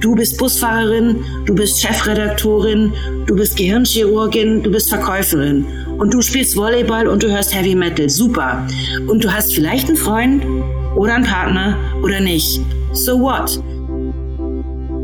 Du 0.00 0.14
bist 0.14 0.38
Busfahrerin, 0.38 1.24
du 1.46 1.54
bist 1.54 1.80
Chefredaktorin, 1.80 2.92
du 3.26 3.34
bist 3.34 3.56
Gehirnchirurgin, 3.56 4.62
du 4.62 4.70
bist 4.70 4.88
Verkäuferin 4.88 5.66
und 5.98 6.14
du 6.14 6.22
spielst 6.22 6.56
Volleyball 6.56 7.08
und 7.08 7.22
du 7.22 7.30
hörst 7.30 7.54
Heavy 7.54 7.74
Metal. 7.74 8.08
Super. 8.08 8.66
Und 9.08 9.24
du 9.24 9.32
hast 9.32 9.52
vielleicht 9.52 9.88
einen 9.88 9.96
Freund 9.96 10.44
oder 10.94 11.14
einen 11.14 11.24
Partner 11.24 11.76
oder 12.02 12.20
nicht. 12.20 12.60
So 12.92 13.18
what? 13.20 13.60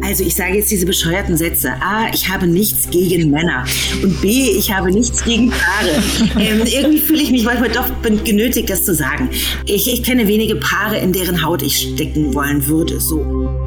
Also 0.05 0.23
ich 0.23 0.35
sage 0.35 0.57
jetzt 0.57 0.71
diese 0.71 0.85
bescheuerten 0.85 1.37
Sätze. 1.37 1.73
A, 1.81 2.09
ich 2.13 2.29
habe 2.29 2.47
nichts 2.47 2.91
gegen 2.91 3.31
Männer. 3.31 3.65
Und 4.03 4.21
B, 4.21 4.51
ich 4.51 4.71
habe 4.71 4.91
nichts 4.91 5.25
gegen 5.25 5.51
Paare. 5.51 6.03
Ähm, 6.39 6.63
irgendwie 6.67 6.99
fühle 6.99 7.23
ich 7.23 7.31
mich 7.31 7.45
manchmal 7.45 7.71
doch 7.71 7.89
genötigt, 8.25 8.69
das 8.69 8.85
zu 8.85 8.95
sagen. 8.95 9.31
Ich, 9.65 9.91
ich 9.91 10.03
kenne 10.03 10.29
wenige 10.29 10.57
Paare, 10.57 10.99
in 10.99 11.13
deren 11.13 11.43
Haut 11.43 11.63
ich 11.63 11.79
stecken 11.79 12.35
wollen 12.35 12.67
würde. 12.67 13.01
So. 13.01 13.64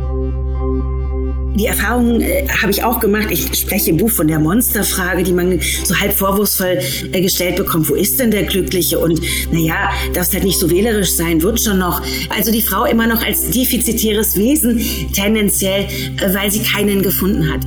Die 1.57 1.65
Erfahrung 1.65 2.21
äh, 2.21 2.47
habe 2.49 2.71
ich 2.71 2.83
auch 2.83 2.99
gemacht. 2.99 3.29
Ich 3.31 3.57
spreche 3.57 3.89
im 3.89 3.97
Buch 3.97 4.11
von 4.11 4.27
der 4.27 4.37
Monsterfrage, 4.37 5.23
die 5.23 5.33
man 5.33 5.59
so 5.83 5.95
halb 5.95 6.13
vorwurfsvoll 6.13 6.77
äh, 7.11 7.21
gestellt 7.21 7.55
bekommt. 7.55 7.89
Wo 7.89 7.95
ist 7.95 8.19
denn 8.19 8.29
der 8.29 8.43
Glückliche? 8.43 8.99
Und 8.99 9.19
naja, 9.51 9.89
darfst 10.13 10.33
halt 10.33 10.43
nicht 10.43 10.59
so 10.59 10.69
wählerisch 10.69 11.15
sein, 11.15 11.41
wird 11.41 11.59
schon 11.59 11.79
noch. 11.79 12.03
Also 12.29 12.51
die 12.51 12.61
Frau 12.61 12.85
immer 12.85 13.07
noch 13.07 13.25
als 13.25 13.49
defizitäres 13.49 14.37
Wesen, 14.37 14.79
tendenziell, 15.13 15.85
äh, 16.21 16.33
weil 16.33 16.51
sie 16.51 16.61
keinen 16.61 17.01
gefunden 17.01 17.51
hat. 17.51 17.63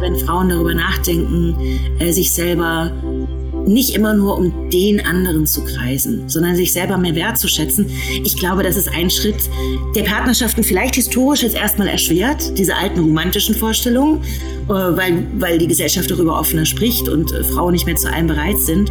Wenn 0.00 0.16
Frauen 0.26 0.48
darüber 0.48 0.74
nachdenken, 0.74 1.54
äh, 2.00 2.10
sich 2.10 2.32
selber 2.32 2.90
nicht 3.66 3.94
immer 3.94 4.14
nur 4.14 4.36
um 4.38 4.70
den 4.70 5.04
anderen 5.04 5.46
zu 5.46 5.62
kreisen, 5.62 6.28
sondern 6.28 6.56
sich 6.56 6.72
selber 6.72 6.98
mehr 6.98 7.14
wertzuschätzen. 7.14 7.86
Ich 8.22 8.36
glaube, 8.36 8.62
das 8.62 8.76
ist 8.76 8.88
ein 8.88 9.10
Schritt, 9.10 9.48
der 9.94 10.02
Partnerschaften 10.02 10.62
vielleicht 10.64 10.96
historisch 10.96 11.42
jetzt 11.42 11.56
erstmal 11.56 11.88
erschwert, 11.88 12.58
diese 12.58 12.76
alten 12.76 13.00
romantischen 13.00 13.54
Vorstellungen, 13.54 14.22
äh, 14.68 14.72
weil, 14.72 15.26
weil 15.38 15.58
die 15.58 15.66
Gesellschaft 15.66 16.10
darüber 16.10 16.38
offener 16.38 16.66
spricht 16.66 17.08
und 17.08 17.32
äh, 17.32 17.42
Frauen 17.44 17.72
nicht 17.72 17.86
mehr 17.86 17.96
zu 17.96 18.12
allem 18.12 18.26
bereit 18.26 18.58
sind. 18.58 18.90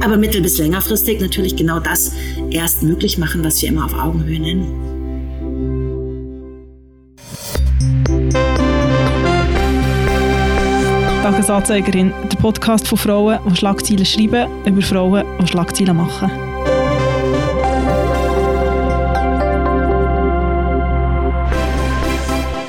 Aber 0.00 0.16
mittel- 0.16 0.42
bis 0.42 0.58
längerfristig 0.58 1.20
natürlich 1.20 1.56
genau 1.56 1.80
das 1.80 2.12
erst 2.50 2.82
möglich 2.82 3.18
machen, 3.18 3.44
was 3.44 3.60
wir 3.60 3.68
immer 3.68 3.84
auf 3.84 3.94
Augenhöhe 3.94 4.38
nennen. 4.38 4.87
Tagesanzeigerin, 11.28 12.10
der 12.32 12.38
Podcast 12.38 12.88
von 12.88 12.96
Frauen, 12.96 13.38
die 13.50 13.54
Schlagzeilen 13.54 14.06
schreiben, 14.06 14.48
über 14.64 14.80
Frauen, 14.80 15.26
die 15.42 15.46
Schlagzeilen 15.46 15.94
machen. 15.94 16.30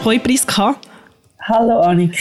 Hoi 0.04 0.20
Priska. 0.20 0.76
Hallo 1.40 1.80
Annik. 1.80 2.18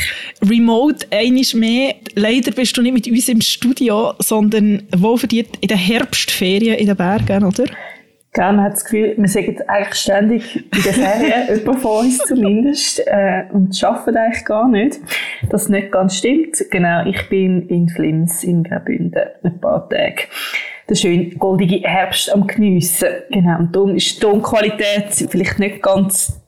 Remote 0.49 1.05
einiges 1.11 1.55
mehr. 1.55 1.97
Leider 2.15 2.53
bist 2.53 2.77
du 2.77 2.83
nicht 2.83 2.95
mit 2.95 3.09
uns 3.09 3.29
im 3.29 3.41
Studio, 3.41 4.15
sondern 4.21 4.87
wo 4.97 5.17
verdient 5.17 5.57
in 5.61 5.67
den 5.67 5.77
Herbstferien 5.77 6.77
in 6.77 6.87
den 6.87 6.97
Bergen, 6.97 7.47
oder? 7.47 7.65
Man 8.39 8.63
hat 8.63 8.75
das 8.75 8.85
Gefühl, 8.85 9.15
wir 9.17 9.29
sagen 9.29 9.57
eigentlich 9.67 9.95
ständig 9.95 10.57
in 10.57 10.83
den 10.83 10.95
Ferien, 10.95 11.49
jemand 11.59 11.81
von 11.81 12.05
uns 12.05 12.19
zumindest, 12.19 13.01
äh, 13.07 13.45
und 13.53 13.83
arbeiten 13.83 14.17
eigentlich 14.17 14.45
gar 14.45 14.69
nicht. 14.69 15.01
Das 15.51 15.69
nicht 15.69 15.91
ganz 15.91 16.17
stimmt. 16.17 16.57
Genau, 16.71 17.05
ich 17.07 17.29
bin 17.29 17.69
in 17.69 17.89
Flims 17.89 18.45
in 18.45 18.63
Graubünden 18.63 19.23
ein 19.43 19.61
paar 19.61 19.89
Tage 19.89 20.23
den 20.89 20.97
schönen 20.97 21.39
goldigen 21.39 21.83
Herbst 21.83 22.33
am 22.33 22.47
geniessen. 22.47 23.09
Genau, 23.31 23.59
und 23.59 23.77
darum 23.77 23.95
ist 23.95 24.17
die 24.17 24.21
Tonqualität 24.21 25.13
vielleicht 25.31 25.59
nicht 25.59 25.83
ganz 25.83 26.41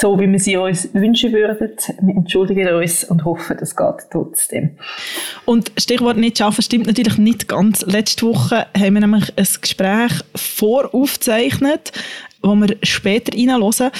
so, 0.00 0.18
wie 0.20 0.30
wir 0.30 0.38
sie 0.38 0.56
uns 0.56 0.88
wünschen 0.94 1.32
würden. 1.32 1.76
Wir 2.00 2.14
entschuldigen 2.14 2.68
uns 2.74 3.04
und 3.04 3.24
hoffen, 3.24 3.56
es 3.60 3.74
geht 3.74 4.10
trotzdem. 4.10 4.70
Und 5.44 5.72
Stichwort 5.76 6.16
nicht 6.16 6.38
schaffen 6.38 6.62
stimmt 6.62 6.86
natürlich 6.86 7.18
nicht 7.18 7.48
ganz. 7.48 7.82
Letzte 7.82 8.26
Woche 8.26 8.66
haben 8.76 8.94
wir 8.94 9.00
nämlich 9.00 9.32
ein 9.36 9.46
Gespräch 9.60 10.12
voraufgezeichnet, 10.36 11.92
wo 12.42 12.54
wir 12.54 12.76
später 12.84 13.36
reinhören, 13.36 13.90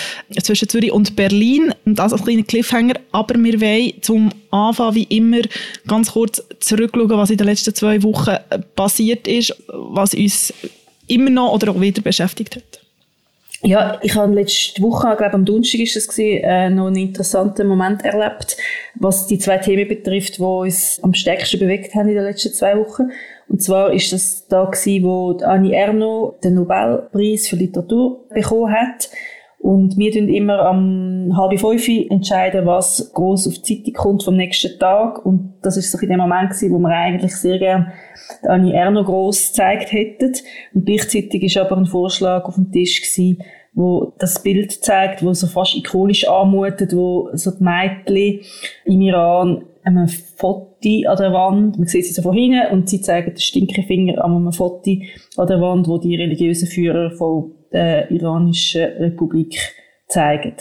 zwischen 0.41 0.69
Zürich 0.69 0.93
und 0.93 1.17
Berlin. 1.17 1.75
Und 1.85 1.99
das 1.99 2.13
als 2.13 2.23
kleiner 2.23 2.45
Cliffhanger. 2.45 2.95
Aber 3.11 3.35
wir 3.35 3.61
wollen 3.61 3.93
zum 4.01 4.31
Anfang, 4.51 4.95
wie 4.95 5.05
immer, 5.05 5.41
ganz 5.89 6.13
kurz 6.13 6.43
zurückschauen, 6.61 7.11
was 7.11 7.31
in 7.31 7.39
den 7.39 7.47
letzten 7.49 7.75
zwei 7.75 8.03
Wochen 8.05 8.37
passiert 8.77 9.27
ist, 9.27 9.53
was 9.67 10.15
uns 10.15 10.55
immer 11.09 11.31
noch 11.31 11.55
oder 11.55 11.73
auch 11.73 11.81
wieder 11.81 12.03
beschäftigt 12.03 12.55
hat. 12.57 12.88
Ja, 13.63 13.99
ich 14.03 14.15
habe 14.15 14.35
letzte 14.35 14.81
Woche, 14.83 15.17
glaube 15.17 15.35
am 15.35 15.45
Donnerstag 15.45 15.81
ist 15.81 15.97
das 15.97 16.07
gewesen, 16.07 16.45
äh, 16.45 16.71
noch 16.71 16.87
einen 16.87 16.97
interessanten 16.97 17.67
Moment 17.67 18.05
erlebt, 18.05 18.57
was 18.95 19.27
die 19.27 19.39
zwei 19.39 19.59
Themen 19.59 19.89
betrifft, 19.89 20.39
die 20.39 20.43
uns 20.43 21.01
am 21.03 21.13
stärksten 21.13 21.59
bewegt 21.59 21.95
haben 21.95 22.09
in 22.09 22.15
den 22.15 22.25
letzten 22.25 22.53
zwei 22.53 22.79
Wochen. 22.79 23.11
Und 23.49 23.61
zwar 23.63 23.93
ist 23.93 24.13
das 24.13 24.47
da 24.47 24.65
gewesen, 24.65 25.05
wo 25.05 25.37
Annie 25.43 25.75
Ernaux 25.75 26.39
den 26.41 26.55
Nobelpreis 26.55 27.49
für 27.49 27.57
Literatur 27.57 28.25
bekommen 28.29 28.73
hat. 28.73 29.11
Und 29.59 29.99
wir 29.99 30.07
entscheiden 30.07 30.33
immer 30.33 30.61
am 30.61 31.37
halb 31.37 31.59
fünf 31.59 31.89
entscheiden, 31.89 32.65
was 32.65 33.13
groß 33.13 33.49
auf 33.49 33.59
die 33.59 33.83
Zeitung 33.83 33.95
kommt 33.95 34.23
vom 34.23 34.37
nächsten 34.37 34.79
Tag. 34.79 35.25
Und 35.27 35.55
das 35.63 35.77
ist 35.77 35.91
so 35.91 35.99
in 35.99 36.09
dem 36.09 36.21
Moment 36.21 36.51
gewesen, 36.51 36.73
wo 36.73 36.79
wir 36.79 36.91
eigentlich 36.91 37.35
sehr 37.35 37.59
gerne 37.59 37.93
Annie 38.45 38.73
Erno 38.73 39.03
gross 39.03 39.49
gezeigt 39.49 39.93
hätten. 39.93 40.33
Und 40.75 40.87
gleichzeitig 40.87 41.43
ist 41.43 41.57
aber 41.57 41.77
ein 41.77 41.87
Vorschlag 41.87 42.45
auf 42.45 42.55
dem 42.55 42.71
Tisch 42.71 43.03
gewesen, 43.03 43.43
wo 43.75 44.13
das 44.19 44.43
Bild 44.43 44.73
zeigt, 44.73 45.25
wo 45.25 45.33
so 45.35 45.47
fast 45.47 45.77
ikonisch 45.77 46.27
anmutet, 46.29 46.95
wo 46.95 47.31
so 47.33 47.51
die 47.51 47.63
Mädchen 47.63 48.41
im 48.85 49.01
Iran 49.03 49.65
einem 49.85 50.09
Foto 50.09 50.67
an 50.83 51.17
der 51.17 51.33
Wand, 51.33 51.79
man 51.79 51.89
sieht 51.89 52.05
sie 52.05 52.13
so 52.13 52.23
von 52.23 52.35
hinten 52.35 52.73
und 52.73 52.89
sie 52.89 53.01
zeigen 53.01 53.31
den 53.31 53.41
Stinkefinger 53.41 54.25
an 54.25 54.37
einem 54.37 54.53
Foto 54.53 54.91
an 55.37 55.47
der 55.47 55.61
Wand, 55.61 55.89
wo 55.89 55.99
die 55.99 56.15
religiösen 56.15 56.69
Führer 56.69 57.11
von 57.13 57.53
der 57.73 58.11
iranischen 58.11 58.85
Republik 58.85 59.59
zeigen. 60.09 60.55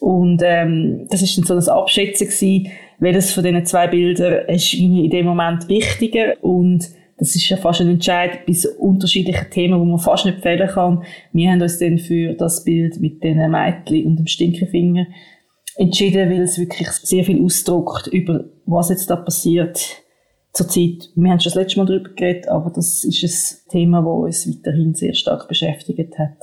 Und 0.00 0.42
ähm, 0.44 1.06
das 1.10 1.22
ist 1.22 1.36
dann 1.38 1.44
so 1.44 1.54
ein 1.54 1.76
Abschätzen 1.76 2.26
gewesen, 2.26 2.70
welches 2.98 3.32
von 3.32 3.44
diesen 3.44 3.64
zwei 3.64 3.86
Bildern 3.86 4.46
ist 4.48 4.74
Ihnen 4.74 5.04
in 5.04 5.10
dem 5.10 5.26
Moment 5.26 5.68
wichtiger 5.68 6.34
und 6.42 6.88
das 7.18 7.34
ist 7.34 7.48
ja 7.48 7.56
fast 7.56 7.80
ein 7.80 7.88
Entscheid 7.88 8.44
bei 8.46 8.52
so 8.52 8.68
unterschiedlichen 8.78 9.50
Themen, 9.50 9.80
wo 9.80 9.84
man 9.84 9.98
fast 9.98 10.26
nicht 10.26 10.42
fehlen 10.42 10.68
kann. 10.68 11.02
Wir 11.32 11.50
haben 11.50 11.62
uns 11.62 11.78
dann 11.78 11.98
für 11.98 12.34
das 12.34 12.62
Bild 12.62 13.00
mit 13.00 13.24
den 13.24 13.38
Mädchen 13.50 14.04
und 14.04 14.16
dem 14.16 14.26
Stinkefinger 14.26 15.06
entschieden, 15.76 16.30
weil 16.30 16.42
es 16.42 16.58
wirklich 16.58 16.88
sehr 16.88 17.24
viel 17.24 17.42
ausdruckt 17.42 18.06
über 18.08 18.44
was 18.66 18.90
jetzt 18.90 19.08
da 19.08 19.16
passiert 19.16 20.02
zurzeit. 20.56 21.10
Wir 21.14 21.30
haben 21.30 21.40
schon 21.40 21.52
das 21.52 21.54
letzte 21.54 21.78
Mal 21.78 21.86
darüber 21.86 22.10
geredet, 22.10 22.48
aber 22.48 22.70
das 22.70 23.04
ist 23.04 23.22
ein 23.22 23.70
Thema, 23.70 23.98
das 24.00 24.46
uns 24.46 24.48
weiterhin 24.48 24.94
sehr 24.94 25.14
stark 25.14 25.48
beschäftigt 25.48 26.18
hat. 26.18 26.36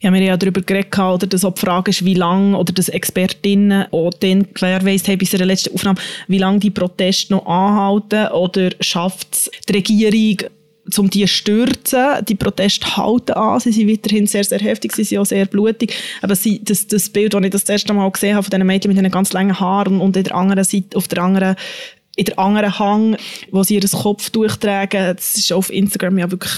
Ja, 0.00 0.10
wir 0.10 0.20
haben 0.20 0.26
ja 0.26 0.36
darüber 0.36 0.62
geredet, 0.62 0.98
oder, 0.98 1.26
dass 1.26 1.44
auch 1.44 1.52
die 1.52 1.60
Frage 1.60 1.90
ist, 1.90 2.04
wie 2.04 2.14
lange, 2.14 2.56
oder 2.56 2.72
dass 2.72 2.88
Expertinnen 2.88 3.86
auch 3.92 4.10
dann 4.14 4.46
gewährleistet 4.54 5.12
haben, 5.12 5.20
in 5.20 5.38
der 5.38 5.46
letzten 5.46 5.74
Aufnahme, 5.74 6.00
wie 6.28 6.38
lange 6.38 6.60
die 6.60 6.70
Proteste 6.70 7.34
noch 7.34 7.44
anhalten, 7.46 8.32
oder 8.32 8.70
schafft 8.80 9.34
es 9.34 9.50
die 9.68 9.72
Regierung, 9.74 10.50
um 10.96 11.10
die 11.10 11.28
stürzen. 11.28 12.24
Die 12.26 12.34
Proteste 12.34 12.96
halten 12.96 13.32
an, 13.32 13.60
sie 13.60 13.72
sind 13.72 13.88
weiterhin 13.88 14.26
sehr, 14.26 14.44
sehr 14.44 14.58
heftig, 14.58 14.92
sie 14.92 15.04
sind 15.04 15.18
auch 15.18 15.26
sehr 15.26 15.44
blutig. 15.44 15.94
Aber 16.22 16.34
sie, 16.34 16.64
das, 16.64 16.86
das 16.86 17.10
Bild, 17.10 17.34
das 17.34 17.44
ich 17.44 17.50
das 17.50 17.68
erste 17.68 17.92
Mal 17.92 18.10
gesehen 18.10 18.34
habe, 18.34 18.44
von 18.44 18.50
diesen 18.50 18.66
Mädchen 18.66 18.88
mit 18.88 18.98
diesen 18.98 19.10
ganz 19.10 19.32
langen 19.34 19.60
Haaren 19.60 20.00
und 20.00 20.16
der 20.16 20.34
anderen 20.34 20.64
Seite, 20.64 20.96
auf 20.96 21.06
der 21.06 21.22
anderen 21.22 21.56
in 22.16 22.24
der 22.24 22.38
anderen 22.38 22.78
Hang, 22.78 23.16
wo 23.50 23.62
sie 23.62 23.76
ihren 23.76 23.90
Kopf 23.90 24.30
durchtragen, 24.30 25.16
das 25.16 25.36
ist 25.36 25.52
auf 25.52 25.70
Instagram 25.70 26.18
ja 26.18 26.30
wirklich 26.30 26.52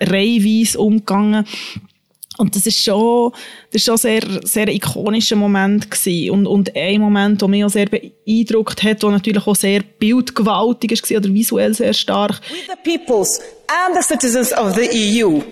reihenweise 0.00 0.78
umgegangen. 0.78 1.46
Und 2.38 2.56
das 2.56 2.64
ist 2.64 2.82
schon, 2.82 3.32
das 3.70 3.82
ist 3.82 3.84
schon 3.84 3.98
sehr, 3.98 4.22
sehr 4.44 4.68
ikonischer 4.68 5.36
Moment 5.36 5.90
gewesen. 5.90 6.30
Und, 6.30 6.46
und 6.46 6.74
ein 6.74 7.00
Moment, 7.00 7.42
der 7.42 7.48
mich 7.48 7.64
auch 7.64 7.68
sehr 7.68 7.86
beeindruckt 7.86 8.82
hat, 8.82 9.02
der 9.02 9.10
natürlich 9.10 9.46
auch 9.46 9.56
sehr 9.56 9.82
bildgewaltig 9.82 11.02
war 11.02 11.18
oder 11.18 11.34
visuell 11.34 11.74
sehr 11.74 11.92
stark. 11.92 12.40
We 12.48 12.56
the 12.66 12.96
peoples 12.96 13.40
and 13.68 13.94
the 13.94 14.02
citizens 14.02 14.52
of 14.54 14.74
the 14.74 15.22
EU 15.22 15.42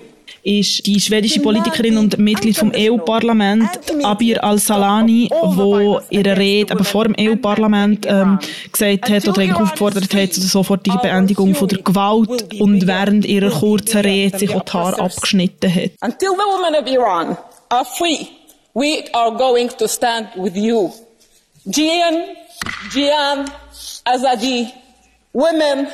ist 0.49 0.87
die 0.87 0.99
schwedische 0.99 1.41
Politikerin 1.41 1.99
und 1.99 2.17
Mitglied 2.17 2.57
vom 2.57 2.73
EU-Parlament 2.75 3.69
Abir 4.03 4.43
al-Salani, 4.43 5.29
wo 5.31 6.01
ihre 6.09 6.39
Rede 6.39 6.73
aber 6.73 6.85
vor 6.85 7.05
dem 7.05 7.15
EU-Parlament 7.21 8.07
ähm, 8.09 8.39
gesagt 8.73 9.11
hat 9.11 9.29
oder 9.29 9.43
eigentlich 9.43 9.61
aufgefordert 9.61 10.15
hat 10.15 10.33
zu 10.33 10.41
der 10.41 10.49
sofortigen 10.49 10.99
Beendigung 11.03 11.55
von 11.55 11.69
der 11.69 11.83
Gewalt 11.83 12.55
und 12.61 12.87
während 12.87 13.27
ihrer 13.27 13.51
kurzen 13.51 14.01
Rede 14.01 14.39
sich 14.39 14.55
auch 14.55 14.63
die 14.63 14.73
Haare 14.73 15.01
abgeschnitten 15.01 15.75
hat. 15.75 15.91
Until 16.01 16.31
the 16.31 16.45
women 16.47 16.83
of 16.83 16.91
Iran 16.91 17.37
are 17.69 17.85
free, 17.85 18.27
we 18.75 19.05
are 19.13 19.37
going 19.37 19.69
to 19.77 19.87
stand 19.87 20.29
with 20.37 20.57
you. 20.57 20.91
Jian, 21.67 22.23
Jian, 22.91 23.51
Azadi, 24.07 24.73
women, 25.35 25.89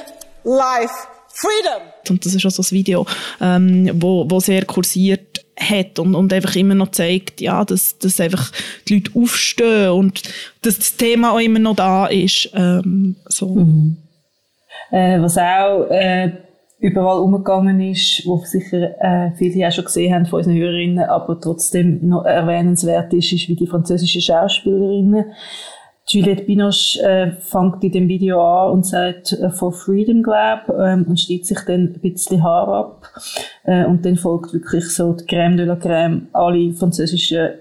life, 0.45 0.95
freedom. 1.29 1.94
Und 2.11 2.25
das 2.25 2.35
ist 2.35 2.45
auch 2.47 2.51
so 2.51 2.63
ein 2.63 2.71
Video, 2.77 3.07
ähm, 3.41 3.91
wo, 3.95 4.29
wo 4.29 4.41
sehr 4.41 4.65
kursiert 4.65 5.45
hat 5.59 5.99
und, 5.99 6.15
und 6.15 6.33
einfach 6.33 6.57
immer 6.57 6.75
noch 6.75 6.91
zeigt, 6.91 7.41
ja, 7.41 7.65
dass, 7.65 7.99
dass 7.99 8.21
einfach 8.21 8.51
die 8.89 8.95
Leute 8.95 9.11
aufstehen 9.15 9.91
und 9.91 10.23
dass 10.63 10.79
das 10.79 10.97
Thema 10.97 11.33
auch 11.33 11.41
immer 11.41 11.61
noch 11.61 11.77
da 11.77 12.07
ist. 12.07 12.51
Ähm, 12.55 13.17
so. 13.27 13.49
Mhm. 13.49 13.97
Äh, 14.91 15.21
was 15.21 15.39
auch 15.39 15.89
äh, 15.91 16.33
überall 16.79 17.21
umgegangen 17.21 17.81
ist, 17.81 18.27
wo 18.27 18.39
sicher 18.45 18.95
äh, 19.01 19.31
viele 19.37 19.67
auch 19.67 19.73
schon 19.73 19.85
gesehen 19.85 20.15
haben 20.15 20.27
von 20.27 20.39
unseren 20.39 20.57
Hörerinnen, 20.57 21.05
aber 21.05 21.41
trotzdem 21.41 22.07
noch 22.07 22.25
erwähnenswert 22.25 23.13
ist, 23.15 23.33
ist 23.33 23.49
wie 23.49 23.57
die 23.57 23.67
französischen 23.67 24.21
Schauspielerinnen 24.21 25.27
Juliette 26.07 26.45
Binoche 26.45 27.01
äh, 27.03 27.33
fängt 27.41 27.83
in 27.83 27.93
dem 27.93 28.09
Video 28.09 28.43
an 28.43 28.73
und 28.73 28.87
sagt 28.87 29.33
äh, 29.33 29.51
for 29.51 29.73
freedom, 29.73 30.23
glaub, 30.23 30.69
ähm, 30.79 31.07
und 31.09 31.19
steht 31.19 31.47
sich 31.47 31.59
dann 31.67 31.95
ein 31.95 32.01
bisschen 32.01 32.43
Haar 32.43 32.69
ab. 32.69 33.09
Äh, 33.65 33.87
und 33.87 34.05
dann 34.05 34.17
folgt 34.17 34.53
wirklich 34.53 34.87
so 34.91 35.15
die 35.15 35.25
Crème 35.25 35.57
de 35.57 35.65
la 35.65 35.75
Crème. 35.75 36.27
Alle 36.33 36.75
französischen 36.75 37.55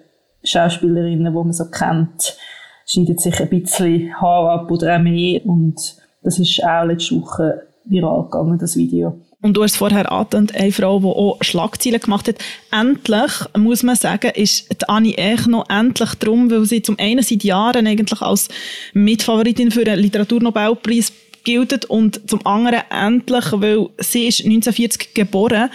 Schauspielerinnen, 0.44 1.24
die 1.24 1.32
man 1.32 1.54
so 1.54 1.66
kennt, 1.70 2.38
schneiden 2.86 3.18
sich 3.18 3.40
ein 3.40 3.50
bisschen 3.50 4.14
Haar 4.20 4.50
ab 4.50 4.70
oder 4.70 4.98
auch 4.98 5.02
mehr. 5.02 5.46
Und 5.46 5.96
das 6.22 6.38
ist 6.38 6.62
auch 6.66 6.84
letzte 6.84 7.22
Woche 7.22 7.68
viral 7.86 8.24
gegangen, 8.24 8.60
das 8.60 8.76
Video. 8.76 9.22
Und 9.44 9.56
du 9.56 9.64
hast 9.64 9.76
vorher 9.76 10.10
angetönt, 10.10 10.56
eine 10.56 10.72
Frau, 10.72 11.00
die 11.00 11.06
auch 11.06 11.38
Schlagzeilen 11.42 12.00
gemacht 12.00 12.30
hat. 12.30 12.38
Endlich, 12.72 13.32
muss 13.58 13.84
man 13.84 13.98
sagen, 13.98 14.32
ist 14.36 14.70
die 14.72 14.88
Annie 14.88 15.38
noch 15.48 15.70
endlich 15.70 16.16
drum, 16.16 16.50
weil 16.50 16.64
sie 16.64 16.82
zum 16.82 16.98
einen 16.98 17.22
seit 17.22 17.44
Jahren 17.44 17.86
eigentlich 17.86 18.22
als 18.22 18.48
Mitfavoritin 18.94 19.70
für 19.70 19.84
den 19.84 20.00
Literaturnobelpreis 20.00 21.12
gilt 21.44 21.84
und 21.86 22.22
zum 22.30 22.46
anderen 22.46 22.84
endlich, 22.90 23.44
weil 23.52 23.90
sie 23.98 24.28
ist 24.28 24.46
1940 24.46 25.14
geboren, 25.14 25.70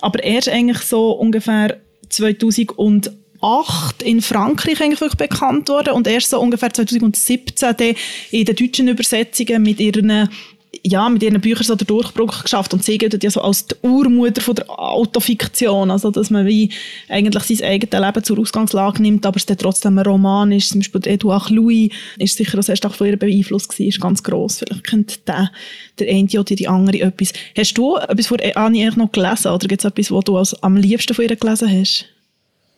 aber 0.00 0.20
erst 0.24 0.48
eigentlich 0.48 0.80
so 0.80 1.12
ungefähr 1.12 1.78
2008 2.08 4.02
in 4.02 4.20
Frankreich 4.20 4.80
eigentlich 4.80 5.00
wirklich 5.00 5.28
bekannt 5.28 5.68
worden 5.68 5.92
und 5.92 6.08
erst 6.08 6.30
so 6.30 6.40
ungefähr 6.40 6.72
2017 6.72 7.94
in 8.32 8.44
den 8.44 8.56
deutschen 8.56 8.88
Übersetzungen 8.88 9.62
mit 9.62 9.78
ihren 9.78 10.28
ja, 10.82 11.08
mit 11.08 11.22
ihren 11.22 11.40
Büchern 11.40 11.64
so 11.64 11.74
den 11.74 11.86
Durchbruch 11.86 12.42
geschafft 12.42 12.72
und 12.72 12.82
sie 12.82 12.98
gilt 12.98 13.22
ja 13.22 13.30
so 13.30 13.42
als 13.42 13.66
die 13.66 13.74
Urmutter 13.82 14.40
von 14.40 14.54
der 14.54 14.70
Autofiktion, 14.70 15.90
also 15.90 16.10
dass 16.10 16.30
man 16.30 16.46
wie 16.46 16.70
eigentlich 17.08 17.42
sein 17.44 17.68
eigenes 17.68 18.00
Leben 18.00 18.24
zur 18.24 18.38
Ausgangslage 18.38 19.02
nimmt, 19.02 19.26
aber 19.26 19.36
es 19.36 19.46
dann 19.46 19.58
trotzdem 19.58 19.98
ein 19.98 20.06
Roman 20.06 20.50
ist, 20.50 20.70
zum 20.70 20.80
Beispiel 20.80 21.02
Edouard 21.06 21.50
Louis 21.50 21.92
ist 22.18 22.36
sicher 22.36 22.58
auch 22.58 22.62
sehr 22.62 22.76
stark 22.76 22.94
von 22.94 23.06
ihr 23.06 23.18
beeinflusst 23.18 23.68
gewesen, 23.68 23.88
ist 23.88 24.00
ganz 24.00 24.22
gross, 24.22 24.58
vielleicht 24.58 24.84
kennt 24.84 25.28
der, 25.28 25.50
der 25.98 26.08
eine 26.08 26.28
oder 26.32 26.54
die 26.54 26.68
andere 26.68 27.00
etwas. 27.00 27.32
Hast 27.56 27.76
du 27.76 27.96
etwas 27.96 28.26
von 28.26 28.38
Annie 28.54 28.90
noch 28.96 29.12
gelesen 29.12 29.52
oder 29.52 29.68
gibt 29.68 29.84
es 29.84 29.90
etwas, 29.90 30.10
was 30.10 30.24
du 30.24 30.36
als, 30.36 30.62
am 30.62 30.76
liebsten 30.76 31.14
von 31.14 31.24
ihr 31.24 31.36
gelesen 31.36 31.70
hast? 31.70 32.06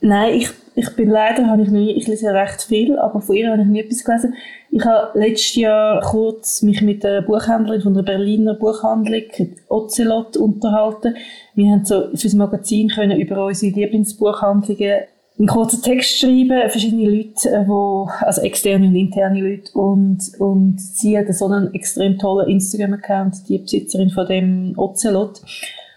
Nein, 0.05 0.35
ich, 0.35 0.51
ich 0.75 0.95
bin 0.97 1.09
leider, 1.09 1.47
habe 1.47 1.63
ich 1.63 1.71
nie, 1.71 1.93
ich 1.93 2.07
lese 2.07 2.27
ja 2.27 2.33
recht 2.33 2.61
viel, 2.61 2.99
aber 2.99 3.23
von 3.23 3.37
ihr 3.37 3.51
habe 3.51 3.63
ich 3.63 3.69
nie 3.69 3.81
etwas 3.81 4.05
gelesen. 4.05 4.35
Ich 4.71 4.85
habe 4.85 5.19
letztes 5.19 5.55
Jahr 5.55 6.03
kurz 6.03 6.61
mich 6.61 6.83
mit 6.83 7.03
einer 7.07 7.23
Buchhändlerin 7.23 7.81
von 7.81 7.95
der 7.95 8.03
Berliner 8.03 8.53
Buchhandlung, 8.53 9.23
Ocelot, 9.71 10.37
unterhalten. 10.37 11.17
Wir 11.55 11.73
haben 11.73 11.87
so 11.87 12.09
für 12.15 12.27
das 12.27 12.35
Magazin 12.35 12.89
können 12.89 13.19
über 13.19 13.47
unsere 13.47 13.75
Lieblingsbuchhandlungen 13.75 15.05
einen 15.39 15.49
kurzen 15.49 15.81
Text 15.81 16.19
schreiben, 16.19 16.69
verschiedene 16.69 17.09
Leute, 17.09 17.49
äh, 17.49 17.67
wo, 17.67 18.11
also 18.21 18.43
externe 18.43 18.87
und 18.87 18.95
interne 18.95 19.41
Leute, 19.41 19.73
und, 19.73 20.21
und 20.39 20.79
sie 20.79 21.17
hat 21.17 21.35
so 21.35 21.47
einen 21.47 21.73
extrem 21.73 22.19
tollen 22.19 22.51
Instagram-Account, 22.51 23.49
die 23.49 23.57
Besitzerin 23.57 24.11
von 24.11 24.27
dem 24.27 24.75
Ocelot. 24.77 25.41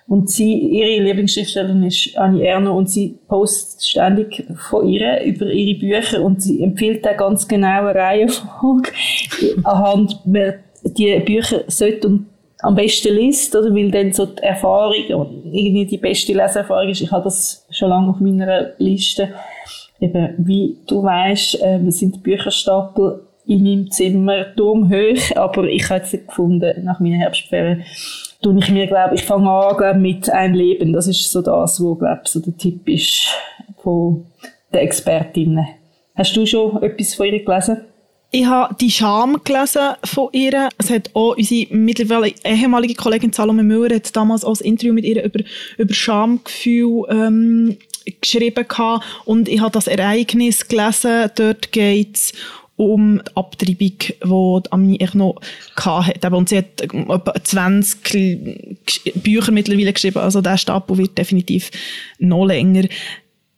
Und 0.07 0.29
sie, 0.29 0.57
ihre 0.57 1.03
Lieblingsschriftstellerin 1.03 1.83
ist 1.83 2.17
Annie 2.17 2.45
Erno 2.45 2.77
und 2.77 2.89
sie 2.89 3.19
postet 3.27 3.83
ständig 3.83 4.45
von 4.69 4.87
ihr 4.87 5.21
über 5.23 5.47
ihre 5.47 5.77
Bücher 5.79 6.21
und 6.23 6.41
sie 6.41 6.63
empfiehlt 6.63 7.05
da 7.05 7.11
ganz 7.11 7.45
genau 7.45 7.87
eine 7.87 7.95
Reihenfolge 7.95 8.91
anhand, 9.65 10.21
wer 10.23 10.59
die 10.83 11.19
Bücher 11.19 11.65
sollte 11.67 12.07
und 12.07 12.25
am 12.59 12.75
besten 12.75 13.15
liest, 13.15 13.55
oder? 13.55 13.73
Weil 13.75 13.91
dann 13.91 14.13
so 14.13 14.25
die 14.25 14.41
Erfahrung, 14.41 14.95
irgendwie 15.51 15.85
die 15.85 15.97
beste 15.97 16.33
Leserfahrung 16.33 16.89
ist, 16.89 17.01
ich 17.01 17.11
habe 17.11 17.25
das 17.25 17.65
schon 17.69 17.89
lange 17.89 18.09
auf 18.09 18.19
meiner 18.19 18.71
Liste, 18.77 19.29
eben, 19.99 20.35
wie 20.37 20.77
du 20.87 21.03
weißt, 21.03 21.61
äh, 21.61 21.91
sind 21.91 22.15
die 22.15 22.19
Bücherstapel 22.19 23.27
in 23.45 23.63
meinem 23.63 23.91
Zimmer 23.91 24.55
turmhoch, 24.55 25.35
aber 25.35 25.65
ich 25.65 25.89
habe 25.89 26.01
jetzt 26.01 26.27
gefunden, 26.27 26.83
nach 26.83 26.99
meiner 26.99 27.17
Herbstferien, 27.17 27.83
tue 28.41 28.57
ich 28.59 28.69
mir, 28.69 28.87
glaube 28.87 29.15
ich, 29.15 29.23
fange 29.23 29.49
an 29.49 29.77
glaub, 29.77 29.97
mit 29.97 30.29
ein 30.29 30.53
Leben. 30.53 30.93
Das 30.93 31.07
ist 31.07 31.31
so 31.31 31.41
das, 31.41 31.81
wo, 31.81 31.95
glaube 31.95 32.21
so 32.25 32.39
der 32.39 32.55
Tipp 32.57 32.87
ist 32.87 33.27
von 33.81 34.25
den 34.73 34.81
Expertinnen. 34.81 35.67
Hast 36.15 36.35
du 36.35 36.45
schon 36.45 36.81
etwas 36.81 37.13
von 37.13 37.27
ihr 37.27 37.43
gelesen? 37.43 37.81
Ich 38.31 38.45
habe 38.45 38.75
die 38.75 38.91
Scham 38.91 39.41
gelesen 39.43 39.93
von 40.03 40.29
ihr. 40.33 40.69
Es 40.77 40.89
hat 40.89 41.11
auch 41.13 41.37
unsere 41.37 41.73
mittlerweile 41.73 42.33
ehemalige 42.43 42.95
Kollegin 42.95 43.31
Salome 43.31 43.63
Müller 43.63 43.95
hat 43.95 44.15
damals 44.15 44.43
auch 44.43 44.59
ein 44.59 44.65
Interview 44.65 44.93
mit 44.93 45.05
ihr 45.05 45.23
über, 45.23 45.39
über 45.77 45.93
Schamgefühl 45.93 47.05
ähm, 47.09 47.77
geschrieben 48.19 48.67
gehabt. 48.67 49.05
und 49.25 49.47
ich 49.47 49.61
habe 49.61 49.71
das 49.71 49.87
Ereignis 49.87 50.67
gelesen. 50.67 51.31
Dort 51.35 51.71
geht 51.71 52.17
es 52.17 52.33
um 52.77 53.19
die 53.25 53.35
Abtreibung, 53.35 53.97
die 54.69 55.03
ich 55.03 55.13
noch 55.13 55.41
hatte. 55.75 56.35
Und 56.35 56.49
sie 56.49 56.59
hat 56.59 56.81
etwa 56.81 57.33
20 57.43 59.15
Bücher 59.15 59.51
mittlerweile 59.51 59.93
geschrieben, 59.93 60.19
also 60.19 60.41
der 60.41 60.57
Stapel 60.57 60.97
wird 60.97 61.17
definitiv 61.17 61.71
noch 62.19 62.45
länger. 62.45 62.87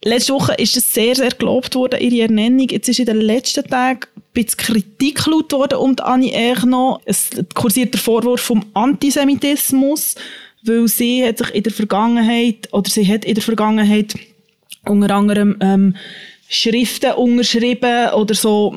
Letzte 0.03 0.33
Woche 0.33 0.53
ist 0.53 0.77
es 0.77 0.93
sehr, 0.93 1.13
sehr 1.13 1.31
gelobt 1.31 1.75
worden, 1.75 1.99
ihre 1.99 2.23
Ernennung. 2.23 2.69
Jetzt 2.69 2.87
ist 2.87 2.99
in 2.99 3.05
den 3.05 3.19
letzten 3.19 3.65
Tagen 3.65 4.07
ein 4.15 4.21
bisschen 4.33 4.57
Kritik 4.57 5.25
laut 5.25 5.51
worden 5.51 5.77
um 5.77 5.95
Annie 5.99 6.31
Echno. 6.31 7.01
Es 7.03 7.31
kursiert 7.53 7.93
der 7.93 7.99
Vorwurf 7.99 8.39
vom 8.39 8.65
Antisemitismus, 8.73 10.15
weil 10.63 10.87
sie 10.87 11.25
hat 11.25 11.39
sich 11.39 11.53
in 11.53 11.63
der 11.63 11.73
Vergangenheit, 11.73 12.69
oder 12.71 12.89
sie 12.89 13.05
hat 13.05 13.25
in 13.25 13.35
der 13.35 13.43
Vergangenheit 13.43 14.15
unter 14.85 15.13
anderem 15.13 15.57
ähm, 15.59 15.95
Schriften 16.51 17.11
unterschrieben 17.11 18.09
oder 18.09 18.33
so, 18.33 18.75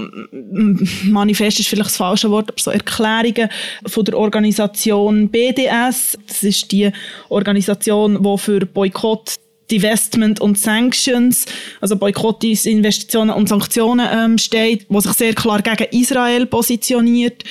Manifest 1.05 1.59
ist 1.59 1.69
vielleicht 1.69 1.89
das 1.89 1.97
falsche 1.97 2.31
Wort, 2.31 2.51
aber 2.51 2.61
so 2.61 2.71
Erklärungen 2.71 3.49
von 3.87 4.05
der 4.05 4.19
Organisation 4.19 5.31
BDS. 5.31 6.19
Das 6.29 6.43
ist 6.43 6.71
die 6.71 6.91
Organisation, 7.31 8.23
die 8.23 8.39
für 8.39 8.61
Boykott 8.67 9.37
Divestment 9.71 10.39
und 10.41 10.59
Sanctions, 10.59 11.47
also 11.81 11.97
Boykott, 11.97 12.45
Investitionen 12.45 13.31
und 13.31 13.49
Sanktionen 13.49 14.07
ähm, 14.13 14.37
steht, 14.37 14.85
wo 14.91 15.01
sich 15.01 15.13
sehr 15.13 15.35
klar 15.35 15.63
gegen 15.63 15.99
Israel 15.99 16.45
positioniert 16.45 17.43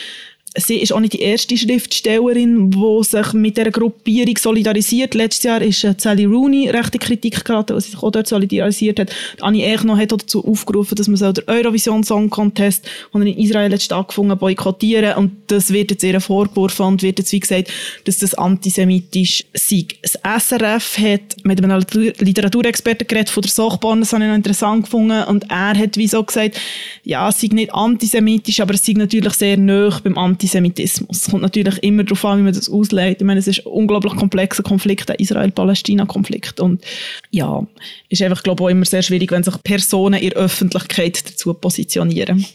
sie 0.57 0.77
ist 0.77 0.91
auch 0.91 0.99
nicht 0.99 1.13
die 1.13 1.21
erste 1.21 1.55
Schriftstellerin, 1.57 2.71
die 2.71 3.03
sich 3.03 3.33
mit 3.33 3.57
dieser 3.57 3.71
Gruppierung 3.71 4.37
solidarisiert. 4.37 5.13
Letztes 5.13 5.43
Jahr 5.43 5.61
ist 5.61 5.83
äh, 5.83 5.95
Sally 5.97 6.25
Rooney 6.25 6.69
rechte 6.69 6.99
Kritik 6.99 7.45
geraten, 7.45 7.73
weil 7.73 7.81
sie 7.81 7.91
sich 7.91 8.03
auch 8.03 8.11
dort 8.11 8.27
solidarisiert 8.27 8.99
hat. 8.99 9.15
Annie 9.39 9.65
Echno 9.65 9.95
hat 9.95 10.11
auch 10.11 10.17
dazu 10.17 10.45
aufgerufen, 10.45 10.95
dass 10.95 11.07
man 11.07 11.15
so 11.15 11.31
den 11.31 11.47
Eurovision 11.47 12.03
Song 12.03 12.29
Contest, 12.29 12.85
der 13.13 13.21
in 13.21 13.37
Israel 13.37 13.71
hat 13.71 13.81
stattgefunden, 13.81 14.37
boykottieren 14.37 15.15
und 15.15 15.31
das 15.47 15.71
wird 15.71 15.91
jetzt 15.91 16.03
ihr 16.03 16.19
vorgeworfen 16.19 16.85
und 16.85 17.03
wird 17.03 17.19
jetzt 17.19 17.31
wie 17.31 17.39
gesagt, 17.39 17.71
dass 18.03 18.19
das 18.19 18.33
antisemitisch 18.33 19.45
sei. 19.53 19.85
Das 20.01 20.19
SRF 20.43 20.97
hat 20.97 21.43
mit 21.43 21.63
einem 21.63 21.81
Literaturexperten 22.19 23.07
geredet 23.07 23.29
von 23.29 23.41
der 23.41 23.51
Sochborn, 23.51 24.01
das 24.01 24.11
habe 24.11 24.23
ich 24.23 24.29
noch 24.29 24.35
interessant 24.35 24.83
gefunden 24.83 25.23
und 25.23 25.49
er 25.49 25.77
hat 25.77 25.95
wie 25.95 26.07
so 26.07 26.23
gesagt, 26.23 26.59
ja, 27.03 27.29
es 27.29 27.39
sei 27.39 27.47
nicht 27.51 27.73
antisemitisch, 27.73 28.59
aber 28.59 28.73
es 28.73 28.85
sei 28.85 28.93
natürlich 28.93 29.33
sehr 29.33 29.57
nah 29.57 29.97
beim 30.03 30.17
Antisemitismus 30.17 30.40
Antisemitismus. 30.41 31.29
Kommt 31.29 31.43
natürlich 31.43 31.81
immer 31.83 32.03
darauf 32.03 32.25
an, 32.25 32.39
wie 32.39 32.43
man 32.43 32.53
das 32.53 32.69
auslegt. 32.69 33.21
Ich 33.21 33.27
meine, 33.27 33.39
es 33.39 33.47
ist 33.47 33.65
ein 33.65 33.71
unglaublich 33.71 34.15
komplexer 34.15 34.63
Konflikt, 34.63 35.07
der 35.07 35.19
Israel-Palästina-Konflikt. 35.19 36.59
Und 36.59 36.83
ja, 37.29 37.65
ist 38.09 38.21
einfach, 38.23 38.41
glaube 38.41 38.63
ich, 38.63 38.65
auch 38.65 38.69
immer 38.71 38.85
sehr 38.85 39.03
schwierig, 39.03 39.31
wenn 39.31 39.43
sich 39.43 39.61
Personen 39.63 40.19
in 40.19 40.31
der 40.31 40.39
Öffentlichkeit 40.39 41.29
dazu 41.29 41.53
positionieren. 41.53 42.45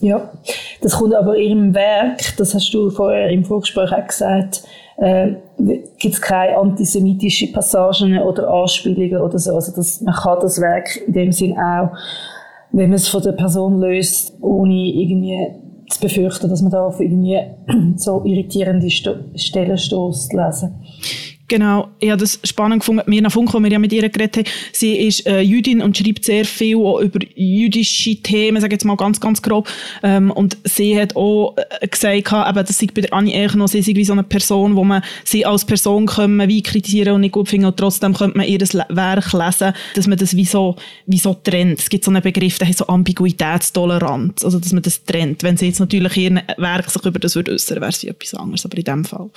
Ja, 0.00 0.30
das 0.82 0.92
kommt 0.92 1.14
aber 1.14 1.36
in 1.36 1.48
ihrem 1.48 1.74
Werk, 1.74 2.36
das 2.36 2.54
hast 2.54 2.72
du 2.72 2.90
vorher 2.90 3.30
im 3.30 3.44
Vorgespräch 3.44 3.90
auch 3.92 4.06
gesagt, 4.06 4.62
äh, 4.98 5.32
gibt 5.98 6.14
es 6.14 6.20
keine 6.20 6.56
antisemitische 6.56 7.50
Passagen 7.50 8.16
oder 8.18 8.48
Anspielungen 8.48 9.20
oder 9.20 9.38
so. 9.38 9.54
Also 9.54 9.72
das, 9.74 10.00
man 10.02 10.14
kann 10.14 10.38
das 10.40 10.60
Werk 10.60 11.00
in 11.06 11.14
dem 11.14 11.32
Sinn 11.32 11.58
auch, 11.58 11.96
wenn 12.70 12.90
man 12.90 12.96
es 12.96 13.08
von 13.08 13.22
der 13.22 13.32
Person 13.32 13.80
löst, 13.80 14.34
ohne 14.40 14.74
irgendwie 14.74 15.36
zu 15.88 16.00
befürchten, 16.00 16.48
dass 16.48 16.62
man 16.62 16.70
da 16.70 16.84
auf 16.84 17.00
irgendwie 17.00 17.38
so 17.96 18.22
irritierende 18.24 18.90
Sto 18.90 19.14
Stellen 19.34 19.78
stößt 19.78 20.32
lesen. 20.32 20.74
Genau, 21.48 21.88
ich 21.98 22.10
habe 22.10 22.20
das 22.20 22.38
spannend 22.44 22.80
gefunden. 22.80 23.02
Mirna 23.06 23.30
Funk, 23.30 23.54
als 23.54 23.64
wir 23.64 23.72
ja 23.72 23.78
mit 23.78 23.90
ihr 23.90 24.06
geredet 24.06 24.36
haben, 24.36 24.54
sie 24.70 24.96
ist 24.96 25.26
äh, 25.26 25.40
Jüdin 25.40 25.80
und 25.80 25.96
schreibt 25.96 26.26
sehr 26.26 26.44
viel 26.44 26.76
auch 26.76 27.00
über 27.00 27.20
jüdische 27.34 28.16
Themen, 28.16 28.60
sage 28.60 28.74
jetzt 28.74 28.84
mal 28.84 28.96
ganz, 28.96 29.18
ganz 29.18 29.40
grob. 29.40 29.66
Ähm, 30.02 30.30
und 30.30 30.58
sie 30.64 31.00
hat 31.00 31.16
auch 31.16 31.56
äh, 31.80 31.88
gesagt, 31.88 32.14
eben, 32.16 32.66
das 32.66 32.78
sei 32.78 32.88
bei 32.92 33.00
der 33.00 33.14
Annie 33.14 33.34
Eich 33.34 33.54
noch, 33.54 33.68
sie 33.68 33.80
sei 33.80 33.94
wie 33.94 34.04
so 34.04 34.12
eine 34.12 34.24
Person, 34.24 34.76
wo 34.76 34.84
man 34.84 35.02
sie 35.24 35.46
als 35.46 35.64
Person 35.64 36.04
können, 36.04 36.46
wie 36.50 36.62
kritisieren 36.62 37.14
und 37.14 37.22
nicht 37.22 37.32
gut 37.32 37.48
finden 37.48 37.66
und 37.66 37.78
trotzdem 37.78 38.12
könnte 38.12 38.36
man 38.36 38.46
ihr 38.46 38.60
Werk 38.60 39.32
lesen, 39.32 39.72
dass 39.94 40.06
man 40.06 40.18
das 40.18 40.36
wie 40.36 40.44
so, 40.44 40.76
wie 41.06 41.18
so 41.18 41.32
trennt. 41.32 41.80
Es 41.80 41.88
gibt 41.88 42.04
so 42.04 42.10
einen 42.10 42.22
Begriff, 42.22 42.58
der 42.58 42.68
heißt 42.68 42.80
so 42.80 42.88
Ambiguitätstoleranz, 42.88 44.44
also 44.44 44.58
dass 44.58 44.74
man 44.74 44.82
das 44.82 45.02
trennt. 45.02 45.42
Wenn 45.42 45.56
sie 45.56 45.68
jetzt 45.68 45.80
natürlich 45.80 46.14
ihr 46.18 46.42
Werk 46.58 46.90
sich 46.90 47.04
über 47.06 47.18
das 47.18 47.36
würde 47.36 47.52
äußern, 47.52 47.80
wäre 47.80 47.88
es 47.88 48.04
etwas 48.04 48.34
anderes, 48.34 48.66
aber 48.66 48.76
in 48.76 48.84
dem 48.84 49.04
Fall 49.06 49.30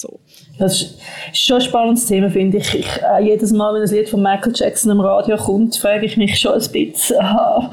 so. 0.00 0.20
Das 0.58 0.82
ist 0.82 0.98
schon 1.32 1.56
ein 1.56 1.62
spannendes 1.62 2.06
Thema, 2.06 2.30
finde 2.30 2.58
ich. 2.58 2.72
ich 2.74 2.88
äh, 3.02 3.22
jedes 3.22 3.52
Mal, 3.52 3.74
wenn 3.74 3.82
ein 3.82 3.88
Lied 3.88 4.08
von 4.08 4.22
Michael 4.22 4.52
Jackson 4.54 4.92
im 4.92 5.00
Radio 5.00 5.36
kommt, 5.36 5.76
frage 5.76 6.06
ich 6.06 6.16
mich 6.16 6.38
schon 6.38 6.54
ein 6.54 6.72
bisschen, 6.72 7.16
aha, 7.20 7.70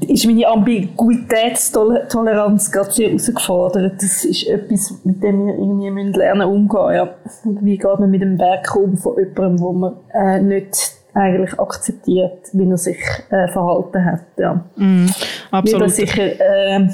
ist 0.00 0.24
meine 0.26 0.46
Ambiguitätstoleranz 0.48 2.72
gerade 2.72 2.90
sehr 2.90 3.08
herausgefordert. 3.08 4.02
Das 4.02 4.24
ist 4.24 4.46
etwas, 4.46 4.94
mit 5.04 5.22
dem 5.22 5.46
wir 5.46 5.52
irgendwie 5.54 5.90
müssen 5.90 6.14
lernen 6.14 6.48
umgehen. 6.48 6.94
Ja. 6.94 7.14
Wie 7.44 7.76
geht 7.76 7.98
man 7.98 8.10
mit 8.10 8.22
dem 8.22 8.38
Werk 8.38 8.74
um 8.76 8.96
von 8.96 9.18
jemandem, 9.18 9.60
wo 9.60 9.72
man 9.72 9.96
äh, 10.12 10.40
nicht 10.40 10.94
eigentlich 11.14 11.58
akzeptiert, 11.58 12.48
wie 12.52 12.68
er 12.68 12.78
sich 12.78 12.98
äh, 13.30 13.48
verhalten 13.48 14.04
hat. 14.04 14.20
Ja. 14.38 14.64
Mm, 14.76 15.06
absolut. 15.50 15.86
Wird 15.86 15.94
sicher 15.94 16.22
äh, 16.22 16.88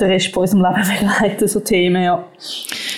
den 0.00 0.10
Rest 0.10 0.32
von 0.32 0.42
unserem 0.42 0.62
Leben 0.62 0.88
begleiten, 1.08 1.48
so 1.48 1.60
Themen, 1.60 2.02
ja. 2.02 2.24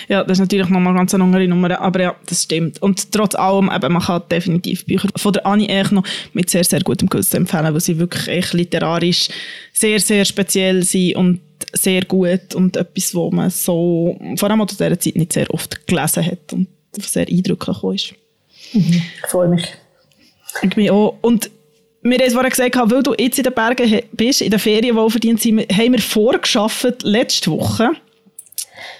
Ja, 0.08 0.24
das 0.24 0.38
ist 0.38 0.40
natürlich 0.40 0.68
nochmal 0.68 0.94
ganz 0.94 1.14
eine 1.14 1.24
andere 1.24 1.46
Nummer, 1.46 1.80
aber 1.80 2.00
ja, 2.00 2.16
das 2.26 2.42
stimmt. 2.42 2.82
Und 2.82 3.12
trotz 3.12 3.34
allem, 3.34 3.70
eben, 3.74 3.92
man 3.92 4.02
kann 4.02 4.22
definitiv 4.30 4.84
Bücher 4.84 5.08
von 5.16 5.32
der 5.32 5.46
Annie 5.46 5.68
echt 5.68 5.92
noch 5.92 6.04
mit 6.32 6.50
sehr, 6.50 6.64
sehr 6.64 6.80
gutem 6.80 7.08
Gewissen 7.08 7.36
empfehlen, 7.36 7.72
weil 7.72 7.80
sie 7.80 7.98
wirklich 7.98 8.28
echt 8.28 8.52
literarisch 8.52 9.28
sehr, 9.72 10.00
sehr 10.00 10.24
speziell 10.24 10.82
sind 10.82 11.16
und 11.16 11.40
sehr 11.72 12.04
gut 12.04 12.54
und 12.54 12.76
etwas, 12.76 13.14
wo 13.14 13.30
man 13.30 13.50
so, 13.50 14.18
vor 14.36 14.50
allem 14.50 14.66
zu 14.68 14.76
dieser 14.76 14.98
Zeit 14.98 15.16
nicht 15.16 15.32
sehr 15.32 15.52
oft 15.52 15.86
gelesen 15.86 16.26
hat 16.26 16.52
und 16.52 16.68
sehr 16.98 17.28
eindrücklich 17.28 17.84
ist. 17.84 18.14
Mhm. 18.72 19.02
Ich 19.22 19.30
freue 19.30 19.48
mich. 19.48 19.74
Ich 20.62 20.76
mich 20.76 20.90
auch. 20.90 21.16
Und 21.20 21.50
wir 22.02 22.18
haben 22.18 22.30
vorhin 22.30 22.50
gesagt, 22.50 22.76
weil 22.90 23.02
du 23.02 23.14
jetzt 23.18 23.38
in 23.38 23.44
den 23.44 23.54
Bergen 23.54 24.00
bist, 24.12 24.40
in 24.40 24.50
den 24.50 24.58
Ferien 24.58 24.96
wohlverdient 24.96 25.40
sind, 25.40 25.60
haben 25.60 25.92
wir 25.92 26.00
vorgeschafft 26.00 27.02
letzte 27.02 27.50
Woche 27.50 27.90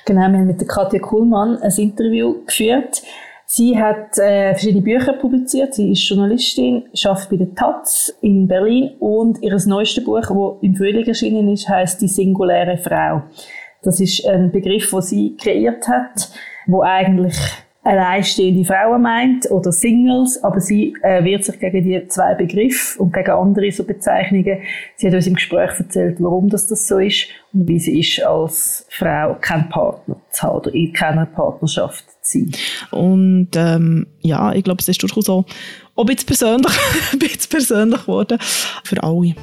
Genau, 0.04 0.21
wir 0.21 0.38
haben 0.38 0.47
mit 0.47 0.61
der 0.61 0.69
Katja 0.69 0.99
Kuhlmann 0.99 1.59
ein 1.59 1.73
Interview 1.76 2.45
geführt. 2.45 3.02
Sie 3.47 3.76
hat 3.76 4.16
äh, 4.19 4.52
verschiedene 4.54 4.83
Bücher 4.83 5.14
publiziert. 5.14 5.75
Sie 5.75 5.92
ist 5.92 6.09
Journalistin, 6.09 6.85
arbeitet 7.04 7.30
bei 7.30 7.37
der 7.37 7.54
Taz 7.54 8.14
in 8.21 8.47
Berlin 8.47 8.92
und 9.00 9.42
ihr 9.42 9.57
neuestes 9.66 10.04
Buch, 10.04 10.21
das 10.21 10.62
im 10.62 10.76
Frühling 10.76 11.07
erschienen 11.07 11.49
ist, 11.49 11.69
heißt 11.69 12.00
Die 12.00 12.09
singuläre 12.09 12.78
Frau. 12.78 13.23
Das 13.83 13.99
ist 13.99 14.25
ein 14.26 14.52
Begriff, 14.52 14.90
den 14.90 15.00
sie 15.00 15.37
kreiert 15.37 15.88
hat, 15.88 16.30
wo 16.66 16.83
eigentlich 16.83 17.37
alleinstehende 17.83 18.65
Frauen 18.65 19.03
meint 19.03 19.51
oder 19.51 19.73
Singles, 19.73 20.43
aber 20.45 20.61
sie 20.61 20.95
äh, 21.03 21.25
wehrt 21.25 21.45
sich 21.45 21.59
gegen 21.59 21.83
die 21.83 22.07
zwei 22.09 22.35
Begriffe 22.35 23.01
und 23.01 23.15
gegen 23.15 23.31
andere 23.31 23.71
so 23.73 23.85
Bezeichnungen. 23.85 24.59
Sie 24.97 25.07
hat 25.07 25.15
uns 25.15 25.27
im 25.27 25.35
Gespräch 25.35 25.71
erzählt, 25.79 26.17
warum 26.21 26.51
das, 26.51 26.67
das 26.67 26.87
so 26.87 26.99
ist 26.99 27.29
und 27.55 27.67
wie 27.69 27.79
sie 27.79 28.01
ist 28.01 28.23
als 28.23 28.87
Frau 28.91 29.37
kein 29.41 29.69
Partner 29.71 30.17
zu 30.31 30.43
haben 30.43 30.57
oder 30.57 30.75
in 30.75 30.93
keiner 30.93 31.27
Partnerschaft 31.27 32.05
zu 32.23 32.41
sein. 32.41 32.53
Und 32.91 33.51
ähm, 33.57 34.07
ja, 34.21 34.53
ich 34.53 34.65
glaube, 34.65 34.81
es 34.81 34.89
ist 34.89 35.03
durchaus 35.03 35.25
so, 35.25 35.47
ob 35.95 36.11
jetzt 36.11 36.27
persönlich, 36.27 36.73
ein 37.13 37.19
bisschen 37.19 37.51
persönlich 37.51 38.01
geworden 38.03 38.39
für 38.85 39.03
alle. 39.03 39.35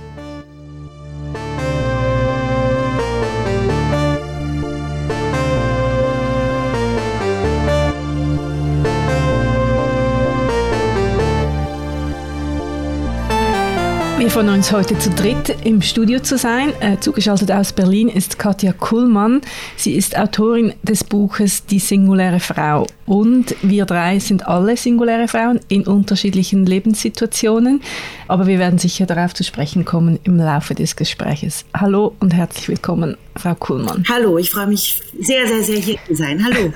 Wir 14.28 14.34
freuen 14.34 14.50
uns 14.50 14.74
heute 14.74 15.00
zu 15.00 15.10
dritt 15.12 15.56
im 15.64 15.82
Studio 15.82 16.20
zu 16.20 16.38
sein. 16.38 16.74
Äh, 16.82 17.00
zugeschaltet 17.00 17.50
aus 17.50 17.72
Berlin 17.72 18.10
ist 18.10 18.38
Katja 18.38 18.74
Kuhlmann. 18.74 19.40
Sie 19.78 19.94
ist 19.94 20.18
Autorin 20.18 20.74
des 20.84 21.06
Buches 21.06 21.66
Die 21.66 21.80
singuläre 21.80 22.42
Frau. 22.42 22.86
Und 23.06 23.56
wir 23.62 23.86
drei 23.86 24.20
sind 24.20 24.46
alle 24.46 24.76
singuläre 24.76 25.30
Frauen 25.30 25.62
in 25.70 25.88
unterschiedlichen 25.88 26.66
Lebenssituationen. 26.66 27.80
Aber 28.28 28.48
wir 28.48 28.60
werden 28.60 28.80
sicher 28.80 29.06
darauf 29.06 29.34
zu 29.34 29.46
sprechen 29.46 29.86
kommen 29.86 30.20
im 30.26 30.36
Laufe 30.36 30.76
des 30.76 30.98
Gespräches. 30.98 31.64
Hallo 31.74 32.14
und 32.20 32.34
herzlich 32.34 32.68
willkommen, 32.68 33.16
Frau 33.38 33.56
Kuhlmann. 33.56 34.04
Hallo, 34.10 34.38
ich 34.38 34.50
freue 34.50 34.68
mich 34.68 35.02
sehr, 35.22 35.48
sehr, 35.48 35.64
sehr 35.64 35.80
hier 35.80 36.00
zu 36.06 36.16
sein. 36.16 36.44
Hallo. 36.44 36.74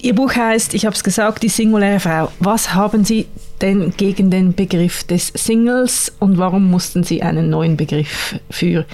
Ihr 0.00 0.14
Buch 0.14 0.34
heißt, 0.34 0.74
ich 0.74 0.86
habe 0.86 0.94
es 0.94 1.02
gesagt, 1.02 1.42
die 1.42 1.48
singuläre 1.48 1.98
Frau. 1.98 2.30
Was 2.38 2.72
haben 2.72 3.04
Sie 3.04 3.26
denn 3.60 3.92
gegen 3.96 4.30
den 4.30 4.54
Begriff 4.54 5.02
des 5.02 5.32
Singles 5.34 6.12
und 6.20 6.38
warum 6.38 6.70
mussten 6.70 7.02
Sie 7.02 7.22
einen 7.22 7.50
neuen 7.50 7.76
Begriff 7.76 8.36
für 8.48 8.86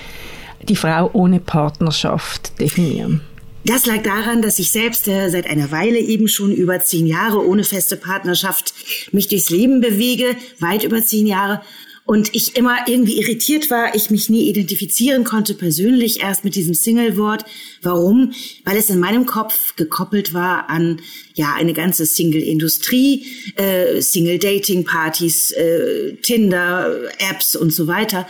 die 0.63 0.77
Frau 0.77 1.11
ohne 1.13 1.41
Partnerschaft 1.41 2.59
definieren? 2.59 3.21
Das 3.67 3.85
lag 3.85 4.03
daran, 4.03 4.41
dass 4.41 4.59
ich 4.59 4.71
selbst 4.71 5.07
äh, 5.09 5.29
seit 5.31 5.49
einer 5.49 5.71
Weile 5.71 5.99
eben 5.99 6.29
schon 6.29 6.53
über 6.53 6.81
zehn 6.81 7.07
Jahre 7.07 7.47
ohne 7.47 7.65
feste 7.65 7.97
Partnerschaft 7.97 8.75
mich 9.13 9.29
durchs 9.29 9.51
Leben 9.51 9.81
bewege, 9.81 10.37
weit 10.61 10.85
über 10.85 11.03
zehn 11.03 11.27
Jahre 11.27 11.63
und 12.07 12.35
ich 12.35 12.57
immer 12.57 12.77
irgendwie 12.87 13.19
irritiert 13.19 13.71
war, 13.71 13.95
ich 13.95 14.11
mich 14.11 14.29
nie 14.29 14.49
identifizieren 14.49 15.25
konnte, 15.25 15.55
persönlich 15.55 16.21
erst 16.21 16.45
mit 16.45 16.55
diesem 16.55 16.75
Single-Wort. 16.75 17.47
Warum? 17.81 18.33
Weil 18.65 18.77
es 18.77 18.91
in 18.91 19.01
meinem 19.01 19.25
Kopf 19.25 19.75
gekoppelt 19.77 20.35
war 20.35 20.69
an 20.69 21.01
ja 21.33 21.55
eine 21.55 21.73
ganze 21.73 22.05
Single-Industrie, 22.05 23.27
äh, 23.57 24.03
Single-Dating-Partys, 24.03 25.53
äh, 25.53 26.17
Tinder, 26.17 26.95
Apps 27.31 27.57
und 27.57 27.73
so 27.73 27.87
weiter. 27.87 28.27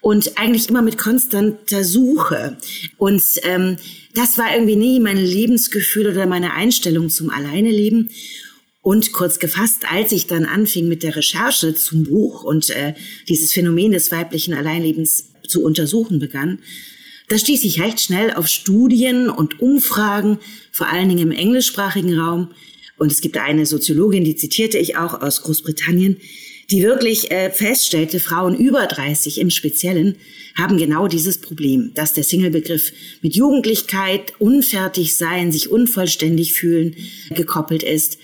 Und 0.00 0.38
eigentlich 0.38 0.68
immer 0.68 0.82
mit 0.82 0.96
konstanter 0.96 1.82
Suche. 1.82 2.58
Und 2.96 3.22
ähm, 3.42 3.76
das 4.14 4.38
war 4.38 4.54
irgendwie 4.54 4.76
nie 4.76 5.00
mein 5.00 5.16
Lebensgefühl 5.16 6.06
oder 6.06 6.26
meine 6.26 6.54
Einstellung 6.54 7.10
zum 7.10 7.30
Alleineleben. 7.30 8.08
Und 8.86 9.10
kurz 9.10 9.40
gefasst, 9.40 9.82
als 9.90 10.12
ich 10.12 10.28
dann 10.28 10.44
anfing 10.44 10.86
mit 10.86 11.02
der 11.02 11.16
Recherche 11.16 11.74
zum 11.74 12.04
Buch 12.04 12.44
und 12.44 12.70
äh, 12.70 12.94
dieses 13.28 13.52
Phänomen 13.52 13.90
des 13.90 14.12
weiblichen 14.12 14.54
Alleinlebens 14.54 15.32
zu 15.44 15.64
untersuchen 15.64 16.20
begann, 16.20 16.60
da 17.26 17.36
stieß 17.36 17.64
ich 17.64 17.82
recht 17.82 18.00
schnell 18.00 18.32
auf 18.32 18.46
Studien 18.46 19.28
und 19.28 19.58
Umfragen, 19.58 20.38
vor 20.70 20.86
allen 20.86 21.08
Dingen 21.08 21.32
im 21.32 21.36
englischsprachigen 21.36 22.16
Raum. 22.16 22.52
Und 22.96 23.10
es 23.10 23.20
gibt 23.20 23.36
eine 23.38 23.66
Soziologin, 23.66 24.22
die 24.22 24.36
zitierte 24.36 24.78
ich 24.78 24.96
auch 24.96 25.20
aus 25.20 25.42
Großbritannien, 25.42 26.18
die 26.70 26.84
wirklich 26.84 27.32
äh, 27.32 27.50
feststellte, 27.50 28.20
Frauen 28.20 28.56
über 28.56 28.86
30 28.86 29.40
im 29.40 29.50
Speziellen 29.50 30.14
haben 30.54 30.78
genau 30.78 31.08
dieses 31.08 31.40
Problem, 31.40 31.90
dass 31.94 32.14
der 32.14 32.22
Singlebegriff 32.22 32.92
mit 33.20 33.34
Jugendlichkeit, 33.34 34.34
unfertig 34.38 35.16
sein, 35.16 35.50
sich 35.50 35.72
unvollständig 35.72 36.52
fühlen 36.52 36.94
gekoppelt 37.30 37.82
ist 37.82 38.18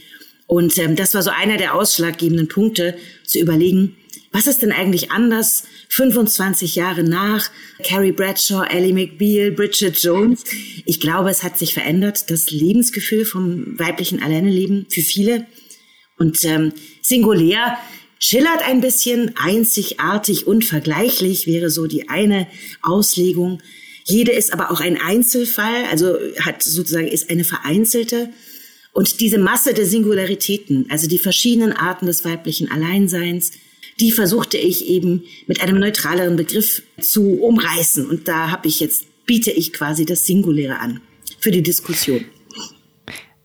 und 0.53 0.77
ähm, 0.77 0.97
das 0.97 1.15
war 1.15 1.23
so 1.23 1.31
einer 1.31 1.57
der 1.57 1.75
ausschlaggebenden 1.75 2.47
Punkte, 2.47 2.99
zu 3.25 3.39
überlegen, 3.39 3.97
was 4.33 4.47
ist 4.47 4.61
denn 4.61 4.71
eigentlich 4.71 5.11
anders 5.11 5.65
25 5.89 6.75
Jahre 6.75 7.05
nach 7.05 7.51
Carrie 7.83 8.13
Bradshaw, 8.13 8.63
Ellie 8.63 8.93
McBeal, 8.93 9.51
Bridget 9.51 9.97
Jones? 10.03 10.45
Ich 10.85 11.01
glaube, 11.01 11.31
es 11.31 11.43
hat 11.43 11.59
sich 11.59 11.73
verändert, 11.73 12.31
das 12.31 12.51
Lebensgefühl 12.51 13.25
vom 13.25 13.79
weiblichen 13.79 14.23
Alleineleben 14.23 14.85
für 14.91 15.01
viele. 15.01 15.47
Und 16.19 16.45
ähm, 16.45 16.75
singulär 17.01 17.79
schillert 18.19 18.61
ein 18.69 18.83
bisschen, 18.83 19.33
einzigartig, 19.39 20.47
unvergleichlich 20.47 21.47
wäre 21.47 21.71
so 21.71 21.87
die 21.87 22.11
eine 22.11 22.47
Auslegung. 22.83 23.63
Jede 24.05 24.33
ist 24.33 24.53
aber 24.53 24.71
auch 24.71 24.81
ein 24.81 25.01
Einzelfall, 25.01 25.87
also 25.91 26.19
hat 26.41 26.63
sozusagen 26.63 27.09
ist 27.09 27.31
eine 27.31 27.45
vereinzelte 27.45 28.29
und 28.93 29.21
diese 29.21 29.39
Masse 29.39 29.75
der 29.75 29.87
Singularitäten, 29.87 30.87
also 30.91 31.09
die 31.09 31.19
verschiedenen 31.19 31.73
Arten 31.73 32.07
des 32.07 32.25
weiblichen 32.25 32.71
Alleinseins, 32.71 33.53
die 34.01 34.13
versuchte 34.13 34.59
ich 34.59 34.87
eben 34.87 35.25
mit 35.47 35.63
einem 35.63 35.79
neutraleren 35.79 36.37
Begriff 36.37 36.83
zu 37.01 37.41
umreißen. 37.41 38.07
Und 38.07 38.29
da 38.29 38.51
habe 38.51 38.69
ich 38.69 38.81
jetzt, 38.81 39.07
biete 39.27 39.51
ich 39.51 39.73
quasi 39.73 40.05
das 40.05 40.27
Singuläre 40.27 40.79
an 40.79 41.01
für 41.39 41.51
die 41.51 41.63
Diskussion. 41.63 42.25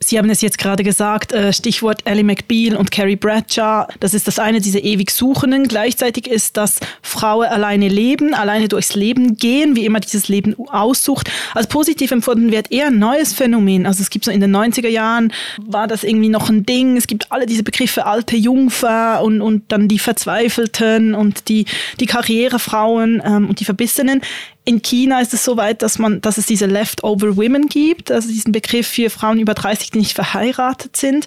Sie 0.07 0.17
haben 0.17 0.29
es 0.29 0.39
jetzt 0.39 0.57
gerade 0.57 0.85
gesagt, 0.85 1.33
äh, 1.33 1.51
Stichwort 1.51 2.03
Ellie 2.05 2.23
McBeal 2.23 2.77
und 2.77 2.91
Carrie 2.91 3.17
Bradshaw. 3.17 3.87
Das 3.99 4.13
ist 4.13 4.25
das 4.25 4.39
eine, 4.39 4.61
diese 4.61 4.79
ewig 4.79 5.11
Suchenden. 5.11 5.67
Gleichzeitig 5.67 6.27
ist 6.27 6.55
das 6.55 6.77
Frauen 7.01 7.47
alleine 7.47 7.89
leben, 7.89 8.33
alleine 8.33 8.69
durchs 8.69 8.95
Leben 8.95 9.35
gehen, 9.35 9.75
wie 9.75 9.83
immer 9.83 9.99
dieses 9.99 10.29
Leben 10.29 10.55
aussucht. 10.69 11.29
Als 11.53 11.67
positiv 11.67 12.11
empfunden 12.11 12.53
wird 12.53 12.71
eher 12.71 12.87
ein 12.87 12.99
neues 12.99 13.33
Phänomen. 13.33 13.85
Also 13.85 14.01
es 14.01 14.09
gibt 14.09 14.23
so 14.23 14.31
in 14.31 14.39
den 14.39 14.55
90er 14.55 14.87
Jahren 14.87 15.33
war 15.57 15.87
das 15.87 16.05
irgendwie 16.05 16.29
noch 16.29 16.49
ein 16.49 16.65
Ding. 16.65 16.95
Es 16.95 17.07
gibt 17.07 17.29
alle 17.33 17.45
diese 17.45 17.63
Begriffe 17.63 18.05
alte 18.05 18.37
Jungfer 18.37 19.21
und, 19.21 19.41
und 19.41 19.69
dann 19.73 19.89
die 19.89 19.99
Verzweifelten 19.99 21.15
und 21.15 21.49
die, 21.49 21.65
die 21.99 22.05
Karrierefrauen 22.05 23.21
ähm, 23.25 23.49
und 23.49 23.59
die 23.59 23.65
Verbissenen 23.65 24.21
in 24.67 24.81
China 24.81 25.21
ist 25.21 25.33
es 25.33 25.45
so 25.45 25.55
weit, 25.55 25.81
dass 25.81 25.97
man, 25.97 26.19
dass 26.19 26.37
es 26.37 26.45
diese 26.45 26.65
Leftover 26.65 27.37
Women 27.37 27.69
gibt, 27.69 28.11
also 28.11 28.27
diesen 28.27 28.51
Begriff 28.51 28.85
für 28.85 29.09
Frauen 29.09 29.39
über 29.39 29.53
30, 29.53 29.91
die 29.91 29.99
nicht 29.99 30.13
verheiratet 30.13 30.97
sind. 30.97 31.25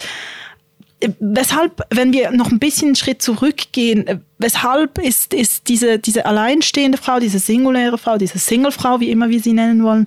Weshalb, 1.20 1.80
wenn 1.88 2.12
wir 2.12 2.32
noch 2.32 2.50
ein 2.50 2.58
bisschen 2.58 2.88
einen 2.88 2.96
Schritt 2.96 3.22
zurückgehen, 3.22 4.22
weshalb 4.36 4.98
ist, 4.98 5.32
ist 5.32 5.68
diese, 5.68 5.98
diese 5.98 6.26
alleinstehende 6.26 6.98
Frau, 6.98 7.18
diese 7.18 7.38
singuläre 7.38 7.96
Frau, 7.96 8.18
diese 8.18 8.38
Singlefrau, 8.38 9.00
wie 9.00 9.10
immer 9.10 9.30
wir 9.30 9.40
sie 9.40 9.54
nennen 9.54 9.82
wollen, 9.82 10.06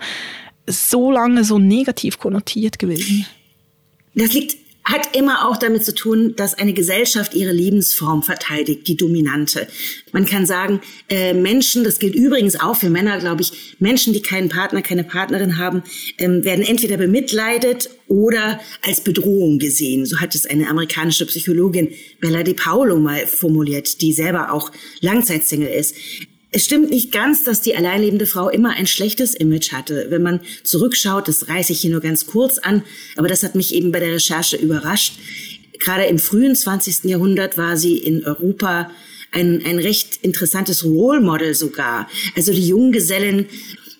so 0.67 1.11
lange 1.11 1.43
so 1.43 1.57
negativ 1.57 2.19
konnotiert 2.19 2.77
gewesen? 2.77 3.25
Das 4.13 4.31
liegt 4.31 4.62
hat 4.85 5.15
immer 5.15 5.47
auch 5.47 5.57
damit 5.57 5.85
zu 5.85 5.95
tun, 5.95 6.35
dass 6.35 6.55
eine 6.55 6.73
Gesellschaft 6.73 7.33
ihre 7.33 7.53
Lebensform 7.53 8.21
verteidigt, 8.21 8.87
die 8.87 8.97
dominante. 8.97 9.67
Man 10.11 10.25
kann 10.25 10.45
sagen, 10.45 10.81
äh, 11.09 11.33
Menschen, 11.33 11.83
das 11.83 11.99
gilt 11.99 12.15
übrigens 12.15 12.59
auch 12.59 12.75
für 12.75 12.89
Männer, 12.89 13.19
glaube 13.19 13.41
ich, 13.41 13.75
Menschen, 13.79 14.13
die 14.13 14.21
keinen 14.21 14.49
Partner, 14.49 14.81
keine 14.81 15.03
Partnerin 15.03 15.57
haben, 15.57 15.83
ähm, 16.17 16.43
werden 16.43 16.65
entweder 16.65 16.97
bemitleidet 16.97 17.89
oder 18.07 18.59
als 18.81 19.01
Bedrohung 19.01 19.57
gesehen. 19.57 20.05
So 20.05 20.19
hat 20.19 20.35
es 20.35 20.45
eine 20.45 20.69
amerikanische 20.69 21.25
Psychologin 21.25 21.89
Bella 22.19 22.43
De 22.43 22.53
Paulo 22.53 22.97
mal 22.99 23.25
formuliert, 23.25 24.01
die 24.01 24.11
selber 24.11 24.51
auch 24.51 24.71
Langzeitsingle 24.99 25.69
ist. 25.69 25.95
Es 26.55 26.65
stimmt 26.65 26.91
nicht 26.91 27.11
ganz, 27.11 27.43
dass 27.43 27.61
die 27.61 27.75
alleinlebende 27.75 28.27
Frau 28.27 28.47
immer 28.47 28.69
ein 28.69 28.85
schlechtes 28.85 29.33
Image 29.33 29.71
hatte. 29.71 30.05
Wenn 30.09 30.21
man 30.21 30.39
zurückschaut, 30.63 31.27
das 31.27 31.49
reiße 31.49 31.73
ich 31.73 31.81
hier 31.81 31.89
nur 31.89 31.99
ganz 31.99 32.27
kurz 32.27 32.59
an, 32.59 32.83
aber 33.15 33.27
das 33.27 33.41
hat 33.41 33.55
mich 33.55 33.73
eben 33.73 33.91
bei 33.91 33.99
der 33.99 34.13
Recherche 34.13 34.57
überrascht. 34.57 35.15
Gerade 35.79 36.05
im 36.05 36.19
frühen 36.19 36.55
20. 36.55 37.05
Jahrhundert 37.05 37.57
war 37.57 37.75
sie 37.75 37.97
in 37.97 38.23
Europa 38.23 38.91
ein, 39.31 39.65
ein 39.65 39.79
recht 39.79 40.19
interessantes 40.21 40.83
Role 40.83 41.21
Model 41.21 41.55
sogar. 41.55 42.07
Also 42.35 42.53
die 42.53 42.67
Junggesellen 42.67 43.47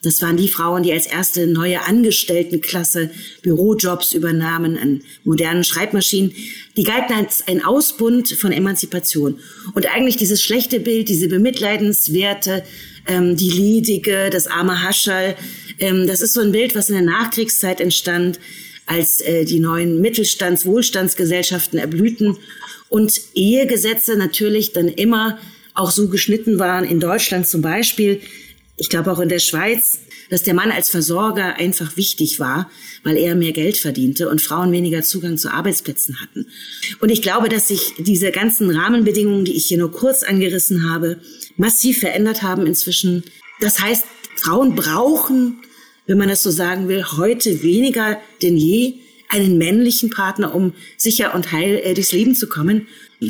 das 0.03 0.21
waren 0.21 0.37
die 0.37 0.49
Frauen, 0.49 0.83
die 0.83 0.91
als 0.91 1.05
erste 1.05 1.47
neue 1.47 1.81
Angestelltenklasse 1.81 3.09
Bürojobs 3.41 4.13
übernahmen 4.13 4.77
an 4.77 5.01
modernen 5.23 5.63
Schreibmaschinen. 5.63 6.33
Die 6.75 6.83
galten 6.83 7.13
als 7.13 7.47
ein 7.47 7.63
Ausbund 7.63 8.29
von 8.29 8.51
Emanzipation. 8.51 9.39
Und 9.73 9.87
eigentlich 9.93 10.17
dieses 10.17 10.43
schlechte 10.43 10.81
Bild, 10.81 11.07
diese 11.07 11.29
bemitleidenswerte, 11.29 12.63
ähm, 13.07 13.37
die 13.37 13.49
Ledige, 13.49 14.29
das 14.29 14.47
arme 14.47 14.83
Hascherl, 14.83 15.35
ähm, 15.79 16.05
das 16.05 16.21
ist 16.21 16.33
so 16.33 16.41
ein 16.41 16.51
Bild, 16.51 16.75
was 16.75 16.89
in 16.89 16.95
der 16.95 17.05
Nachkriegszeit 17.05 17.79
entstand, 17.79 18.39
als 18.85 19.21
äh, 19.21 19.45
die 19.45 19.59
neuen 19.59 20.01
Mittelstands-, 20.01 20.65
Wohlstandsgesellschaften 20.65 21.79
erblühten 21.79 22.37
und 22.89 23.21
Ehegesetze 23.33 24.17
natürlich 24.17 24.73
dann 24.73 24.89
immer 24.89 25.39
auch 25.73 25.91
so 25.91 26.09
geschnitten 26.09 26.59
waren, 26.59 26.83
in 26.83 26.99
Deutschland 26.99 27.47
zum 27.47 27.61
Beispiel, 27.61 28.21
ich 28.75 28.89
glaube 28.89 29.11
auch 29.11 29.19
in 29.19 29.29
der 29.29 29.39
Schweiz, 29.39 29.99
dass 30.29 30.43
der 30.43 30.53
Mann 30.53 30.71
als 30.71 30.89
Versorger 30.89 31.55
einfach 31.57 31.95
wichtig 31.95 32.39
war, 32.39 32.69
weil 33.03 33.17
er 33.17 33.35
mehr 33.35 33.51
Geld 33.51 33.77
verdiente 33.77 34.29
und 34.29 34.41
Frauen 34.41 34.71
weniger 34.71 35.03
Zugang 35.03 35.37
zu 35.37 35.51
Arbeitsplätzen 35.51 36.19
hatten. 36.21 36.47
Und 36.99 37.09
ich 37.09 37.21
glaube, 37.21 37.49
dass 37.49 37.67
sich 37.67 37.93
diese 37.99 38.31
ganzen 38.31 38.69
Rahmenbedingungen, 38.71 39.45
die 39.45 39.55
ich 39.55 39.65
hier 39.65 39.77
nur 39.77 39.91
kurz 39.91 40.23
angerissen 40.23 40.89
habe, 40.89 41.19
massiv 41.55 41.99
verändert 41.99 42.41
haben 42.41 42.65
inzwischen. 42.65 43.23
Das 43.59 43.79
heißt, 43.79 44.05
Frauen 44.35 44.75
brauchen, 44.75 45.61
wenn 46.07 46.17
man 46.17 46.29
das 46.29 46.41
so 46.41 46.49
sagen 46.49 46.87
will, 46.87 47.03
heute 47.17 47.61
weniger 47.61 48.19
denn 48.41 48.57
je 48.57 48.95
einen 49.29 49.57
männlichen 49.57 50.09
Partner, 50.09 50.53
um 50.53 50.73
sicher 50.97 51.33
und 51.35 51.51
heil 51.51 51.79
äh, 51.83 51.93
durchs 51.93 52.11
Leben 52.11 52.35
zu 52.35 52.47
kommen. 52.47 52.87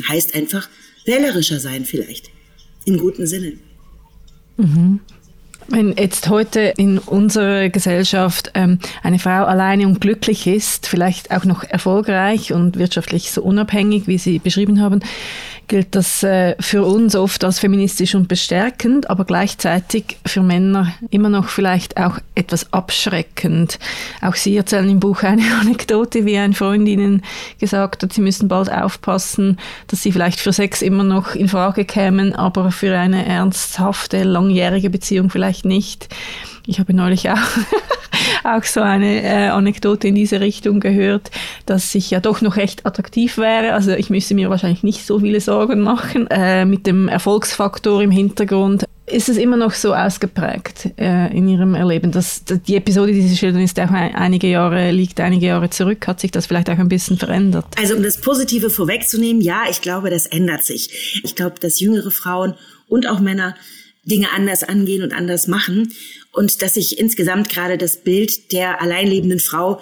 Heißt 0.08 0.34
einfach 0.34 0.68
wählerischer 1.04 1.60
sein 1.60 1.84
vielleicht. 1.84 2.30
In 2.84 2.98
guten 2.98 3.26
Sinne. 3.26 3.58
Mhm. 4.56 5.00
Wenn 5.68 5.94
jetzt 5.96 6.28
heute 6.28 6.60
in 6.76 6.98
unserer 6.98 7.68
Gesellschaft 7.70 8.50
ähm, 8.54 8.78
eine 9.02 9.18
Frau 9.18 9.44
alleine 9.44 9.86
und 9.86 10.00
glücklich 10.00 10.46
ist, 10.46 10.86
vielleicht 10.86 11.30
auch 11.30 11.44
noch 11.44 11.64
erfolgreich 11.64 12.52
und 12.52 12.78
wirtschaftlich 12.78 13.32
so 13.32 13.42
unabhängig, 13.42 14.06
wie 14.06 14.18
Sie 14.18 14.38
beschrieben 14.38 14.80
haben, 14.80 15.00
gilt 15.68 15.94
das 15.94 16.22
äh, 16.22 16.56
für 16.60 16.84
uns 16.84 17.16
oft 17.16 17.44
als 17.44 17.58
feministisch 17.58 18.14
und 18.14 18.28
bestärkend, 18.28 19.10
aber 19.10 19.24
gleichzeitig 19.24 20.18
für 20.26 20.42
Männer 20.42 20.94
immer 21.10 21.28
noch 21.28 21.48
vielleicht 21.48 21.96
auch 21.96 22.18
etwas 22.34 22.72
abschreckend. 22.72 23.78
Auch 24.20 24.34
Sie 24.34 24.56
erzählen 24.56 24.88
im 24.88 25.00
Buch 25.00 25.22
eine 25.22 25.42
Anekdote, 25.60 26.24
wie 26.24 26.38
ein 26.38 26.54
Freund 26.54 26.88
Ihnen 26.88 27.22
gesagt 27.58 28.02
hat, 28.02 28.12
Sie 28.12 28.20
müssen 28.20 28.48
bald 28.48 28.70
aufpassen, 28.70 29.58
dass 29.86 30.02
Sie 30.02 30.12
vielleicht 30.12 30.40
für 30.40 30.52
Sex 30.52 30.82
immer 30.82 31.04
noch 31.04 31.34
in 31.34 31.48
Frage 31.48 31.84
kämen, 31.84 32.34
aber 32.34 32.70
für 32.70 32.96
eine 32.96 33.26
ernsthafte, 33.26 34.22
langjährige 34.22 34.90
Beziehung 34.90 35.30
vielleicht 35.30 35.64
nicht. 35.64 36.08
Ich 36.66 36.78
habe 36.78 36.94
neulich 36.94 37.28
auch, 37.28 37.36
auch 38.44 38.64
so 38.64 38.80
eine 38.80 39.22
äh, 39.22 39.48
Anekdote 39.48 40.08
in 40.08 40.14
diese 40.14 40.40
Richtung 40.40 40.80
gehört, 40.80 41.30
dass 41.66 41.94
ich 41.94 42.10
ja 42.10 42.20
doch 42.20 42.40
noch 42.40 42.56
recht 42.56 42.86
attraktiv 42.86 43.36
wäre. 43.36 43.74
Also 43.74 43.92
ich 43.92 44.10
müsste 44.10 44.34
mir 44.34 44.50
wahrscheinlich 44.50 44.82
nicht 44.82 45.06
so 45.06 45.20
viele 45.20 45.40
Sorgen 45.40 45.80
machen. 45.80 46.26
Äh, 46.28 46.64
mit 46.64 46.86
dem 46.86 47.08
Erfolgsfaktor 47.08 48.02
im 48.02 48.10
Hintergrund 48.10 48.84
ist 49.06 49.28
es 49.28 49.36
immer 49.36 49.58
noch 49.58 49.72
so 49.72 49.94
ausgeprägt 49.94 50.88
äh, 50.96 51.36
in 51.36 51.46
Ihrem 51.46 51.74
Erleben. 51.74 52.10
dass 52.10 52.42
die 52.44 52.76
Episode, 52.76 53.12
die 53.12 53.20
Sie 53.20 53.36
schildern, 53.36 53.62
ist 53.62 53.78
auch 53.78 53.90
einige 53.90 54.46
Jahre, 54.46 54.90
liegt 54.92 55.20
einige 55.20 55.46
Jahre 55.46 55.68
zurück. 55.68 56.06
Hat 56.06 56.20
sich 56.20 56.30
das 56.30 56.46
vielleicht 56.46 56.70
auch 56.70 56.78
ein 56.78 56.88
bisschen 56.88 57.18
verändert? 57.18 57.66
Also 57.78 57.96
um 57.96 58.02
das 58.02 58.18
Positive 58.18 58.70
vorwegzunehmen, 58.70 59.42
ja, 59.42 59.64
ich 59.68 59.82
glaube, 59.82 60.08
das 60.08 60.24
ändert 60.24 60.64
sich. 60.64 61.20
Ich 61.22 61.36
glaube, 61.36 61.60
dass 61.60 61.80
jüngere 61.80 62.10
Frauen 62.10 62.54
und 62.88 63.06
auch 63.06 63.20
Männer 63.20 63.54
Dinge 64.04 64.28
anders 64.34 64.62
angehen 64.62 65.02
und 65.02 65.12
anders 65.12 65.46
machen 65.46 65.92
und 66.32 66.62
dass 66.62 66.74
sich 66.74 66.98
insgesamt 66.98 67.48
gerade 67.48 67.78
das 67.78 67.98
Bild 67.98 68.52
der 68.52 68.80
alleinlebenden 68.80 69.40
Frau 69.40 69.80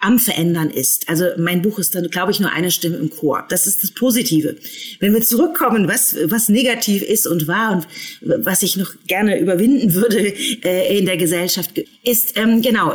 am 0.00 0.18
Verändern 0.18 0.70
ist. 0.70 1.10
Also 1.10 1.26
mein 1.36 1.60
Buch 1.60 1.78
ist 1.78 1.94
dann, 1.94 2.08
glaube 2.08 2.32
ich, 2.32 2.40
nur 2.40 2.50
eine 2.50 2.70
Stimme 2.70 2.96
im 2.96 3.10
Chor. 3.10 3.44
Das 3.50 3.66
ist 3.66 3.82
das 3.82 3.90
Positive. 3.90 4.56
Wenn 4.98 5.12
wir 5.12 5.20
zurückkommen, 5.20 5.88
was, 5.88 6.16
was 6.24 6.48
negativ 6.48 7.02
ist 7.02 7.26
und 7.26 7.46
war 7.46 7.72
und 7.72 7.86
was 8.22 8.62
ich 8.62 8.78
noch 8.78 8.94
gerne 9.06 9.38
überwinden 9.38 9.92
würde 9.92 10.32
äh, 10.64 10.98
in 10.98 11.04
der 11.04 11.18
Gesellschaft, 11.18 11.78
ist 12.02 12.38
ähm, 12.38 12.62
genau 12.62 12.94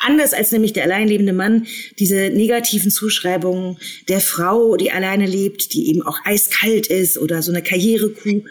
anders 0.00 0.34
als 0.34 0.52
nämlich 0.52 0.74
der 0.74 0.84
alleinlebende 0.84 1.32
Mann 1.32 1.66
diese 1.98 2.28
negativen 2.28 2.90
Zuschreibungen 2.90 3.78
der 4.08 4.20
Frau, 4.20 4.76
die 4.76 4.92
alleine 4.92 5.26
lebt, 5.26 5.72
die 5.72 5.88
eben 5.88 6.02
auch 6.02 6.18
eiskalt 6.24 6.88
ist 6.88 7.16
oder 7.16 7.42
so 7.42 7.52
eine 7.52 7.62
Karrierekuh 7.62 8.42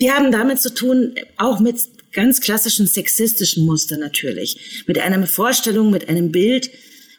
die 0.00 0.10
haben 0.10 0.32
damit 0.32 0.60
zu 0.60 0.72
tun, 0.72 1.14
auch 1.36 1.60
mit 1.60 1.76
ganz 2.12 2.40
klassischen 2.40 2.86
sexistischen 2.86 3.66
Mustern 3.66 4.00
natürlich. 4.00 4.84
Mit 4.86 4.98
einer 4.98 5.26
Vorstellung, 5.26 5.90
mit 5.90 6.08
einem 6.08 6.32
Bild, 6.32 6.70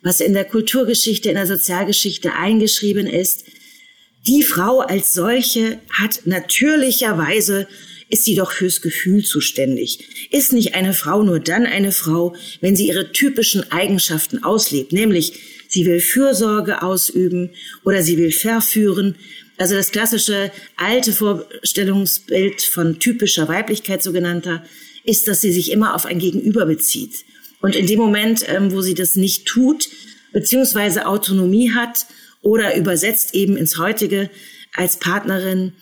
was 0.01 0.21
in 0.21 0.33
der 0.33 0.45
Kulturgeschichte, 0.45 1.29
in 1.29 1.35
der 1.35 1.47
Sozialgeschichte 1.47 2.33
eingeschrieben 2.33 3.07
ist. 3.07 3.45
Die 4.27 4.43
Frau 4.43 4.79
als 4.79 5.13
solche 5.13 5.79
hat 5.91 6.21
natürlicherweise 6.25 7.67
ist 8.09 8.25
sie 8.25 8.35
doch 8.35 8.51
fürs 8.51 8.81
Gefühl 8.81 9.23
zuständig. 9.23 10.29
Ist 10.31 10.51
nicht 10.51 10.73
eine 10.73 10.93
Frau 10.93 11.21
nur 11.21 11.39
dann 11.39 11.65
eine 11.65 11.91
Frau, 11.91 12.35
wenn 12.59 12.75
sie 12.75 12.87
ihre 12.87 13.11
typischen 13.11 13.71
Eigenschaften 13.71 14.43
auslebt, 14.43 14.91
nämlich 14.93 15.33
sie 15.67 15.85
will 15.85 15.99
Fürsorge 15.99 16.81
ausüben 16.81 17.51
oder 17.85 18.01
sie 18.01 18.17
will 18.17 18.31
verführen 18.31 19.15
also 19.59 19.75
das 19.75 19.91
klassische 19.91 20.51
alte 20.77 21.11
Vorstellungsbild 21.11 22.61
von 22.61 22.99
typischer 22.99 23.49
Weiblichkeit 23.49 24.01
sogenannter 24.01 24.63
ist, 25.03 25.27
dass 25.27 25.41
sie 25.41 25.51
sich 25.51 25.71
immer 25.71 25.95
auf 25.95 26.05
ein 26.05 26.17
Gegenüber 26.17 26.65
bezieht. 26.65 27.25
Und 27.61 27.75
in 27.75 27.85
dem 27.85 27.99
Moment, 27.99 28.45
ähm, 28.47 28.71
wo 28.71 28.81
sie 28.81 28.93
das 28.93 29.17
nicht 29.17 29.45
tut, 29.45 29.89
beziehungsweise 30.31 31.05
Autonomie 31.05 31.73
hat 31.73 32.05
oder 32.41 32.77
übersetzt 32.77 33.35
eben 33.35 33.57
ins 33.57 33.77
heutige 33.77 34.29
als 34.73 34.97
Partnerin 34.97 35.73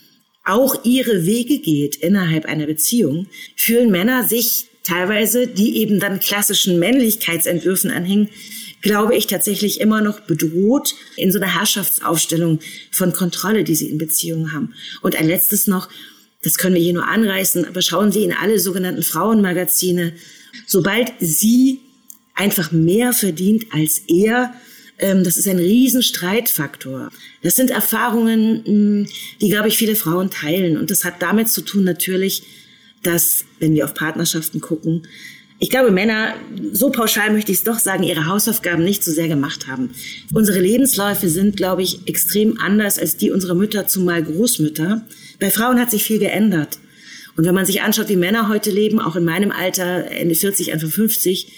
auch 0.44 0.84
ihre 0.84 1.26
Wege 1.26 1.60
geht 1.60 1.98
innerhalb 1.98 2.46
einer 2.46 2.66
Beziehung, 2.66 3.28
fühlen 3.56 3.92
Männer 3.92 4.28
sich 4.28 4.70
teilweise, 4.84 5.46
die 5.46 5.78
eben 5.78 6.00
dann 6.00 6.20
klassischen 6.20 6.80
Männlichkeitsentwürfen 6.80 7.92
anhängen, 7.92 8.30
glaube 8.82 9.16
ich, 9.16 9.28
tatsächlich 9.28 9.80
immer 9.82 10.02
noch 10.02 10.20
bedroht 10.22 10.96
in 11.16 11.32
so 11.32 11.40
einer 11.40 11.54
Herrschaftsaufstellung 11.54 12.60
von 12.92 13.14
Kontrolle, 13.14 13.64
die 13.64 13.76
sie 13.76 13.90
in 13.90 13.98
Beziehungen 13.98 14.54
haben. 14.54 14.74
Und 15.02 15.16
ein 15.16 15.28
letztes 15.28 15.68
noch, 15.68 15.90
das 16.44 16.58
können 16.58 16.76
wir 16.76 16.82
hier 16.82 16.94
nur 16.94 17.08
anreißen, 17.08 17.66
aber 17.66 17.82
schauen 17.82 18.12
Sie 18.12 18.24
in 18.24 18.34
alle 18.34 18.60
sogenannten 18.60 19.04
Frauenmagazine. 19.04 20.14
Sobald 20.66 21.12
sie 21.20 21.80
einfach 22.36 22.72
mehr 22.72 23.14
verdient 23.14 23.66
als 23.72 24.02
er, 24.08 24.54
Ähm, 25.00 25.24
das 25.24 25.38
ist 25.38 25.48
ein 25.48 25.60
Riesenstreitfaktor. 25.60 27.12
Das 27.44 27.56
sind 27.56 27.70
Erfahrungen, 27.70 29.08
die, 29.40 29.50
glaube 29.50 29.68
ich, 29.68 29.78
viele 29.78 29.96
Frauen 29.96 30.32
teilen. 30.32 30.76
Und 30.76 30.90
das 30.90 31.04
hat 31.04 31.22
damit 31.22 31.50
zu 31.50 31.62
tun 31.62 31.84
natürlich, 31.84 32.42
dass, 33.04 33.46
wenn 33.60 33.76
wir 33.76 33.86
auf 33.86 33.94
Partnerschaften 33.94 34.60
gucken, 34.60 35.08
ich 35.60 35.70
glaube, 35.72 35.92
Männer, 35.92 36.36
so 36.72 36.92
pauschal 36.92 37.32
möchte 37.32 37.52
ich 37.52 37.60
es 37.60 37.64
doch 37.64 37.80
sagen, 37.80 38.04
ihre 38.04 38.28
Hausaufgaben 38.28 38.84
nicht 38.84 39.04
so 39.04 39.12
sehr 39.12 39.28
gemacht 39.28 39.68
haben. 39.68 39.90
Unsere 40.34 40.60
Lebensläufe 40.60 41.30
sind, 41.30 41.58
glaube 41.58 41.82
ich, 41.82 42.08
extrem 42.08 42.60
anders 42.60 43.00
als 43.00 43.18
die 43.18 43.32
unserer 43.32 43.56
Mütter, 43.56 43.88
zumal 43.88 44.22
Großmütter. 44.24 45.06
Bei 45.40 45.50
Frauen 45.50 45.80
hat 45.80 45.90
sich 45.90 46.04
viel 46.04 46.20
geändert. 46.20 46.78
Und 47.36 47.46
wenn 47.46 47.56
man 47.56 47.66
sich 47.66 47.82
anschaut, 47.82 48.10
wie 48.10 48.16
Männer 48.16 48.50
heute 48.50 48.70
leben, 48.70 49.00
auch 49.00 49.16
in 49.16 49.26
meinem 49.26 49.52
Alter, 49.52 50.12
Ende 50.12 50.36
40, 50.36 50.74
Anfang 50.74 50.90
50, 50.90 51.52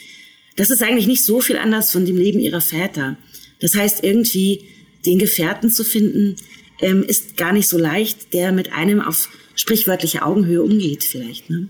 das 0.55 0.69
ist 0.69 0.81
eigentlich 0.81 1.07
nicht 1.07 1.23
so 1.23 1.41
viel 1.41 1.57
anders 1.57 1.91
von 1.91 2.05
dem 2.05 2.17
Leben 2.17 2.39
ihrer 2.39 2.61
Väter. 2.61 3.17
Das 3.59 3.75
heißt, 3.75 4.03
irgendwie 4.03 4.65
den 5.05 5.19
Gefährten 5.19 5.69
zu 5.69 5.83
finden, 5.83 6.35
ähm, 6.81 7.03
ist 7.03 7.35
gar 7.37 7.51
nicht 7.51 7.67
so 7.67 7.77
leicht, 7.77 8.33
der 8.33 8.51
mit 8.51 8.71
einem 8.71 9.01
auf 9.01 9.29
sprichwörtliche 9.55 10.21
Augenhöhe 10.21 10.61
umgeht 10.63 11.03
vielleicht. 11.03 11.49
Ne? 11.49 11.67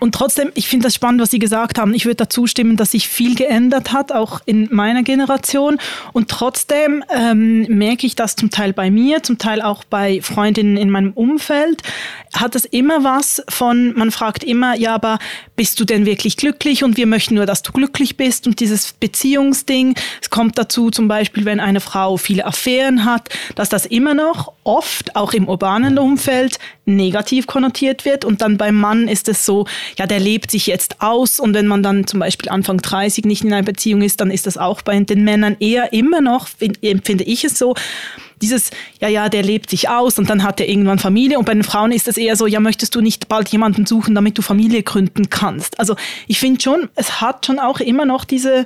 Und 0.00 0.14
trotzdem, 0.14 0.50
ich 0.54 0.66
finde 0.66 0.84
das 0.84 0.94
spannend, 0.94 1.20
was 1.20 1.30
Sie 1.30 1.38
gesagt 1.38 1.78
haben. 1.78 1.92
Ich 1.94 2.06
würde 2.06 2.16
dazu 2.16 2.46
stimmen, 2.46 2.76
dass 2.76 2.92
sich 2.92 3.06
viel 3.08 3.34
geändert 3.34 3.92
hat, 3.92 4.12
auch 4.12 4.40
in 4.46 4.68
meiner 4.72 5.02
Generation. 5.02 5.78
Und 6.12 6.28
trotzdem 6.28 7.04
ähm, 7.14 7.66
merke 7.68 8.06
ich 8.06 8.16
das 8.16 8.34
zum 8.34 8.50
Teil 8.50 8.72
bei 8.72 8.90
mir, 8.90 9.22
zum 9.22 9.36
Teil 9.36 9.60
auch 9.60 9.84
bei 9.84 10.22
Freundinnen 10.22 10.78
in 10.78 10.90
meinem 10.90 11.12
Umfeld. 11.12 11.82
Hat 12.34 12.54
es 12.54 12.64
immer 12.64 13.04
was 13.04 13.42
von, 13.48 13.92
man 13.96 14.10
fragt 14.10 14.42
immer, 14.42 14.74
ja, 14.74 14.94
aber 14.94 15.18
bist 15.54 15.78
du 15.78 15.84
denn 15.84 16.06
wirklich 16.06 16.38
glücklich? 16.38 16.82
Und 16.82 16.96
wir 16.96 17.06
möchten 17.06 17.34
nur, 17.34 17.44
dass 17.44 17.62
du 17.62 17.70
glücklich 17.70 18.16
bist. 18.16 18.46
Und 18.46 18.60
dieses 18.60 18.94
Beziehungsding, 18.94 19.94
es 20.22 20.30
kommt 20.30 20.56
dazu 20.56 20.90
zum 20.90 21.08
Beispiel, 21.08 21.44
wenn 21.44 21.60
eine 21.60 21.80
Frau 21.80 22.16
viele 22.16 22.46
Affären 22.46 23.04
hat, 23.04 23.28
dass 23.54 23.68
das 23.68 23.84
immer 23.84 24.14
noch 24.14 24.54
oft, 24.64 25.14
auch 25.14 25.34
im 25.34 25.46
urbanen 25.46 25.98
Umfeld, 25.98 26.58
negativ 26.86 27.46
konnotiert 27.46 28.04
wird. 28.04 28.24
Und 28.24 28.40
dann 28.40 28.56
beim 28.56 28.76
Mann 28.76 29.06
ist 29.08 29.28
es 29.28 29.44
so, 29.44 29.66
ja, 29.98 30.06
der 30.06 30.20
lebt 30.20 30.50
sich 30.50 30.66
jetzt 30.66 31.00
aus 31.00 31.40
und 31.40 31.54
wenn 31.54 31.66
man 31.66 31.82
dann 31.82 32.06
zum 32.06 32.20
Beispiel 32.20 32.48
Anfang 32.48 32.78
30 32.78 33.24
nicht 33.24 33.44
in 33.44 33.52
einer 33.52 33.62
Beziehung 33.62 34.02
ist, 34.02 34.20
dann 34.20 34.30
ist 34.30 34.46
das 34.46 34.58
auch 34.58 34.82
bei 34.82 34.98
den 34.98 35.24
Männern 35.24 35.56
eher 35.60 35.92
immer 35.92 36.20
noch, 36.20 36.48
empfinde 36.82 37.24
ich 37.24 37.44
es 37.44 37.58
so, 37.58 37.74
dieses, 38.42 38.70
ja, 39.00 39.08
ja, 39.08 39.28
der 39.28 39.42
lebt 39.42 39.68
sich 39.68 39.88
aus 39.88 40.18
und 40.18 40.30
dann 40.30 40.42
hat 40.42 40.60
er 40.60 40.68
irgendwann 40.68 40.98
Familie 40.98 41.38
und 41.38 41.44
bei 41.44 41.54
den 41.54 41.62
Frauen 41.62 41.92
ist 41.92 42.08
es 42.08 42.16
eher 42.16 42.36
so, 42.36 42.46
ja, 42.46 42.60
möchtest 42.60 42.94
du 42.94 43.00
nicht 43.00 43.28
bald 43.28 43.48
jemanden 43.50 43.86
suchen, 43.86 44.14
damit 44.14 44.38
du 44.38 44.42
Familie 44.42 44.82
gründen 44.82 45.28
kannst? 45.28 45.78
Also 45.78 45.96
ich 46.26 46.38
finde 46.38 46.60
schon, 46.60 46.88
es 46.94 47.20
hat 47.20 47.46
schon 47.46 47.58
auch 47.58 47.80
immer 47.80 48.06
noch 48.06 48.24
diese, 48.24 48.64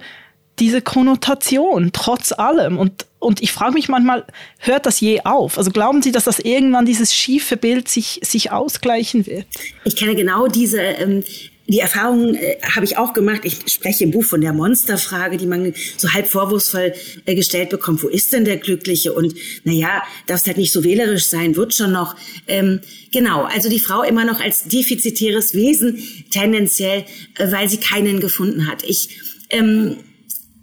diese 0.58 0.80
Konnotation, 0.80 1.90
trotz 1.92 2.32
allem. 2.32 2.78
Und, 2.78 3.06
und 3.18 3.42
ich 3.42 3.52
frage 3.52 3.74
mich 3.74 3.88
manchmal, 3.88 4.24
hört 4.58 4.86
das 4.86 5.00
je 5.00 5.20
auf? 5.24 5.58
Also 5.58 5.70
glauben 5.70 6.02
Sie, 6.02 6.12
dass 6.12 6.24
das 6.24 6.38
irgendwann 6.38 6.86
dieses 6.86 7.14
schiefe 7.14 7.56
Bild 7.56 7.88
sich, 7.88 8.20
sich 8.22 8.52
ausgleichen 8.52 9.26
wird? 9.26 9.46
Ich 9.84 9.96
kenne 9.96 10.14
genau 10.14 10.46
diese, 10.46 10.80
ähm, 10.80 11.24
die 11.66 11.78
Erfahrung 11.78 12.34
äh, 12.34 12.58
habe 12.62 12.84
ich 12.84 12.98
auch 12.98 13.14
gemacht. 13.14 13.40
Ich 13.44 13.72
spreche 13.72 14.04
im 14.04 14.10
Buch 14.10 14.24
von 14.24 14.40
der 14.40 14.52
Monsterfrage, 14.52 15.38
die 15.38 15.46
man 15.46 15.72
so 15.96 16.12
halb 16.12 16.26
vorwurfsvoll 16.26 16.92
äh, 17.24 17.34
gestellt 17.34 17.70
bekommt. 17.70 18.02
Wo 18.02 18.08
ist 18.08 18.32
denn 18.32 18.44
der 18.44 18.58
Glückliche? 18.58 19.12
Und 19.14 19.34
naja, 19.64 20.02
darf 20.26 20.46
halt 20.46 20.58
nicht 20.58 20.72
so 20.72 20.84
wählerisch 20.84 21.26
sein, 21.26 21.56
wird 21.56 21.74
schon 21.74 21.92
noch. 21.92 22.16
Ähm, 22.46 22.80
genau, 23.12 23.44
also 23.44 23.70
die 23.70 23.80
Frau 23.80 24.02
immer 24.02 24.24
noch 24.26 24.40
als 24.40 24.64
defizitäres 24.64 25.54
Wesen, 25.54 25.98
tendenziell, 26.30 27.04
äh, 27.38 27.50
weil 27.50 27.68
sie 27.68 27.78
keinen 27.78 28.20
gefunden 28.20 28.66
hat. 28.66 28.82
Ich 28.84 29.08
ähm, 29.48 29.96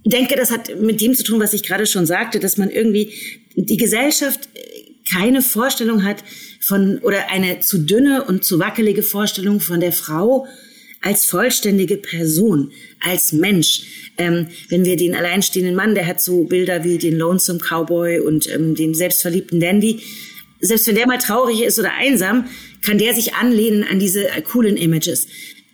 denke, 0.05 0.35
das 0.35 0.51
hat 0.51 0.79
mit 0.79 1.01
dem 1.01 1.13
zu 1.13 1.23
tun, 1.23 1.39
was 1.39 1.53
ich 1.53 1.63
gerade 1.63 1.85
schon 1.85 2.05
sagte, 2.05 2.39
dass 2.39 2.57
man 2.57 2.69
irgendwie 2.69 3.13
die 3.55 3.77
Gesellschaft 3.77 4.49
äh, 4.53 4.59
keine 5.09 5.41
Vorstellung 5.41 6.03
hat 6.03 6.23
von 6.59 6.99
oder 6.99 7.29
eine 7.29 7.59
zu 7.59 7.79
dünne 7.79 8.23
und 8.23 8.43
zu 8.43 8.59
wackelige 8.59 9.03
Vorstellung 9.03 9.59
von 9.59 9.79
der 9.79 9.91
Frau 9.91 10.47
als 11.01 11.25
vollständige 11.25 11.97
Person, 11.97 12.71
als 12.99 13.33
Mensch. 13.33 13.81
Ähm, 14.17 14.47
wenn 14.69 14.85
wir 14.85 14.97
den 14.97 15.15
alleinstehenden 15.15 15.75
Mann, 15.75 15.95
der 15.95 16.05
hat 16.05 16.21
so 16.21 16.43
Bilder 16.43 16.83
wie 16.83 16.97
den 16.97 17.17
Lonesome 17.17 17.59
Cowboy 17.59 18.19
und 18.19 18.47
ähm, 18.49 18.75
den 18.75 18.93
selbstverliebten 18.93 19.59
Dandy. 19.59 20.01
Selbst 20.59 20.87
wenn 20.87 20.95
der 20.95 21.07
mal 21.07 21.17
traurig 21.17 21.63
ist 21.63 21.79
oder 21.79 21.93
einsam, 21.93 22.45
kann 22.85 22.99
der 22.99 23.15
sich 23.15 23.33
anlehnen 23.33 23.83
an 23.83 23.99
diese 23.99 24.27
coolen 24.43 24.77
Images. 24.77 25.27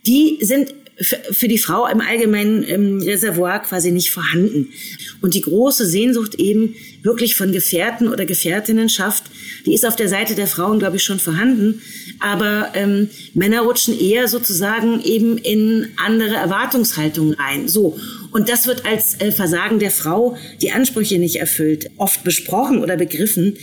Die 0.06 0.38
sind 0.40 0.77
für 1.00 1.48
die 1.48 1.58
Frau 1.58 1.86
im 1.86 2.00
allgemeinen 2.00 2.62
im 2.64 3.00
Reservoir 3.00 3.60
quasi 3.60 3.92
nicht 3.92 4.10
vorhanden. 4.10 4.72
Und 5.20 5.34
die 5.34 5.40
große 5.40 5.86
Sehnsucht 5.86 6.34
eben 6.34 6.74
wirklich 7.02 7.36
von 7.36 7.52
Gefährten 7.52 8.08
oder 8.08 8.26
Gefährtinnen 8.26 8.88
schafft, 8.88 9.24
die 9.64 9.74
ist 9.74 9.86
auf 9.86 9.96
der 9.96 10.08
Seite 10.08 10.34
der 10.34 10.46
Frauen, 10.46 10.78
glaube 10.78 10.96
ich, 10.96 11.04
schon 11.04 11.20
vorhanden. 11.20 11.82
Aber 12.20 12.72
ähm, 12.74 13.10
Männer 13.34 13.60
rutschen 13.60 13.98
eher 13.98 14.26
sozusagen 14.26 15.00
eben 15.02 15.38
in 15.38 15.88
andere 15.96 16.34
Erwartungshaltungen 16.34 17.34
rein. 17.34 17.68
So. 17.68 17.98
Und 18.32 18.48
das 18.48 18.66
wird 18.66 18.84
als 18.84 19.20
äh, 19.20 19.30
Versagen 19.30 19.78
der 19.78 19.90
Frau, 19.90 20.36
die 20.60 20.72
Ansprüche 20.72 21.18
nicht 21.18 21.36
erfüllt, 21.36 21.90
oft 21.96 22.24
besprochen 22.24 22.82
oder 22.82 22.96
begriffen. 22.96 23.56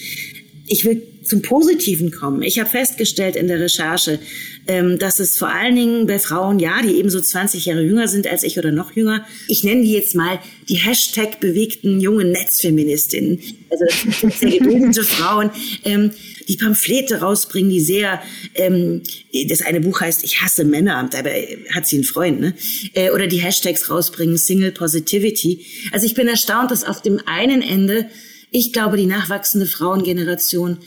Ich 0.67 0.85
will 0.85 1.03
zum 1.23 1.41
Positiven 1.41 2.11
kommen. 2.11 2.41
Ich 2.41 2.59
habe 2.59 2.69
festgestellt 2.69 3.35
in 3.35 3.47
der 3.47 3.59
Recherche, 3.59 4.19
ähm, 4.67 4.97
dass 4.99 5.19
es 5.19 5.37
vor 5.37 5.49
allen 5.49 5.75
Dingen 5.75 6.07
bei 6.07 6.19
Frauen, 6.19 6.59
ja, 6.59 6.81
die 6.81 6.95
eben 6.95 7.09
so 7.09 7.19
20 7.19 7.65
Jahre 7.65 7.83
jünger 7.83 8.07
sind 8.07 8.27
als 8.27 8.43
ich 8.43 8.57
oder 8.57 8.71
noch 8.71 8.95
jünger, 8.95 9.25
ich 9.47 9.63
nenne 9.63 9.81
die 9.83 9.91
jetzt 9.91 10.15
mal 10.15 10.39
die 10.69 10.75
Hashtag 10.75 11.39
bewegten 11.39 11.99
jungen 11.99 12.31
Netzfeministinnen, 12.31 13.39
also 13.69 13.85
sehr 14.29 14.51
gebildete 14.51 15.03
Frauen, 15.03 15.51
ähm, 15.83 16.11
die 16.47 16.57
Pamphlete 16.57 17.21
rausbringen, 17.21 17.71
die 17.71 17.81
sehr, 17.81 18.21
ähm, 18.55 19.01
das 19.47 19.61
eine 19.61 19.81
Buch 19.81 20.01
heißt 20.01 20.23
Ich 20.23 20.41
hasse 20.41 20.63
Männer, 20.63 21.07
dabei 21.11 21.57
hat 21.73 21.87
sie 21.87 21.97
einen 21.97 22.05
Freund, 22.05 22.39
ne? 22.39 22.53
Äh, 22.93 23.11
oder 23.11 23.27
die 23.27 23.41
Hashtags 23.41 23.89
rausbringen, 23.89 24.37
Single 24.37 24.71
Positivity. 24.71 25.65
Also 25.91 26.05
ich 26.05 26.13
bin 26.13 26.27
erstaunt, 26.27 26.71
dass 26.71 26.83
auf 26.83 27.01
dem 27.01 27.19
einen 27.25 27.61
Ende, 27.61 28.09
ich 28.55 28.71
glaube, 28.71 28.95
die 28.95 29.05
nachwachsende 29.05 29.65
Frauengeneration 29.65 30.77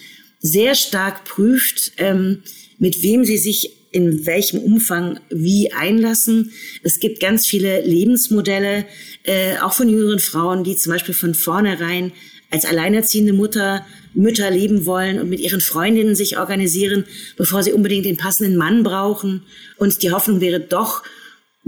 sehr 0.40 0.74
stark 0.74 1.24
prüft, 1.24 1.92
ähm, 1.98 2.42
mit 2.78 3.02
wem 3.02 3.26
sie 3.26 3.36
sich 3.36 3.72
in 3.90 4.24
welchem 4.24 4.60
Umfang 4.60 5.20
wie 5.28 5.72
einlassen. 5.72 6.52
Es 6.82 6.98
gibt 6.98 7.20
ganz 7.20 7.46
viele 7.46 7.82
Lebensmodelle, 7.84 8.86
äh, 9.24 9.58
auch 9.58 9.74
von 9.74 9.90
jüngeren 9.90 10.18
Frauen, 10.18 10.64
die 10.64 10.76
zum 10.76 10.92
Beispiel 10.92 11.12
von 11.12 11.34
vornherein 11.34 12.12
als 12.50 12.64
alleinerziehende 12.64 13.34
Mutter 13.34 13.84
Mütter 14.14 14.50
leben 14.50 14.86
wollen 14.86 15.20
und 15.20 15.28
mit 15.28 15.38
ihren 15.38 15.60
Freundinnen 15.60 16.14
sich 16.14 16.38
organisieren, 16.38 17.04
bevor 17.36 17.62
sie 17.62 17.72
unbedingt 17.72 18.06
den 18.06 18.16
passenden 18.16 18.56
Mann 18.56 18.82
brauchen. 18.82 19.42
Und 19.76 20.02
die 20.02 20.10
Hoffnung 20.10 20.40
wäre 20.40 20.58
doch, 20.58 21.02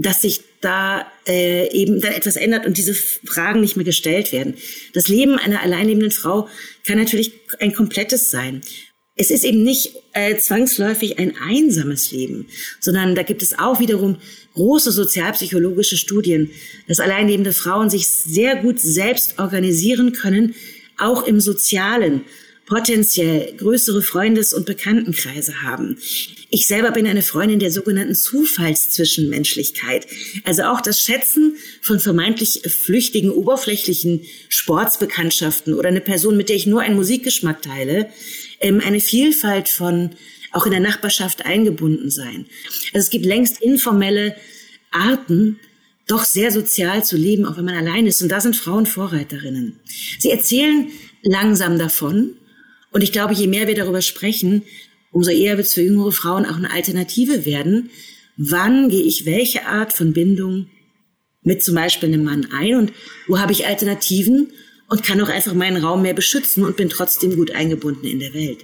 dass 0.01 0.21
sich 0.21 0.41
da 0.61 1.11
äh, 1.27 1.71
eben 1.75 2.01
dann 2.01 2.13
etwas 2.13 2.35
ändert 2.35 2.65
und 2.65 2.77
diese 2.77 2.93
Fragen 2.93 3.61
nicht 3.61 3.75
mehr 3.75 3.85
gestellt 3.85 4.31
werden. 4.31 4.55
Das 4.93 5.07
Leben 5.07 5.37
einer 5.37 5.61
alleinlebenden 5.61 6.11
Frau 6.11 6.47
kann 6.85 6.97
natürlich 6.97 7.33
ein 7.59 7.73
komplettes 7.73 8.29
sein. 8.29 8.61
Es 9.15 9.29
ist 9.29 9.43
eben 9.43 9.63
nicht 9.63 9.95
äh, 10.13 10.37
zwangsläufig 10.37 11.19
ein 11.19 11.35
einsames 11.37 12.11
Leben, 12.11 12.47
sondern 12.79 13.13
da 13.13 13.23
gibt 13.23 13.43
es 13.43 13.57
auch 13.59 13.79
wiederum 13.79 14.17
große 14.53 14.91
sozialpsychologische 14.91 15.97
Studien, 15.97 16.51
dass 16.87 16.99
alleinlebende 16.99 17.53
Frauen 17.53 17.89
sich 17.89 18.07
sehr 18.07 18.55
gut 18.55 18.79
selbst 18.79 19.37
organisieren 19.39 20.13
können, 20.13 20.55
auch 20.97 21.23
im 21.23 21.39
Sozialen 21.39 22.21
potenziell 22.71 23.53
größere 23.57 24.01
Freundes- 24.01 24.53
und 24.53 24.65
Bekanntenkreise 24.65 25.61
haben. 25.61 25.97
Ich 26.49 26.67
selber 26.67 26.91
bin 26.91 27.05
eine 27.05 27.21
Freundin 27.21 27.59
der 27.59 27.69
sogenannten 27.69 28.15
Zufallszwischenmenschlichkeit. 28.15 30.07
Also 30.45 30.63
auch 30.63 30.79
das 30.79 31.01
Schätzen 31.01 31.57
von 31.81 31.99
vermeintlich 31.99 32.61
flüchtigen, 32.65 33.29
oberflächlichen 33.29 34.21
Sportsbekanntschaften 34.47 35.73
oder 35.73 35.89
eine 35.89 35.99
Person, 35.99 36.37
mit 36.37 36.47
der 36.47 36.55
ich 36.55 36.65
nur 36.65 36.79
einen 36.79 36.95
Musikgeschmack 36.95 37.61
teile, 37.61 38.07
ähm, 38.61 38.79
eine 38.79 39.01
Vielfalt 39.01 39.67
von 39.67 40.11
auch 40.53 40.65
in 40.65 40.71
der 40.71 40.79
Nachbarschaft 40.79 41.45
eingebunden 41.45 42.09
sein. 42.09 42.45
Also 42.93 43.03
es 43.03 43.09
gibt 43.09 43.25
längst 43.25 43.61
informelle 43.61 44.33
Arten, 44.91 45.59
doch 46.07 46.23
sehr 46.23 46.53
sozial 46.53 47.03
zu 47.03 47.17
leben, 47.17 47.43
auch 47.43 47.57
wenn 47.57 47.65
man 47.65 47.75
allein 47.75 48.07
ist. 48.07 48.21
Und 48.21 48.29
da 48.29 48.39
sind 48.39 48.55
Frauen 48.55 48.85
Vorreiterinnen. 48.85 49.77
Sie 50.19 50.31
erzählen 50.31 50.87
langsam 51.21 51.77
davon, 51.77 52.37
und 52.91 53.03
ich 53.03 53.11
glaube, 53.11 53.33
je 53.33 53.47
mehr 53.47 53.67
wir 53.67 53.75
darüber 53.75 54.01
sprechen, 54.01 54.63
umso 55.11 55.31
eher 55.31 55.57
wird 55.57 55.67
es 55.67 55.73
für 55.73 55.81
jüngere 55.81 56.11
Frauen 56.11 56.45
auch 56.45 56.57
eine 56.57 56.71
Alternative 56.71 57.45
werden. 57.45 57.89
Wann 58.37 58.89
gehe 58.89 59.03
ich 59.03 59.25
welche 59.25 59.65
Art 59.65 59.93
von 59.93 60.13
Bindung 60.13 60.67
mit 61.43 61.63
zum 61.63 61.75
Beispiel 61.75 62.09
einem 62.09 62.23
Mann 62.23 62.47
ein 62.51 62.75
und 62.75 62.93
wo 63.27 63.39
habe 63.39 63.51
ich 63.51 63.65
Alternativen 63.65 64.51
und 64.89 65.03
kann 65.03 65.21
auch 65.21 65.29
einfach 65.29 65.53
meinen 65.53 65.83
Raum 65.83 66.01
mehr 66.01 66.13
beschützen 66.13 66.63
und 66.63 66.75
bin 66.75 66.89
trotzdem 66.89 67.35
gut 67.35 67.51
eingebunden 67.51 68.05
in 68.05 68.19
der 68.19 68.33
Welt. 68.33 68.59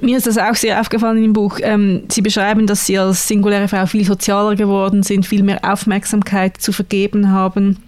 Mir 0.00 0.16
ist 0.16 0.26
das 0.26 0.38
auch 0.38 0.54
sehr 0.54 0.80
aufgefallen 0.80 1.22
im 1.22 1.32
Buch. 1.32 1.58
Ähm, 1.60 2.04
Sie 2.08 2.22
beschreiben, 2.22 2.66
dass 2.66 2.86
Sie 2.86 2.96
als 2.96 3.26
singuläre 3.26 3.68
Frau 3.68 3.86
viel 3.86 4.04
sozialer 4.04 4.54
geworden 4.54 5.02
sind, 5.02 5.26
viel 5.26 5.42
mehr 5.42 5.60
Aufmerksamkeit 5.64 6.60
zu 6.60 6.72
vergeben 6.72 7.30
haben 7.30 7.78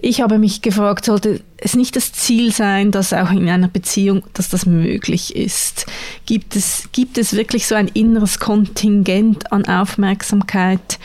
Ich 0.00 0.20
habe 0.20 0.38
mich 0.38 0.62
gefragt, 0.62 1.04
sollte 1.04 1.40
es 1.56 1.74
nicht 1.74 1.96
das 1.96 2.12
Ziel 2.12 2.52
sein, 2.52 2.90
dass 2.90 3.12
auch 3.12 3.30
in 3.30 3.48
einer 3.48 3.68
Beziehung, 3.68 4.24
dass 4.34 4.48
das 4.48 4.66
möglich 4.66 5.34
ist? 5.34 5.86
Gibt 6.26 6.56
es, 6.56 6.88
gibt 6.92 7.18
es 7.18 7.34
wirklich 7.34 7.66
so 7.66 7.74
ein 7.74 7.88
inneres 7.88 8.38
Kontingent 8.38 9.52
an 9.52 9.66
Aufmerksamkeit? 9.66 10.98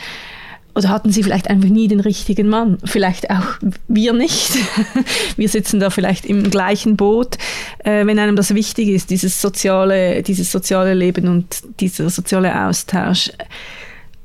Oder 0.74 0.88
hatten 0.88 1.12
Sie 1.12 1.22
vielleicht 1.22 1.50
einfach 1.50 1.68
nie 1.68 1.86
den 1.86 2.00
richtigen 2.00 2.48
Mann? 2.48 2.78
Vielleicht 2.84 3.30
auch 3.30 3.44
wir 3.88 4.14
nicht. 4.14 4.52
Wir 5.36 5.48
sitzen 5.48 5.80
da 5.80 5.90
vielleicht 5.90 6.24
im 6.24 6.50
gleichen 6.50 6.96
Boot. 6.96 7.36
Äh, 7.84 8.06
wenn 8.06 8.18
einem 8.18 8.36
das 8.36 8.54
wichtig 8.54 8.88
ist, 8.88 9.10
dieses 9.10 9.40
soziale, 9.40 10.22
dieses 10.22 10.50
soziale 10.50 10.94
Leben 10.94 11.28
und 11.28 11.62
dieser 11.80 12.08
soziale 12.08 12.66
Austausch, 12.66 13.30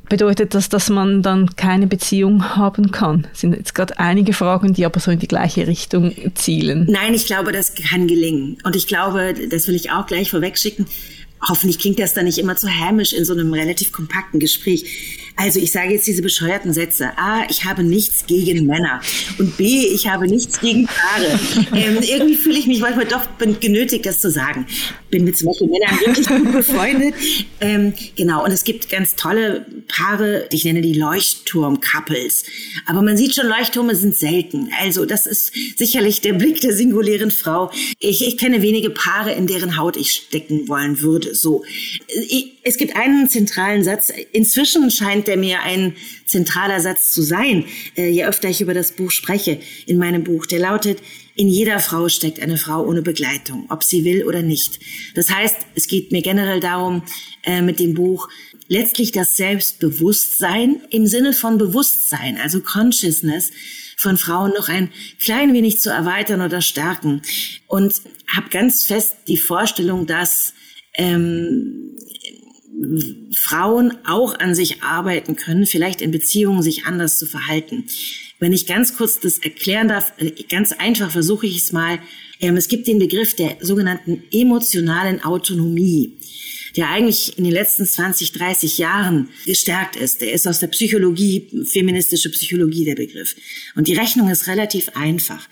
bedeutet 0.09 0.53
das, 0.53 0.69
dass 0.69 0.89
man 0.89 1.21
dann 1.21 1.55
keine 1.55 1.87
Beziehung 1.87 2.55
haben 2.55 2.91
kann? 2.91 3.27
Das 3.29 3.41
sind 3.41 3.55
jetzt 3.55 3.75
gerade 3.75 3.99
einige 3.99 4.33
Fragen, 4.33 4.73
die 4.73 4.85
aber 4.85 4.99
so 4.99 5.11
in 5.11 5.19
die 5.19 5.27
gleiche 5.27 5.67
Richtung 5.67 6.13
zielen. 6.35 6.87
Nein, 6.89 7.13
ich 7.13 7.25
glaube, 7.25 7.51
das 7.51 7.73
kann 7.75 8.07
gelingen. 8.07 8.57
Und 8.63 8.75
ich 8.75 8.87
glaube, 8.87 9.33
das 9.49 9.67
will 9.67 9.75
ich 9.75 9.91
auch 9.91 10.05
gleich 10.05 10.31
vorwegschicken. 10.31 10.85
Hoffentlich 11.47 11.79
klingt 11.79 11.99
das 11.99 12.13
dann 12.13 12.25
nicht 12.25 12.39
immer 12.39 12.55
zu 12.55 12.67
hämisch 12.67 13.13
in 13.13 13.23
so 13.23 13.33
einem 13.33 13.53
relativ 13.53 13.91
kompakten 13.91 14.39
Gespräch. 14.39 15.26
Also 15.37 15.59
ich 15.59 15.71
sage 15.71 15.93
jetzt 15.93 16.07
diese 16.07 16.23
bescheuerten 16.23 16.73
Sätze. 16.73 17.11
A, 17.15 17.43
ich 17.47 17.65
habe 17.65 17.83
nichts 17.83 18.25
gegen 18.25 18.65
Männer. 18.65 19.01
Und 19.37 19.55
B, 19.55 19.85
ich 19.85 20.07
habe 20.07 20.27
nichts 20.27 20.59
gegen 20.59 20.87
Paare. 20.87 21.39
ähm, 21.75 21.99
irgendwie 22.01 22.35
fühle 22.35 22.57
ich 22.57 22.65
mich 22.65 22.79
manchmal 22.79 23.05
doch 23.05 23.21
genötigt, 23.59 24.07
das 24.07 24.19
zu 24.19 24.31
sagen. 24.31 24.65
Bin 25.11 25.23
mit 25.23 25.37
zum 25.37 25.49
Beispiel 25.49 25.67
Männern 25.67 25.99
wirklich 25.99 26.27
gut 26.27 26.51
befreundet. 26.51 27.13
Ähm, 27.61 27.93
genau, 28.15 28.43
und 28.43 28.51
es 28.51 28.63
gibt 28.63 28.89
ganz 28.89 29.15
tolle 29.15 29.67
Paare, 29.87 30.47
ich 30.51 30.65
nenne 30.65 30.81
die 30.81 30.93
Leuchtturm-Couples. 30.93 32.43
Aber 32.87 33.03
man 33.03 33.15
sieht 33.15 33.35
schon, 33.35 33.45
Leuchttürme 33.45 33.95
sind 33.95 34.17
selten. 34.17 34.71
Also 34.81 35.05
das 35.05 35.27
ist 35.27 35.53
sicherlich 35.77 36.21
der 36.21 36.33
Blick 36.33 36.61
der 36.61 36.73
singulären 36.73 37.29
Frau. 37.29 37.71
Ich, 37.99 38.25
ich 38.27 38.37
kenne 38.39 38.63
wenige 38.63 38.89
Paare, 38.89 39.33
in 39.33 39.45
deren 39.45 39.77
Haut 39.77 39.97
ich 39.97 40.11
stecken 40.11 40.67
wollen 40.67 40.99
würde. 41.01 41.35
So, 41.35 41.63
ich, 42.07 42.53
es 42.63 42.77
gibt 42.77 42.95
einen 42.95 43.29
zentralen 43.29 43.83
Satz. 43.83 44.11
Inzwischen 44.33 44.89
scheint 44.89 45.26
der 45.27 45.37
mir 45.37 45.61
ein 45.61 45.95
zentraler 46.25 46.79
Satz 46.79 47.11
zu 47.11 47.21
sein, 47.21 47.65
äh, 47.95 48.09
je 48.09 48.25
öfter 48.25 48.49
ich 48.49 48.61
über 48.61 48.73
das 48.73 48.93
Buch 48.93 49.11
spreche 49.11 49.59
in 49.85 49.97
meinem 49.97 50.23
Buch. 50.23 50.45
Der 50.45 50.59
lautet, 50.59 50.99
in 51.35 51.47
jeder 51.47 51.79
Frau 51.79 52.09
steckt 52.09 52.39
eine 52.39 52.57
Frau 52.57 52.83
ohne 52.85 53.01
Begleitung, 53.01 53.65
ob 53.69 53.83
sie 53.83 54.03
will 54.03 54.23
oder 54.23 54.41
nicht. 54.41 54.79
Das 55.13 55.29
heißt, 55.29 55.55
es 55.75 55.87
geht 55.87 56.11
mir 56.11 56.21
generell 56.21 56.59
darum, 56.59 57.03
äh, 57.43 57.61
mit 57.61 57.79
dem 57.79 57.93
Buch 57.93 58.29
letztlich 58.67 59.11
das 59.11 59.37
Selbstbewusstsein 59.37 60.81
im 60.89 61.05
Sinne 61.07 61.33
von 61.33 61.57
Bewusstsein, 61.57 62.37
also 62.37 62.59
Consciousness, 62.61 63.51
von 63.97 64.17
Frauen 64.17 64.51
noch 64.51 64.69
ein 64.69 64.89
klein 65.19 65.53
wenig 65.53 65.79
zu 65.79 65.89
erweitern 65.89 66.41
oder 66.41 66.61
stärken. 66.61 67.21
Und 67.65 67.93
habe 68.27 68.49
ganz 68.49 68.85
fest 68.85 69.15
die 69.27 69.37
Vorstellung, 69.37 70.05
dass 70.05 70.53
ähm, 70.93 71.95
Frauen 73.35 73.97
auch 74.05 74.37
an 74.39 74.53
sich 74.53 74.83
arbeiten 74.83 75.35
können, 75.35 75.65
vielleicht 75.65 76.01
in 76.01 76.11
Beziehungen 76.11 76.61
sich 76.61 76.85
anders 76.85 77.17
zu 77.17 77.25
verhalten. 77.25 77.85
Wenn 78.39 78.53
ich 78.53 78.67
ganz 78.67 78.95
kurz 78.95 79.19
das 79.19 79.39
erklären 79.39 79.87
darf, 79.87 80.13
äh, 80.17 80.31
ganz 80.49 80.71
einfach 80.73 81.11
versuche 81.11 81.47
ich 81.47 81.57
es 81.57 81.71
mal. 81.71 81.99
Ähm, 82.39 82.55
es 82.55 82.67
gibt 82.67 82.87
den 82.87 82.99
Begriff 82.99 83.35
der 83.35 83.57
sogenannten 83.61 84.23
emotionalen 84.31 85.23
Autonomie, 85.23 86.17
der 86.75 86.89
eigentlich 86.89 87.37
in 87.37 87.45
den 87.45 87.53
letzten 87.53 87.85
20, 87.85 88.31
30 88.33 88.77
Jahren 88.77 89.29
gestärkt 89.45 89.95
ist. 89.95 90.21
Der 90.21 90.33
ist 90.33 90.47
aus 90.47 90.59
der 90.59 90.67
Psychologie, 90.67 91.47
feministische 91.65 92.29
Psychologie 92.29 92.85
der 92.85 92.95
Begriff. 92.95 93.35
Und 93.75 93.87
die 93.87 93.95
Rechnung 93.95 94.29
ist 94.29 94.47
relativ 94.47 94.89
einfach. 94.93 95.47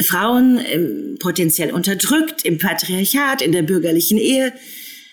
Frauen 0.00 0.60
ähm, 0.64 1.16
potenziell 1.20 1.72
unterdrückt 1.72 2.44
im 2.44 2.58
Patriarchat, 2.58 3.42
in 3.42 3.52
der 3.52 3.62
bürgerlichen 3.62 4.18
Ehe, 4.18 4.52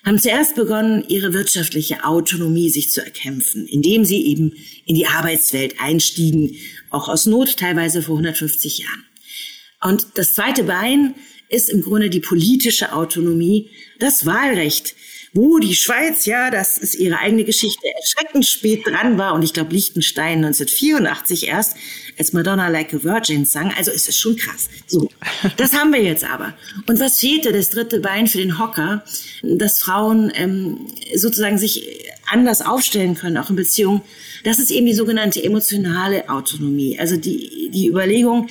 haben 0.05 0.19
zuerst 0.19 0.55
begonnen, 0.55 1.03
ihre 1.07 1.33
wirtschaftliche 1.33 2.03
Autonomie 2.03 2.69
sich 2.69 2.91
zu 2.91 3.03
erkämpfen, 3.03 3.67
indem 3.67 4.05
sie 4.05 4.27
eben 4.27 4.53
in 4.85 4.95
die 4.95 5.07
Arbeitswelt 5.07 5.75
einstiegen, 5.79 6.57
auch 6.91 7.09
aus 7.09 7.25
Not 7.25 7.57
teilweise 7.57 8.03
vor 8.03 8.15
150 8.15 8.77
Jahren. 8.79 9.03
Und 9.81 10.05
das 10.13 10.35
zweite 10.35 10.63
Bein 10.63 11.15
ist 11.49 11.69
im 11.69 11.81
Grunde 11.81 12.09
die 12.09 12.19
politische 12.19 12.93
Autonomie, 12.93 13.69
das 13.99 14.25
Wahlrecht, 14.25 14.95
wo 15.35 15.59
die 15.59 15.75
Schweiz, 15.75 16.25
ja, 16.25 16.49
das 16.49 16.77
ist 16.77 16.95
ihre 16.95 17.19
eigene 17.19 17.43
Geschichte, 17.43 17.85
erschreckend 18.01 18.45
spät 18.45 18.87
dran 18.87 19.17
war 19.17 19.33
und 19.33 19.43
ich 19.43 19.51
glaube 19.51 19.73
Liechtenstein 19.73 20.45
1984 20.45 21.47
erst, 21.47 21.75
als 22.17 22.31
Madonna 22.31 22.69
Like 22.69 22.93
a 22.93 23.03
Virgin 23.03 23.43
sang. 23.43 23.73
Also 23.77 23.91
es 23.91 24.07
ist 24.07 24.17
schon 24.17 24.37
krass. 24.37 24.69
So, 24.87 25.09
das 25.57 25.73
haben 25.73 25.91
wir 25.91 26.01
jetzt 26.01 26.23
aber. 26.23 26.53
Und 26.87 27.01
was 27.01 27.19
fehlte, 27.19 27.51
das 27.51 27.69
dritte 27.69 27.99
Bein 27.99 28.27
für 28.27 28.37
den 28.37 28.57
Hocker, 28.57 29.03
dass 29.43 29.81
Frauen 29.81 30.31
ähm, 30.35 30.87
sozusagen 31.13 31.57
sich 31.57 32.05
anders 32.27 32.61
aufstellen 32.61 33.15
können, 33.15 33.37
auch 33.37 33.49
in 33.49 33.57
Beziehungen. 33.57 34.01
Das 34.45 34.57
ist 34.57 34.71
eben 34.71 34.85
die 34.85 34.93
sogenannte 34.93 35.43
emotionale 35.43 36.29
Autonomie. 36.29 36.97
Also 36.97 37.17
die, 37.17 37.69
die 37.73 37.89
Überlegung, 37.89 38.47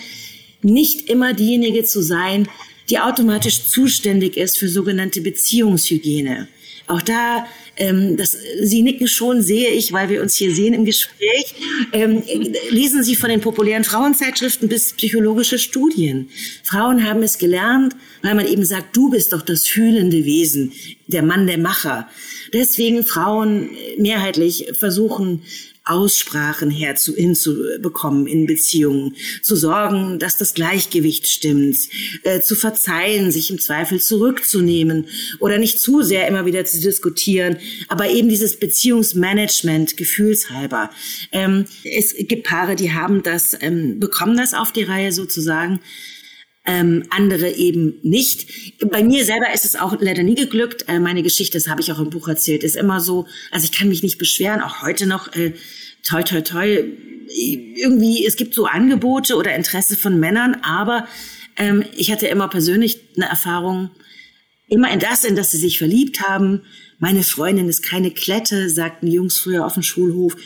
nicht 0.61 1.09
immer 1.09 1.33
diejenige 1.33 1.85
zu 1.85 2.03
sein, 2.03 2.47
die 2.91 2.99
automatisch 2.99 3.65
zuständig 3.69 4.37
ist 4.37 4.59
für 4.59 4.69
sogenannte 4.69 5.23
Beziehungshygiene. 5.23 6.49
Auch 6.87 7.01
da, 7.01 7.47
ähm, 7.77 8.17
das, 8.17 8.37
Sie 8.63 8.83
nicken 8.83 9.09
schon, 9.09 9.41
sehe 9.41 9.71
ich, 9.71 9.93
weil 9.93 10.11
wir 10.11 10.21
uns 10.21 10.35
hier 10.35 10.55
sehen 10.55 10.75
im 10.75 10.85
Gespräch. 10.85 11.55
Ähm, 11.93 12.23
lesen 12.71 13.03
Sie 13.03 13.17
von 13.17 13.31
den 13.31 13.41
populären 13.41 13.85
Frauenzeitschriften 13.85 14.69
bis 14.69 14.93
psychologische 14.93 15.59
Studien. 15.59 16.29
Frauen 16.63 17.09
haben 17.09 17.23
es 17.23 17.39
gelernt, 17.39 17.97
weil 18.23 18.35
man 18.35 18.47
eben 18.47 18.65
sagt, 18.65 18.95
du 18.97 19.11
bist 19.11 19.33
doch 19.33 19.43
das 19.43 19.67
fühlende 19.67 20.25
Wesen, 20.25 20.73
der 21.07 21.23
Mann, 21.23 21.47
der 21.47 21.59
Macher. 21.59 22.09
Deswegen 22.53 23.05
Frauen 23.05 23.71
mehrheitlich 23.97 24.67
versuchen, 24.79 25.43
Aussprachen 25.85 26.71
herzu, 26.71 27.15
hinzubekommen 27.15 28.27
in 28.27 28.47
Beziehungen, 28.47 29.17
zu 29.43 29.55
sorgen, 29.55 30.19
dass 30.19 30.39
das 30.39 30.55
Gleichgewicht 30.55 31.27
stimmt, 31.27 31.77
äh, 32.23 32.41
zu 32.41 32.55
verzeihen, 32.55 33.31
sich 33.31 33.51
im 33.51 33.59
Zweifel 33.59 34.01
zurückzunehmen 34.01 35.09
oder 35.41 35.59
nicht 35.59 35.81
zu 35.81 36.03
sehr 36.03 36.27
immer 36.27 36.47
wieder 36.47 36.65
zu 36.65 36.81
diskutieren, 36.81 37.59
aber 37.89 38.09
eben 38.09 38.29
dieses 38.29 38.59
Beziehungsmanagement 38.59 39.97
gefühlshalber. 39.97 40.91
Ähm, 41.33 41.67
es 41.85 42.15
gibt 42.17 42.47
Paare, 42.47 42.77
die 42.77 42.93
haben 42.93 43.23
das, 43.23 43.57
ähm, 43.61 44.01
bekommen 44.01 44.37
das 44.37 44.55
auf 44.55 44.73
die 44.73 44.85
Reihe 44.85 45.13
sozusagen. 45.13 45.81
Ähm, 46.67 47.05
andere 47.11 47.51
eben 47.51 47.99
nicht. 48.03 48.81
Bei 48.91 49.05
mir 49.05 49.25
selber 49.27 49.53
ist 49.53 49.67
es 49.67 49.77
auch 49.77 49.95
leider 50.01 50.23
nie 50.23 50.35
geglückt. 50.35 50.87
Äh, 50.89 50.99
meine 50.99 51.23
Geschichte, 51.23 51.59
das 51.59 51.69
habe 51.69 51.83
ich 51.83 51.93
auch 51.93 51.99
im 51.99 52.09
Buch 52.09 52.27
erzählt, 52.27 52.65
ist 52.65 52.77
immer 52.77 53.01
so, 53.01 53.27
also 53.51 53.65
ich 53.65 53.73
kann 53.73 53.89
mich 53.89 54.03
nicht 54.03 54.17
beschweren, 54.17 54.63
auch 54.63 54.81
heute 54.81 55.07
noch, 55.07 55.35
äh, 55.37 55.53
toi, 56.03 56.23
toi, 56.23 56.41
toi, 56.41 56.85
irgendwie, 57.29 58.25
es 58.27 58.37
gibt 58.37 58.55
so 58.55 58.67
Angebote 58.67 59.37
oder 59.37 59.55
Interesse 59.55 59.97
von 59.97 60.19
Männern, 60.19 60.57
aber 60.63 61.07
ähm, 61.57 61.85
ich 61.97 62.11
hatte 62.11 62.27
immer 62.27 62.49
persönlich 62.49 63.01
eine 63.17 63.27
Erfahrung, 63.27 63.91
immer 64.69 64.91
in 64.91 64.99
das, 64.99 65.25
in 65.25 65.37
das 65.37 65.51
sie 65.51 65.59
sich 65.59 65.79
verliebt 65.79 66.21
haben. 66.23 66.63
Meine 66.99 67.23
Freundin 67.23 67.69
ist 67.69 67.83
keine 67.83 68.11
Klette, 68.11 68.71
sagten 68.71 69.07
die 69.07 69.13
Jungs 69.13 69.39
früher 69.39 69.67
auf 69.67 69.75
dem 69.75 69.83
Schulhof. 69.83 70.37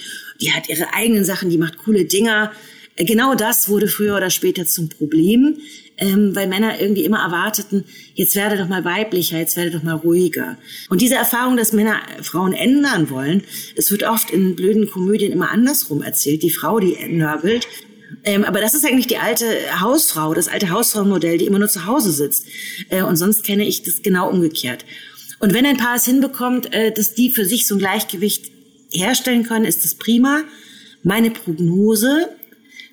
Die 0.40 0.52
hat 0.52 0.68
ihre 0.68 0.92
eigenen 0.94 1.24
Sachen, 1.24 1.50
die 1.50 1.58
macht 1.58 1.78
coole 1.78 2.04
Dinger. 2.04 2.52
Genau 2.96 3.34
das 3.34 3.68
wurde 3.68 3.86
früher 3.86 4.16
oder 4.16 4.30
später 4.30 4.66
zum 4.66 4.88
Problem 4.88 5.58
ähm, 5.98 6.34
weil 6.34 6.46
Männer 6.46 6.80
irgendwie 6.80 7.04
immer 7.04 7.18
erwarteten, 7.18 7.84
jetzt 8.14 8.34
werde 8.36 8.56
doch 8.56 8.68
mal 8.68 8.84
weiblicher, 8.84 9.38
jetzt 9.38 9.56
werde 9.56 9.72
doch 9.72 9.82
mal 9.82 9.96
ruhiger. 9.96 10.56
Und 10.88 11.00
diese 11.00 11.16
Erfahrung, 11.16 11.56
dass 11.56 11.72
Männer 11.72 12.00
Frauen 12.22 12.52
ändern 12.52 13.10
wollen, 13.10 13.42
es 13.76 13.90
wird 13.90 14.04
oft 14.04 14.30
in 14.30 14.56
blöden 14.56 14.90
Komödien 14.90 15.32
immer 15.32 15.50
andersrum 15.50 16.02
erzählt. 16.02 16.42
Die 16.42 16.50
Frau, 16.50 16.78
die 16.78 16.96
nörgelt, 17.08 17.66
ähm, 18.24 18.44
aber 18.44 18.60
das 18.60 18.74
ist 18.74 18.86
eigentlich 18.86 19.06
die 19.06 19.18
alte 19.18 19.44
Hausfrau, 19.80 20.34
das 20.34 20.48
alte 20.48 20.70
Hausfrauenmodell, 20.70 21.38
die 21.38 21.46
immer 21.46 21.58
nur 21.58 21.68
zu 21.68 21.86
Hause 21.86 22.12
sitzt. 22.12 22.46
Äh, 22.88 23.02
und 23.02 23.16
sonst 23.16 23.44
kenne 23.44 23.66
ich 23.66 23.82
das 23.82 24.02
genau 24.02 24.30
umgekehrt. 24.30 24.84
Und 25.40 25.54
wenn 25.54 25.66
ein 25.66 25.76
Paar 25.76 25.96
es 25.96 26.04
hinbekommt, 26.04 26.72
äh, 26.72 26.92
dass 26.92 27.14
die 27.14 27.30
für 27.30 27.44
sich 27.44 27.66
so 27.66 27.74
ein 27.74 27.78
Gleichgewicht 27.78 28.50
herstellen 28.90 29.44
können, 29.44 29.64
ist 29.64 29.84
das 29.84 29.94
prima. 29.94 30.42
Meine 31.02 31.30
Prognose 31.30 32.28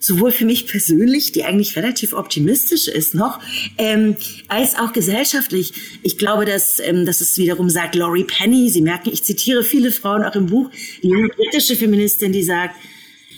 sowohl 0.06 0.32
für 0.32 0.46
mich 0.46 0.68
persönlich, 0.68 1.32
die 1.32 1.44
eigentlich 1.44 1.76
relativ 1.76 2.14
optimistisch 2.14 2.88
ist 2.88 3.16
noch, 3.16 3.40
ähm, 3.78 4.16
als 4.48 4.76
auch 4.76 4.94
gesellschaftlich. 4.94 5.74
Ich 6.04 6.18
glaube, 6.18 6.46
dass, 6.46 6.80
ähm, 6.80 7.06
dass 7.06 7.22
es 7.22 7.38
wiederum 7.38 7.70
sagt 7.70 7.96
Laurie 7.96 8.24
Penny, 8.24 8.70
Sie 8.70 8.82
merken, 8.82 9.10
ich 9.12 9.24
zitiere 9.24 9.64
viele 9.64 9.92
Frauen 9.92 10.24
auch 10.24 10.36
im 10.36 10.48
Buch, 10.48 10.70
die 11.02 11.10
junge 11.10 11.30
britische 11.30 11.76
Feministin, 11.76 12.32
die 12.32 12.44
sagt, 12.44 12.76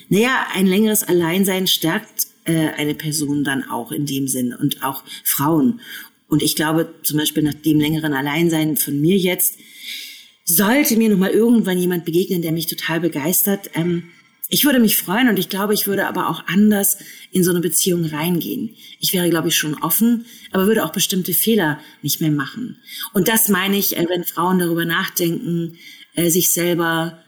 naja, 0.10 0.47
ein 0.53 0.67
längeres 0.67 1.03
Alleinsein 1.03 1.67
stärkt 1.67 2.27
äh, 2.45 2.69
eine 2.77 2.95
Person 2.95 3.43
dann 3.43 3.63
auch 3.69 3.91
in 3.91 4.06
dem 4.06 4.27
Sinn 4.27 4.53
und 4.53 4.84
auch 4.84 5.03
Frauen. 5.23 5.82
Und 6.27 6.41
ich 6.43 6.56
glaube, 6.56 6.93
zum 7.03 7.17
Beispiel 7.17 7.43
nach 7.43 7.53
dem 7.53 7.80
längeren 7.80 8.13
Alleinsein 8.13 8.75
von 8.75 8.99
mir 8.99 9.17
jetzt, 9.17 9.58
sollte 10.43 10.95
mir 10.95 11.10
noch 11.10 11.17
mal 11.17 11.30
irgendwann 11.30 11.77
jemand 11.77 12.06
begegnen, 12.06 12.41
der 12.41 12.53
mich 12.53 12.67
total 12.67 13.01
begeistert, 13.01 13.69
ähm, 13.73 14.03
Ich 14.49 14.63
würde 14.63 14.79
mich 14.79 14.95
freuen 14.95 15.27
und 15.27 15.38
ich 15.38 15.49
glaube, 15.49 15.73
ich 15.73 15.88
würde 15.88 16.07
aber 16.07 16.29
auch 16.29 16.43
anders 16.47 16.99
in 17.31 17.43
so 17.43 17.51
eine 17.51 17.60
Beziehung 17.60 18.05
reingehen. 18.05 18.75
Ich 18.99 19.13
wäre, 19.13 19.29
glaube 19.29 19.49
ich, 19.49 19.57
schon 19.57 19.75
offen, 19.83 20.25
aber 20.51 20.67
würde 20.67 20.86
auch 20.86 20.93
bestimmte 20.93 21.33
Fehler 21.33 21.79
nicht 22.01 22.21
mehr 22.21 22.31
machen. 22.31 22.77
Und 23.13 23.27
das 23.27 23.49
meine 23.49 23.77
ich, 23.77 23.97
äh, 23.97 24.05
wenn 24.07 24.23
Frauen 24.23 24.60
darüber 24.60 24.86
nachdenken, 24.86 25.77
äh, 26.15 26.29
sich 26.29 26.53
selber 26.53 27.21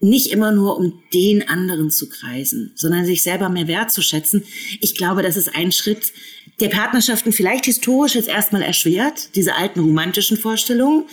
nicht 0.00 0.32
immer 0.32 0.50
nur 0.50 0.76
um 0.78 1.00
den 1.12 1.48
anderen 1.48 1.90
zu 1.90 2.08
kreisen, 2.08 2.72
sondern 2.74 3.04
sich 3.04 3.22
selber 3.22 3.48
mehr 3.48 3.68
wertzuschätzen. 3.68 4.42
Ich 4.80 4.96
glaube, 4.96 5.22
das 5.22 5.36
ist 5.36 5.54
ein 5.54 5.70
Schritt, 5.70 6.12
der 6.60 6.68
Partnerschaften 6.68 7.32
vielleicht 7.32 7.66
historisch 7.66 8.16
jetzt 8.16 8.28
erstmal 8.28 8.62
erschwert, 8.62 9.36
diese 9.36 9.54
alten 9.54 9.80
romantischen 9.80 10.36
Vorstellungen, 10.36 11.04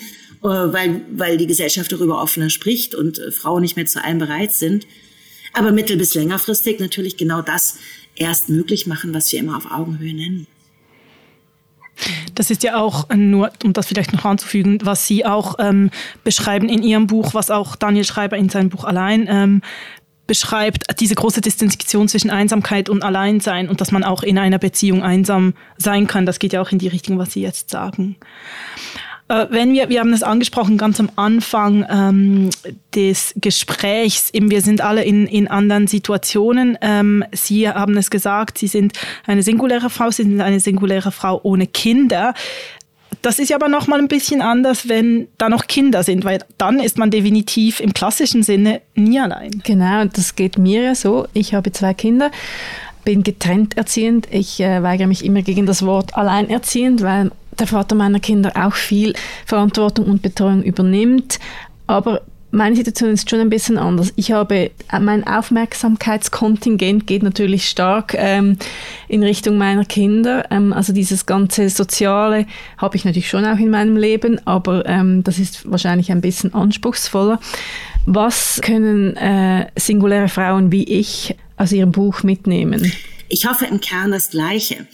äh, 0.41 0.47
weil, 0.47 1.01
weil 1.11 1.37
die 1.37 1.47
Gesellschaft 1.47 1.91
darüber 1.91 2.19
offener 2.19 2.49
spricht 2.49 2.95
und 2.95 3.21
Frauen 3.31 3.61
nicht 3.61 3.75
mehr 3.75 3.85
zu 3.85 4.03
allem 4.03 4.17
bereit 4.17 4.51
sind 4.51 4.87
aber 5.55 5.71
mittel- 5.71 5.97
bis 5.97 6.13
längerfristig 6.13 6.79
natürlich 6.79 7.17
genau 7.17 7.41
das 7.41 7.77
erst 8.15 8.49
möglich 8.49 8.87
machen, 8.87 9.13
was 9.13 9.31
wir 9.31 9.39
immer 9.39 9.57
auf 9.57 9.71
Augenhöhe 9.71 10.13
nennen. 10.13 10.47
Das 12.33 12.49
ist 12.49 12.63
ja 12.63 12.75
auch 12.75 13.07
nur, 13.09 13.51
um 13.63 13.71
das 13.71 13.87
vielleicht 13.87 14.11
noch 14.11 14.25
anzufügen, 14.25 14.79
was 14.83 15.07
Sie 15.07 15.25
auch 15.25 15.55
ähm, 15.59 15.91
beschreiben 16.23 16.67
in 16.67 16.83
Ihrem 16.83 17.07
Buch, 17.07 17.33
was 17.33 17.49
auch 17.49 17.75
Daniel 17.75 18.03
Schreiber 18.03 18.35
in 18.35 18.49
seinem 18.49 18.69
Buch 18.69 18.83
allein 18.83 19.27
ähm, 19.29 19.61
beschreibt, 20.27 20.99
diese 20.99 21.15
große 21.15 21.41
Distinktion 21.41 22.07
zwischen 22.07 22.31
Einsamkeit 22.31 22.89
und 22.89 23.03
Alleinsein 23.03 23.69
und 23.69 23.79
dass 23.79 23.91
man 23.91 24.03
auch 24.03 24.23
in 24.23 24.37
einer 24.37 24.59
Beziehung 24.59 25.03
einsam 25.03 25.53
sein 25.77 26.07
kann. 26.07 26.25
Das 26.25 26.39
geht 26.39 26.53
ja 26.53 26.61
auch 26.61 26.71
in 26.71 26.79
die 26.79 26.87
Richtung, 26.87 27.17
was 27.17 27.31
Sie 27.31 27.41
jetzt 27.41 27.69
sagen. 27.69 28.17
Äh, 29.27 29.47
wenn 29.49 29.73
wir, 29.73 29.89
wir 29.89 29.99
haben 29.99 30.13
es 30.13 30.23
angesprochen 30.23 30.77
ganz 30.77 30.99
am 30.99 31.09
Anfang 31.15 31.85
ähm, 31.89 32.49
des 32.93 33.33
Gesprächs, 33.37 34.29
eben 34.33 34.51
wir 34.51 34.61
sind 34.61 34.81
alle 34.81 35.03
in, 35.03 35.25
in 35.25 35.47
anderen 35.47 35.87
Situationen. 35.87 36.77
Ähm, 36.81 37.23
Sie 37.31 37.67
haben 37.67 37.97
es 37.97 38.09
gesagt, 38.09 38.59
Sie 38.59 38.67
sind 38.67 38.93
eine 39.25 39.41
singuläre 39.41 39.89
Frau, 39.89 40.11
Sie 40.11 40.23
sind 40.23 40.41
eine 40.41 40.59
singuläre 40.59 41.11
Frau 41.11 41.39
ohne 41.43 41.65
Kinder. 41.65 42.33
Das 43.23 43.39
ist 43.39 43.49
ja 43.49 43.55
aber 43.55 43.69
noch 43.69 43.87
mal 43.87 43.97
ein 43.97 44.07
bisschen 44.07 44.43
anders, 44.43 44.87
wenn 44.87 45.27
da 45.39 45.49
noch 45.49 45.65
Kinder 45.65 46.03
sind, 46.03 46.25
weil 46.25 46.39
dann 46.59 46.79
ist 46.79 46.99
man 46.99 47.09
definitiv 47.09 47.79
im 47.79 47.93
klassischen 47.93 48.43
Sinne 48.43 48.81
nie 48.93 49.19
allein. 49.19 49.49
Genau, 49.63 50.05
das 50.05 50.35
geht 50.35 50.59
mir 50.59 50.83
ja 50.83 50.93
so. 50.93 51.25
Ich 51.33 51.55
habe 51.55 51.71
zwei 51.71 51.95
Kinder 51.95 52.29
bin 53.05 53.23
getrennt 53.23 53.77
erziehend. 53.77 54.27
Ich 54.31 54.59
äh, 54.59 54.83
weigere 54.83 55.07
mich 55.07 55.23
immer 55.23 55.43
gegen 55.43 55.65
das 55.65 55.85
Wort 55.85 56.17
alleinerziehend, 56.17 57.01
weil 57.03 57.31
der 57.59 57.67
Vater 57.67 57.95
meiner 57.95 58.19
Kinder 58.19 58.51
auch 58.55 58.73
viel 58.73 59.13
Verantwortung 59.45 60.05
und 60.05 60.21
Betreuung 60.21 60.63
übernimmt. 60.63 61.39
Aber 61.87 62.21
meine 62.55 62.75
Situation 62.75 63.11
ist 63.11 63.29
schon 63.29 63.41
ein 63.41 63.49
bisschen 63.49 63.77
anders. 63.77 64.13
Ich 64.15 64.31
habe, 64.31 64.71
äh, 64.91 64.99
mein 64.99 65.27
Aufmerksamkeitskontingent 65.27 67.05
geht 67.05 67.21
natürlich 67.21 67.67
stark 67.67 68.15
ähm, 68.17 68.57
in 69.07 69.23
Richtung 69.23 69.57
meiner 69.57 69.85
Kinder. 69.85 70.45
Ähm, 70.51 70.71
also 70.71 70.93
dieses 70.93 71.25
ganze 71.25 71.69
Soziale 71.69 72.47
habe 72.77 72.95
ich 72.95 73.03
natürlich 73.05 73.29
schon 73.29 73.45
auch 73.45 73.57
in 73.57 73.69
meinem 73.69 73.97
Leben, 73.97 74.39
aber 74.45 74.85
ähm, 74.85 75.23
das 75.23 75.37
ist 75.37 75.69
wahrscheinlich 75.69 76.11
ein 76.11 76.21
bisschen 76.21 76.53
anspruchsvoller. 76.53 77.39
Was 78.05 78.61
können 78.61 79.17
äh, 79.17 79.67
singuläre 79.75 80.29
Frauen 80.29 80.71
wie 80.71 80.85
ich 80.85 81.35
aus 81.57 81.71
ihrem 81.71 81.91
Buch 81.91 82.23
mitnehmen? 82.23 82.91
Ich 83.27 83.47
hoffe 83.47 83.65
im 83.65 83.81
Kern 83.81 84.11
das 84.11 84.29
Gleiche. 84.29 84.87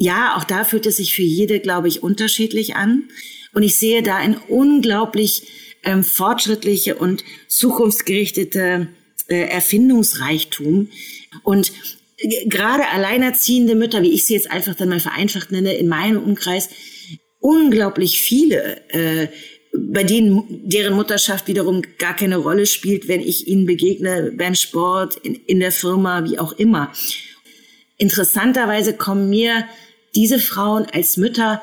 Ja, 0.00 0.36
auch 0.36 0.44
da 0.44 0.62
fühlt 0.62 0.86
es 0.86 0.96
sich 0.96 1.14
für 1.14 1.22
jede, 1.22 1.58
glaube 1.58 1.88
ich, 1.88 2.04
unterschiedlich 2.04 2.76
an. 2.76 3.08
Und 3.52 3.64
ich 3.64 3.78
sehe 3.78 4.02
da 4.02 4.16
ein 4.16 4.36
unglaublich 4.48 5.42
ähm, 5.82 6.04
fortschrittliche 6.04 6.94
und 6.94 7.24
zukunftsgerichtete 7.48 8.88
äh, 9.26 9.48
Erfindungsreichtum. 9.48 10.88
Und 11.42 11.72
äh, 12.18 12.46
gerade 12.46 12.88
alleinerziehende 12.88 13.74
Mütter, 13.74 14.02
wie 14.02 14.12
ich 14.12 14.24
sie 14.24 14.34
jetzt 14.34 14.50
einfach 14.52 14.76
dann 14.76 14.88
mal 14.88 15.00
vereinfacht 15.00 15.50
nenne, 15.50 15.74
in 15.74 15.88
meinem 15.88 16.22
Umkreis, 16.22 16.68
unglaublich 17.40 18.20
viele, 18.20 18.80
äh, 18.90 19.28
bei 19.72 20.04
denen 20.04 20.68
deren 20.68 20.94
Mutterschaft 20.94 21.48
wiederum 21.48 21.82
gar 21.98 22.14
keine 22.14 22.36
Rolle 22.36 22.66
spielt, 22.66 23.08
wenn 23.08 23.20
ich 23.20 23.48
ihnen 23.48 23.66
begegne 23.66 24.32
beim 24.36 24.54
Sport, 24.54 25.16
in, 25.16 25.34
in 25.34 25.58
der 25.58 25.72
Firma, 25.72 26.24
wie 26.24 26.38
auch 26.38 26.52
immer. 26.52 26.92
Interessanterweise 27.96 28.94
kommen 28.94 29.28
mir 29.28 29.64
diese 30.18 30.38
Frauen 30.38 30.84
als 30.92 31.16
Mütter 31.16 31.62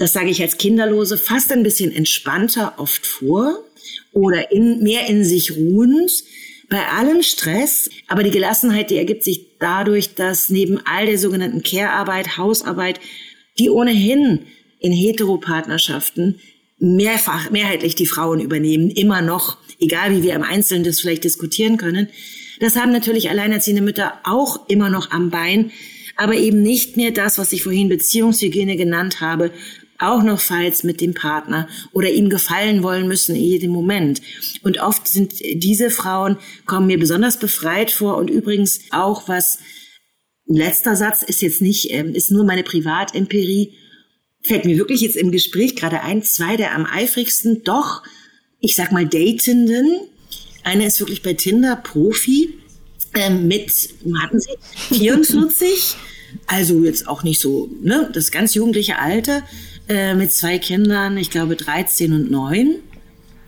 das 0.00 0.14
sage 0.14 0.30
ich 0.30 0.40
als 0.40 0.56
Kinderlose, 0.56 1.18
fast 1.18 1.52
ein 1.52 1.62
bisschen 1.62 1.92
entspannter 1.92 2.72
oft 2.78 3.06
vor 3.06 3.62
oder 4.14 4.50
in, 4.50 4.82
mehr 4.82 5.06
in 5.10 5.24
sich 5.24 5.54
ruhend. 5.54 6.10
Bei 6.70 6.86
allem 6.86 7.22
Stress, 7.22 7.90
aber 8.08 8.22
die 8.22 8.30
Gelassenheit, 8.30 8.88
die 8.88 8.96
ergibt 8.96 9.24
sich 9.24 9.58
dadurch, 9.58 10.14
dass 10.14 10.48
neben 10.48 10.80
all 10.86 11.04
der 11.04 11.18
sogenannten 11.18 11.62
Care-Arbeit, 11.62 12.38
Hausarbeit, 12.38 12.98
die 13.58 13.68
ohnehin 13.68 14.46
in 14.78 14.92
Heteropartnerschaften 14.92 16.40
mehrfach, 16.78 17.50
mehrheitlich 17.50 17.94
die 17.94 18.06
Frauen 18.06 18.40
übernehmen, 18.40 18.88
immer 18.88 19.20
noch, 19.20 19.58
egal 19.80 20.16
wie 20.16 20.22
wir 20.22 20.32
im 20.32 20.44
Einzelnen 20.44 20.84
das 20.84 21.00
vielleicht 21.00 21.24
diskutieren 21.24 21.76
können. 21.76 22.08
Das 22.58 22.76
haben 22.76 22.90
natürlich 22.90 23.28
alleinerziehende 23.28 23.82
Mütter 23.82 24.14
auch 24.24 24.66
immer 24.70 24.88
noch 24.88 25.10
am 25.10 25.28
Bein, 25.28 25.72
aber 26.20 26.34
eben 26.34 26.60
nicht 26.60 26.98
mehr 26.98 27.12
das, 27.12 27.38
was 27.38 27.50
ich 27.54 27.62
vorhin 27.62 27.88
Beziehungshygiene 27.88 28.76
genannt 28.76 29.22
habe, 29.22 29.52
auch 29.98 30.22
noch 30.22 30.38
falls 30.38 30.84
mit 30.84 31.00
dem 31.00 31.14
Partner 31.14 31.66
oder 31.92 32.10
ihm 32.10 32.28
gefallen 32.28 32.82
wollen 32.82 33.08
müssen 33.08 33.34
in 33.34 33.42
jedem 33.42 33.70
Moment. 33.70 34.20
Und 34.62 34.80
oft 34.80 35.08
sind 35.08 35.32
diese 35.40 35.88
Frauen, 35.88 36.36
kommen 36.66 36.88
mir 36.88 36.98
besonders 36.98 37.38
befreit 37.38 37.90
vor 37.90 38.18
und 38.18 38.28
übrigens 38.28 38.80
auch 38.90 39.28
was, 39.28 39.60
letzter 40.44 40.94
Satz 40.94 41.22
ist 41.22 41.40
jetzt 41.40 41.62
nicht, 41.62 41.90
ähm, 41.90 42.14
ist 42.14 42.30
nur 42.30 42.44
meine 42.44 42.64
Privatempirie, 42.64 43.72
fällt 44.42 44.66
mir 44.66 44.76
wirklich 44.76 45.00
jetzt 45.00 45.16
im 45.16 45.32
Gespräch 45.32 45.74
gerade 45.74 46.02
ein, 46.02 46.22
zwei 46.22 46.58
der 46.58 46.74
am 46.74 46.84
eifrigsten, 46.84 47.62
doch, 47.64 48.02
ich 48.58 48.76
sag 48.76 48.92
mal, 48.92 49.06
Datenden. 49.06 49.88
Eine 50.64 50.84
ist 50.84 51.00
wirklich 51.00 51.22
bei 51.22 51.32
Tinder 51.32 51.76
Profi, 51.76 52.59
ähm, 53.14 53.48
mit, 53.48 53.70
hatten 54.22 54.40
Sie, 54.40 54.50
44, 54.96 55.96
also 56.46 56.84
jetzt 56.84 57.08
auch 57.08 57.22
nicht 57.22 57.40
so, 57.40 57.70
ne, 57.80 58.10
das 58.12 58.30
ganz 58.30 58.54
jugendliche 58.54 58.98
Alter, 58.98 59.42
äh, 59.88 60.14
mit 60.14 60.32
zwei 60.32 60.58
Kindern, 60.58 61.16
ich 61.16 61.30
glaube 61.30 61.56
13 61.56 62.12
und 62.12 62.30
9. 62.30 62.76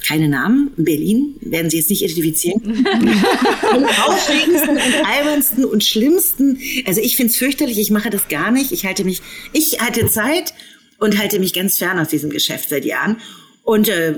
Keine 0.07 0.29
Namen, 0.29 0.73
Berlin, 0.77 1.37
werden 1.41 1.71
Sie 1.71 1.77
jetzt 1.77 1.89
nicht 1.89 2.03
identifizieren. 2.03 2.61
Am 3.71 3.85
aufregendsten 3.85 4.71
und 4.71 5.07
albernsten 5.07 5.65
und 5.65 5.85
schlimmsten. 5.85 6.59
Also 6.87 7.01
ich 7.01 7.17
finde 7.17 7.31
es 7.31 7.37
fürchterlich, 7.37 7.79
ich 7.79 7.93
mache 7.93 8.11
das 8.11 8.27
gar 8.27 8.51
nicht. 8.51 8.73
Ich 8.73 8.85
halte 8.85 9.05
mich, 9.05 9.23
ich 9.53 9.79
hatte 9.81 10.07
Zeit 10.09 10.55
und 10.99 11.19
halte 11.19 11.39
mich 11.39 11.53
ganz 11.53 11.79
fern 11.79 12.01
aus 12.01 12.09
diesem 12.09 12.31
Geschäft 12.31 12.71
seit 12.71 12.85
Jahren. 12.85 13.19
Und 13.63 13.89
äh, 13.89 14.13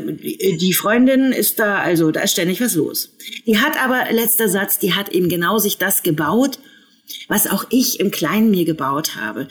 die 0.56 0.72
Freundin 0.72 1.32
ist 1.32 1.58
da, 1.58 1.78
also 1.78 2.10
da 2.10 2.22
ist 2.22 2.32
ständig 2.32 2.60
was 2.60 2.74
los. 2.74 3.10
Die 3.46 3.58
hat 3.58 3.82
aber, 3.82 4.10
letzter 4.10 4.48
Satz, 4.48 4.78
die 4.78 4.94
hat 4.94 5.10
eben 5.10 5.28
genau 5.28 5.58
sich 5.58 5.76
das 5.76 6.02
gebaut, 6.02 6.58
was 7.28 7.46
auch 7.46 7.66
ich 7.68 8.00
im 8.00 8.10
Kleinen 8.10 8.50
mir 8.50 8.64
gebaut 8.64 9.16
habe. 9.16 9.48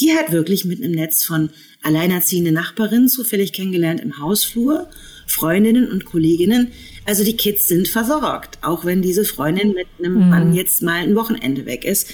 Die 0.00 0.14
hat 0.14 0.32
wirklich 0.32 0.64
mit 0.64 0.82
einem 0.82 0.92
Netz 0.92 1.24
von 1.24 1.50
alleinerziehende 1.82 2.52
Nachbarin 2.52 3.08
zufällig 3.08 3.52
kennengelernt 3.52 4.00
im 4.00 4.18
Hausflur, 4.18 4.88
Freundinnen 5.26 5.90
und 5.90 6.06
Kolleginnen. 6.06 6.72
Also 7.04 7.22
die 7.22 7.36
Kids 7.36 7.68
sind 7.68 7.88
versorgt, 7.88 8.58
auch 8.62 8.86
wenn 8.86 9.02
diese 9.02 9.26
Freundin 9.26 9.74
mit 9.74 9.86
einem 9.98 10.14
mhm. 10.14 10.30
Mann 10.30 10.54
jetzt 10.54 10.82
mal 10.82 11.02
ein 11.02 11.16
Wochenende 11.16 11.66
weg 11.66 11.84
ist. 11.84 12.10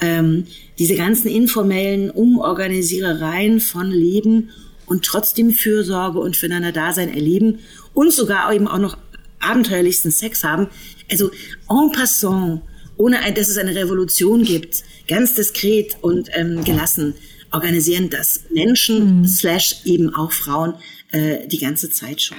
Ähm, 0.00 0.46
diese 0.78 0.94
ganzen 0.94 1.28
informellen 1.28 2.10
Umorganisierereien 2.10 3.58
von 3.58 3.90
Leben 3.90 4.50
und 4.90 5.04
trotzdem 5.04 5.52
Fürsorge 5.52 6.18
und 6.18 6.36
füreinander 6.36 6.72
Dasein 6.72 7.14
erleben 7.14 7.60
und 7.94 8.12
sogar 8.12 8.52
eben 8.52 8.66
auch 8.66 8.78
noch 8.78 8.98
abenteuerlichsten 9.38 10.10
Sex 10.10 10.42
haben. 10.44 10.68
Also 11.10 11.30
en 11.70 11.92
passant, 11.92 12.62
ohne 12.96 13.16
dass 13.32 13.48
es 13.48 13.56
eine 13.56 13.74
Revolution 13.74 14.42
gibt, 14.42 14.82
ganz 15.08 15.34
diskret 15.34 15.96
und 16.02 16.28
ähm, 16.34 16.64
gelassen 16.64 17.14
organisieren 17.52 18.10
das 18.10 18.42
Menschen, 18.50 19.20
mhm. 19.20 19.26
slash 19.26 19.76
eben 19.84 20.14
auch 20.14 20.32
Frauen, 20.32 20.74
äh, 21.12 21.46
die 21.46 21.58
ganze 21.58 21.90
Zeit 21.90 22.22
schon. 22.22 22.38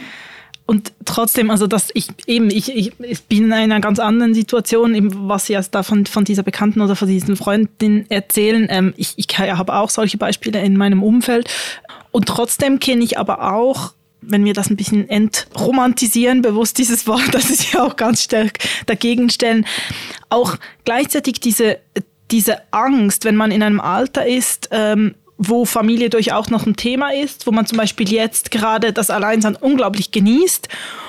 Und 0.71 0.93
trotzdem, 1.03 1.51
also 1.51 1.67
dass 1.67 1.89
ich 1.93 2.07
eben, 2.27 2.49
ich, 2.49 2.73
ich, 2.73 2.93
ich 2.97 3.23
bin 3.23 3.43
in 3.43 3.51
einer 3.51 3.81
ganz 3.81 3.99
anderen 3.99 4.33
Situation, 4.33 4.95
eben, 4.95 5.27
was 5.27 5.47
Sie 5.47 5.51
erst 5.51 5.75
da 5.75 5.83
von, 5.83 6.05
von 6.05 6.23
dieser 6.23 6.43
Bekannten 6.43 6.79
oder 6.79 6.95
von 6.95 7.09
diesen 7.09 7.35
Freundin 7.35 8.09
erzählen. 8.09 8.67
Ähm, 8.69 8.93
ich 8.95 9.15
ich 9.17 9.27
habe 9.37 9.73
auch 9.73 9.89
solche 9.89 10.17
Beispiele 10.17 10.61
in 10.63 10.77
meinem 10.77 11.03
Umfeld. 11.03 11.49
Und 12.11 12.25
trotzdem 12.25 12.79
kenne 12.79 13.03
ich 13.03 13.19
aber 13.19 13.53
auch 13.53 13.91
wenn 14.21 14.45
wir 14.45 14.53
das 14.53 14.69
ein 14.69 14.77
bisschen 14.77 15.09
entromantisieren, 15.09 16.41
bewusst 16.41 16.77
dieses 16.77 17.05
Wort, 17.05 17.27
das 17.33 17.49
ist 17.49 17.73
ja 17.73 17.83
auch 17.83 17.97
ganz 17.97 18.23
stark 18.23 18.59
dagegen 18.85 19.29
stellen, 19.29 19.65
auch 20.29 20.55
gleichzeitig 20.85 21.41
diese, 21.41 21.79
diese 22.29 22.71
Angst, 22.71 23.25
wenn 23.25 23.35
man 23.35 23.51
in 23.51 23.61
einem 23.61 23.81
Alter 23.81 24.25
ist, 24.25 24.69
ähm, 24.71 25.15
wo 25.43 25.65
Familie 25.65 26.11
durchaus 26.11 26.51
noch 26.51 26.67
ein 26.67 26.75
Thema 26.75 27.11
ist, 27.11 27.47
wo 27.47 27.51
man 27.51 27.65
zum 27.65 27.79
Beispiel 27.79 28.11
jetzt 28.11 28.51
gerade 28.51 28.93
das 28.93 29.09
Alleinsein 29.09 29.55
unglaublich 29.55 30.11
genießt 30.11 30.67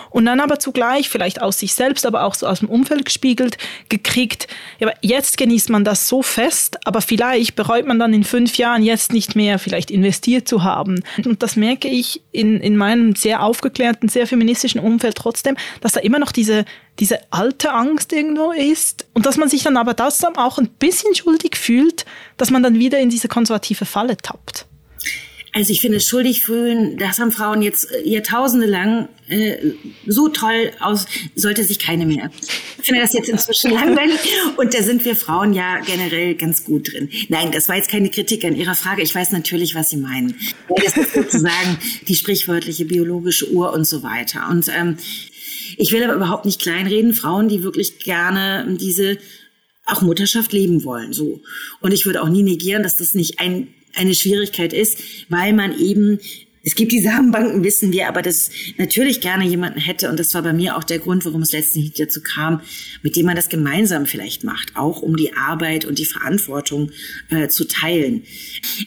und 0.08 0.24
dann 0.24 0.40
aber 0.40 0.58
zugleich 0.58 1.10
vielleicht 1.10 1.42
aus 1.42 1.58
sich 1.58 1.74
selbst, 1.74 2.06
aber 2.06 2.24
auch 2.24 2.34
so 2.34 2.46
aus 2.46 2.60
dem 2.60 2.70
Umfeld 2.70 3.04
gespiegelt, 3.04 3.58
gekriegt, 3.90 4.48
ja, 4.78 4.90
jetzt 5.02 5.36
genießt 5.36 5.68
man 5.68 5.84
das 5.84 6.08
so 6.08 6.22
fest, 6.22 6.78
aber 6.86 7.02
vielleicht 7.02 7.56
bereut 7.56 7.86
man 7.86 7.98
dann 7.98 8.14
in 8.14 8.24
fünf 8.24 8.56
Jahren 8.56 8.82
jetzt 8.82 9.12
nicht 9.12 9.36
mehr 9.36 9.58
vielleicht 9.58 9.90
investiert 9.90 10.48
zu 10.48 10.64
haben. 10.64 11.02
Und 11.24 11.42
das 11.42 11.56
merke 11.56 11.88
ich 11.88 12.22
in, 12.30 12.58
in 12.58 12.76
meinem 12.76 13.14
sehr 13.14 13.42
aufgeklärten, 13.42 14.08
sehr 14.08 14.26
feministischen 14.26 14.80
Umfeld 14.80 15.16
trotzdem, 15.16 15.56
dass 15.82 15.92
da 15.92 16.00
immer 16.00 16.18
noch 16.18 16.32
diese, 16.32 16.64
diese 16.98 17.32
alte 17.32 17.72
Angst 17.72 18.12
irgendwo 18.12 18.52
ist 18.52 19.06
und 19.14 19.26
dass 19.26 19.36
man 19.36 19.48
sich 19.48 19.62
dann 19.62 19.76
aber 19.76 19.94
das 19.94 20.22
auch 20.24 20.58
ein 20.58 20.68
bisschen 20.68 21.14
schuldig 21.14 21.56
fühlt, 21.56 22.04
dass 22.36 22.50
man 22.50 22.62
dann 22.62 22.78
wieder 22.78 22.98
in 22.98 23.10
diese 23.10 23.28
konservative 23.28 23.84
Falle 23.86 24.16
tappt. 24.16 24.66
Also 25.54 25.70
ich 25.70 25.82
finde, 25.82 26.00
schuldig 26.00 26.44
fühlen, 26.44 26.96
das 26.96 27.18
haben 27.18 27.30
Frauen 27.30 27.60
jetzt 27.60 27.90
äh, 27.92 28.08
Jahrtausende 28.08 28.66
lang 28.66 29.10
äh, 29.28 29.56
so 30.06 30.28
toll 30.28 30.70
aus, 30.80 31.04
sollte 31.34 31.62
sich 31.62 31.78
keine 31.78 32.06
mehr. 32.06 32.30
Ich 32.78 32.86
finde 32.86 33.02
das 33.02 33.12
jetzt 33.12 33.28
inzwischen 33.28 33.70
langweilig 33.74 34.18
und 34.56 34.72
da 34.72 34.82
sind 34.82 35.04
wir 35.04 35.14
Frauen 35.14 35.52
ja 35.52 35.80
generell 35.80 36.36
ganz 36.36 36.64
gut 36.64 36.90
drin. 36.90 37.10
Nein, 37.28 37.52
das 37.52 37.68
war 37.68 37.76
jetzt 37.76 37.90
keine 37.90 38.08
Kritik 38.08 38.46
an 38.46 38.56
Ihrer 38.56 38.74
Frage. 38.74 39.02
Ich 39.02 39.14
weiß 39.14 39.32
natürlich, 39.32 39.74
was 39.74 39.90
Sie 39.90 39.98
meinen. 39.98 40.34
Das 40.68 40.96
ist 40.96 41.12
sozusagen 41.12 41.78
die 42.08 42.14
sprichwörtliche 42.14 42.86
biologische 42.86 43.50
Uhr 43.50 43.74
und 43.74 43.84
so 43.84 44.02
weiter. 44.02 44.48
Und 44.50 44.68
ähm, 44.74 44.96
ich 45.78 45.92
will 45.92 46.02
aber 46.02 46.14
überhaupt 46.14 46.44
nicht 46.44 46.60
kleinreden. 46.60 47.12
Frauen, 47.14 47.48
die 47.48 47.62
wirklich 47.62 47.98
gerne 48.00 48.76
diese 48.80 49.18
auch 49.86 50.02
Mutterschaft 50.02 50.52
leben 50.52 50.84
wollen, 50.84 51.12
so. 51.12 51.40
Und 51.80 51.92
ich 51.92 52.06
würde 52.06 52.22
auch 52.22 52.28
nie 52.28 52.42
negieren, 52.42 52.82
dass 52.82 52.96
das 52.96 53.14
nicht 53.14 53.40
ein 53.40 53.68
eine 53.94 54.14
Schwierigkeit 54.14 54.72
ist, 54.72 54.98
weil 55.28 55.52
man 55.52 55.78
eben 55.78 56.18
es 56.64 56.76
gibt 56.76 56.92
die 56.92 57.00
Samenbanken, 57.00 57.64
wissen 57.64 57.92
wir, 57.92 58.08
aber 58.08 58.22
das 58.22 58.50
natürlich 58.78 59.20
gerne 59.20 59.44
jemanden 59.44 59.80
hätte, 59.80 60.08
und 60.08 60.18
das 60.18 60.32
war 60.34 60.42
bei 60.42 60.52
mir 60.52 60.76
auch 60.76 60.84
der 60.84 61.00
Grund, 61.00 61.24
warum 61.24 61.42
es 61.42 61.52
letztendlich 61.52 61.94
dazu 61.94 62.20
kam, 62.22 62.60
mit 63.02 63.16
dem 63.16 63.26
man 63.26 63.34
das 63.34 63.48
gemeinsam 63.48 64.06
vielleicht 64.06 64.44
macht, 64.44 64.76
auch 64.76 65.02
um 65.02 65.16
die 65.16 65.34
Arbeit 65.34 65.84
und 65.84 65.98
die 65.98 66.04
Verantwortung 66.04 66.92
äh, 67.30 67.48
zu 67.48 67.64
teilen. 67.64 68.22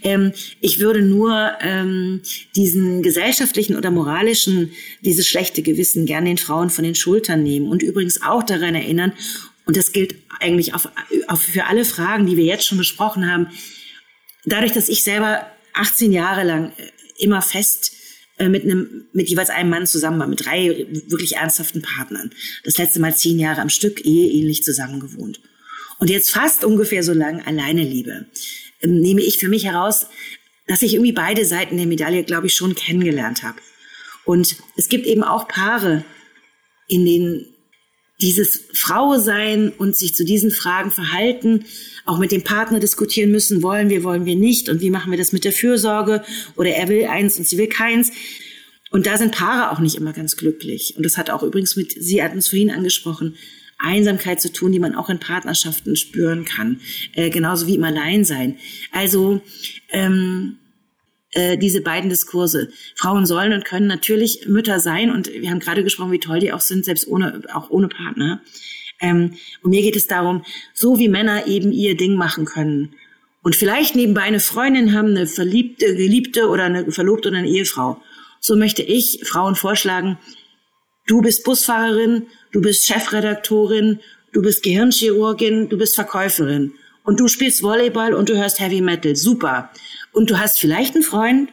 Ähm, 0.04 0.32
ich 0.62 0.80
würde 0.80 1.02
nur 1.02 1.52
ähm, 1.60 2.22
diesen 2.56 3.04
gesellschaftlichen 3.04 3.76
oder 3.76 3.92
moralischen, 3.92 4.72
dieses 5.02 5.28
schlechte 5.28 5.62
Gewissen 5.62 6.06
gerne 6.06 6.28
den 6.28 6.38
Frauen 6.38 6.70
von 6.70 6.86
den 6.86 6.96
Schultern 6.96 7.44
nehmen 7.44 7.68
und 7.68 7.84
übrigens 7.84 8.22
auch 8.22 8.44
daran 8.44 8.76
erinnern, 8.76 9.12
und 9.66 9.76
das 9.76 9.92
gilt 9.92 10.16
eigentlich 10.40 10.76
auf, 10.76 10.88
auf 11.28 11.42
für 11.42 11.66
alle 11.66 11.86
Fragen, 11.86 12.28
die 12.28 12.38
wir 12.38 12.46
jetzt 12.46 12.66
schon 12.66 12.78
besprochen 12.78 13.30
haben, 13.30 13.48
dadurch, 14.46 14.72
dass 14.72 14.90
ich 14.90 15.04
selber 15.04 15.46
18 15.74 16.12
Jahre 16.12 16.44
lang 16.44 16.72
äh, 16.78 16.95
immer 17.18 17.42
fest 17.42 17.92
äh, 18.38 18.50
mit 18.50 18.64
einem 18.64 19.06
mit 19.14 19.30
jeweils 19.30 19.50
einem 19.50 19.70
Mann 19.70 19.88
zusammen 19.88 20.20
war, 20.20 20.28
mit 20.28 20.46
drei 20.46 20.86
wirklich 21.08 21.38
ernsthaften 21.38 21.82
Partnern. 21.82 22.32
Das 22.64 22.78
letzte 22.78 23.00
Mal 23.00 23.16
zehn 23.16 23.40
Jahre 23.40 23.62
am 23.62 23.70
Stück 23.70 24.06
eheähnlich 24.06 24.64
zusammen 24.64 25.00
gewohnt. 25.00 25.40
Und 26.00 26.10
jetzt 26.10 26.32
fast 26.32 26.66
ungefähr 26.66 27.04
so 27.04 27.14
lang 27.14 27.42
alleine 27.46 27.84
liebe, 27.84 28.26
ähm, 28.82 29.00
nehme 29.00 29.22
ich 29.22 29.38
für 29.38 29.48
mich 29.48 29.66
heraus, 29.66 30.08
dass 30.68 30.82
ich 30.82 30.94
irgendwie 30.94 31.14
beide 31.14 31.46
Seiten 31.46 31.78
der 31.78 31.86
Medaille, 31.86 32.24
glaube 32.24 32.48
ich, 32.48 32.56
schon 32.56 32.76
kennengelernt 32.76 33.44
habe. 33.44 33.60
Und 34.26 34.58
es 34.76 34.90
gibt 34.90 35.06
eben 35.06 35.24
auch 35.24 35.48
Paare, 35.48 36.04
in 36.88 37.06
denen 37.06 37.55
dieses 38.22 38.66
Frau 38.74 39.18
sein 39.18 39.72
und 39.78 39.96
sich 39.96 40.16
zu 40.16 40.24
diesen 40.24 40.52
Fragen 40.52 40.92
verhalten, 40.92 41.66
auch 42.06 42.18
mit 42.18 42.32
dem 42.32 42.44
Partner 42.44 42.80
diskutieren 42.80 43.32
müssen, 43.32 43.62
wollen 43.62 43.90
wir, 43.90 44.04
wollen 44.04 44.26
wir 44.26 44.36
nicht 44.36 44.70
und 44.70 44.82
wie 44.82 44.90
machen 44.90 45.12
wir 45.12 45.18
das 45.18 45.34
mit 45.34 45.44
der 45.44 45.52
Fürsorge 45.52 46.24
oder 46.56 46.70
er 46.70 46.88
will 46.88 47.06
eins 47.06 47.38
und 47.38 47.48
sie 47.48 47.58
will 47.58 47.68
keins. 47.68 48.12
Und 48.92 49.08
da 49.08 49.18
sind 49.18 49.36
Paare 49.36 49.72
auch 49.72 49.80
nicht 49.80 49.96
immer 49.96 50.14
ganz 50.14 50.38
glücklich. 50.38 50.94
Und 50.96 51.04
das 51.04 51.18
hat 51.18 51.30
auch 51.30 51.44
übrigens 51.44 51.76
mit, 51.76 51.92
Sie 51.92 52.24
hatten 52.24 52.38
es 52.38 52.48
vorhin 52.48 52.72
angesprochen, 52.72 53.36
Einsamkeit 53.78 54.40
zu 54.40 54.54
tun, 54.54 54.72
die 54.72 54.80
man 54.80 54.96
auch 54.96 55.10
in 55.10 55.20
Partnerschaften 55.20 55.98
spüren 55.98 56.46
kann, 56.46 56.80
äh, 57.14 57.30
genauso 57.30 57.68
wie 57.68 57.76
im 57.76 57.84
Alleinsein. 57.84 58.58
Also 58.92 59.42
ähm, 59.90 60.60
äh, 61.36 61.58
diese 61.58 61.82
beiden 61.82 62.10
Diskurse. 62.10 62.70
Frauen 62.96 63.26
sollen 63.26 63.54
und 63.54 63.66
können 63.66 63.88
natürlich 63.88 64.48
Mütter 64.48 64.80
sein 64.80 65.12
und 65.12 65.32
wir 65.32 65.50
haben 65.52 65.60
gerade 65.60 65.84
gesprochen, 65.84 66.12
wie 66.12 66.20
toll 66.20 66.40
die 66.40 66.52
auch 66.52 66.62
sind, 66.62 66.86
selbst 66.86 67.08
ohne, 67.08 67.42
auch 67.54 67.70
ohne 67.70 67.88
Partner. 67.88 68.42
Ähm, 69.02 69.36
und 69.62 69.70
mir 69.70 69.82
geht 69.82 69.96
es 69.96 70.08
darum, 70.08 70.44
so 70.74 70.98
wie 70.98 71.10
Männer 71.10 71.46
eben 71.48 71.72
ihr 71.72 71.96
Ding 71.96 72.16
machen 72.16 72.46
können 72.46 72.96
und 73.46 73.56
vielleicht 73.56 73.96
nebenbei 73.96 74.22
eine 74.22 74.40
Freundin 74.40 74.94
haben, 74.94 75.10
eine 75.10 75.28
verliebte, 75.28 75.96
geliebte 75.96 76.50
oder 76.50 76.64
eine 76.64 76.92
Verlobte 76.92 77.30
oder 77.30 77.38
eine 77.38 77.48
Ehefrau. 77.48 78.02
So 78.40 78.56
möchte 78.56 78.82
ich 78.82 79.20
Frauen 79.24 79.56
vorschlagen, 79.56 80.18
du 81.06 81.22
bist 81.22 81.44
Busfahrerin, 81.44 82.28
du 82.54 82.62
bist 82.62 82.88
Chefredaktorin, 82.88 84.00
du 84.32 84.42
bist 84.42 84.64
Gehirnchirurgin, 84.64 85.70
du 85.70 85.78
bist 85.78 85.94
Verkäuferin 85.94 86.74
und 87.04 87.20
du 87.20 87.28
spielst 87.28 87.62
Volleyball 87.62 88.16
und 88.16 88.30
du 88.30 88.36
hörst 88.36 88.60
Heavy 88.60 88.82
Metal. 88.82 89.16
Super. 89.16 89.70
Und 90.16 90.30
du 90.30 90.40
hast 90.40 90.60
vielleicht 90.60 90.96
einen 90.96 91.04
Freund 91.04 91.50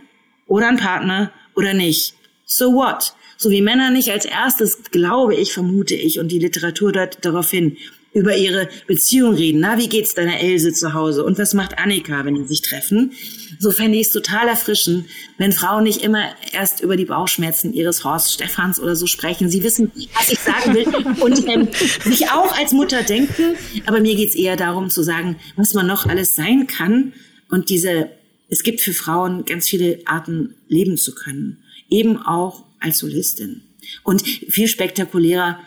oder 0.46 0.68
einen 0.68 0.78
Partner 0.78 1.32
oder 1.56 1.74
nicht. 1.74 2.14
So 2.46 2.72
what? 2.74 3.12
So 3.36 3.50
wie 3.50 3.60
Männer 3.60 3.90
nicht 3.90 4.10
als 4.10 4.24
erstes, 4.24 4.84
glaube 4.92 5.34
ich, 5.34 5.52
vermute 5.52 5.96
ich, 5.96 6.20
und 6.20 6.28
die 6.28 6.38
Literatur 6.38 6.92
dort 6.92 7.24
darauf 7.24 7.50
hin, 7.50 7.76
über 8.12 8.36
ihre 8.36 8.68
Beziehung 8.86 9.34
reden. 9.34 9.60
Na, 9.60 9.78
wie 9.78 9.88
geht's 9.88 10.14
deiner 10.14 10.38
Else 10.38 10.72
zu 10.72 10.92
Hause? 10.92 11.24
Und 11.24 11.38
was 11.38 11.54
macht 11.54 11.78
Annika, 11.78 12.24
wenn 12.24 12.36
die 12.36 12.44
sich 12.44 12.60
treffen? 12.60 13.12
So 13.58 13.72
fände 13.72 13.98
ich 13.98 14.06
es 14.06 14.12
total 14.12 14.46
erfrischend, 14.48 15.06
wenn 15.38 15.52
Frauen 15.52 15.84
nicht 15.84 16.02
immer 16.04 16.22
erst 16.52 16.82
über 16.82 16.96
die 16.96 17.06
Bauchschmerzen 17.06 17.72
ihres 17.72 18.04
Horst 18.04 18.32
Stephans 18.32 18.78
oder 18.78 18.94
so 18.94 19.06
sprechen. 19.06 19.48
Sie 19.48 19.64
wissen, 19.64 19.90
was 20.14 20.30
ich 20.30 20.38
sagen 20.38 20.74
will 20.74 20.86
und 21.20 21.48
ähm, 21.48 21.68
sich 22.04 22.30
auch 22.30 22.56
als 22.56 22.72
Mutter 22.72 23.02
denken. 23.02 23.56
Aber 23.86 24.00
mir 24.00 24.14
geht's 24.14 24.36
eher 24.36 24.56
darum 24.56 24.88
zu 24.90 25.02
sagen, 25.02 25.36
was 25.56 25.74
man 25.74 25.86
noch 25.86 26.06
alles 26.06 26.36
sein 26.36 26.66
kann 26.68 27.14
und 27.48 27.70
diese 27.70 28.10
es 28.52 28.62
gibt 28.62 28.82
für 28.82 28.92
Frauen 28.92 29.46
ganz 29.46 29.66
viele 29.66 30.00
Arten, 30.04 30.54
leben 30.68 30.98
zu 30.98 31.14
können. 31.14 31.64
Eben 31.88 32.18
auch 32.18 32.66
als 32.80 32.98
Solistin. 32.98 33.62
Und 34.02 34.20
viel 34.20 34.68
spektakulärer 34.68 35.58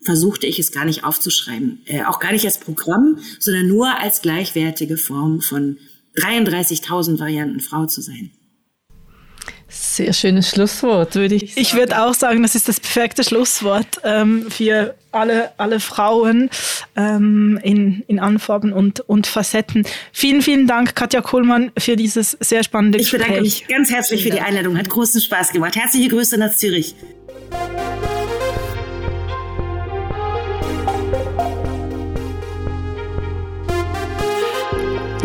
versuchte 0.00 0.48
ich 0.48 0.58
es 0.58 0.72
gar 0.72 0.84
nicht 0.84 1.04
aufzuschreiben. 1.04 1.82
Äh, 1.84 2.02
auch 2.02 2.18
gar 2.18 2.32
nicht 2.32 2.44
als 2.44 2.58
Programm, 2.58 3.20
sondern 3.38 3.68
nur 3.68 3.96
als 3.96 4.22
gleichwertige 4.22 4.96
Form 4.96 5.40
von 5.40 5.78
33.000 6.16 7.20
Varianten 7.20 7.60
Frau 7.60 7.86
zu 7.86 8.02
sein. 8.02 8.32
Sehr 9.74 10.12
schönes 10.12 10.50
Schlusswort, 10.50 11.14
würde 11.14 11.34
ich 11.34 11.54
sagen. 11.54 11.60
Ich 11.60 11.74
würde 11.74 12.02
auch 12.02 12.12
sagen, 12.12 12.42
das 12.42 12.54
ist 12.54 12.68
das 12.68 12.78
perfekte 12.78 13.24
Schlusswort 13.24 13.86
ähm, 14.04 14.50
für 14.50 14.94
alle, 15.12 15.50
alle 15.56 15.80
Frauen 15.80 16.50
ähm, 16.94 17.58
in, 17.62 18.04
in 18.06 18.20
Anfarben 18.20 18.72
und, 18.72 19.00
und 19.00 19.26
Facetten. 19.26 19.86
Vielen, 20.12 20.42
vielen 20.42 20.66
Dank, 20.66 20.94
Katja 20.94 21.22
Kohlmann, 21.22 21.72
für 21.78 21.96
dieses 21.96 22.32
sehr 22.40 22.64
spannende 22.64 22.98
Gespräch. 22.98 23.20
Ich 23.20 23.26
bedanke 23.26 23.42
mich 23.42 23.66
ganz 23.68 23.90
herzlich 23.90 24.22
für 24.22 24.30
die 24.30 24.40
Einladung. 24.40 24.76
Hat 24.76 24.88
großen 24.88 25.20
Spaß 25.20 25.52
gemacht. 25.52 25.74
Herzliche 25.74 26.08
Grüße 26.08 26.36
nach 26.36 26.54
Zürich. 26.54 26.94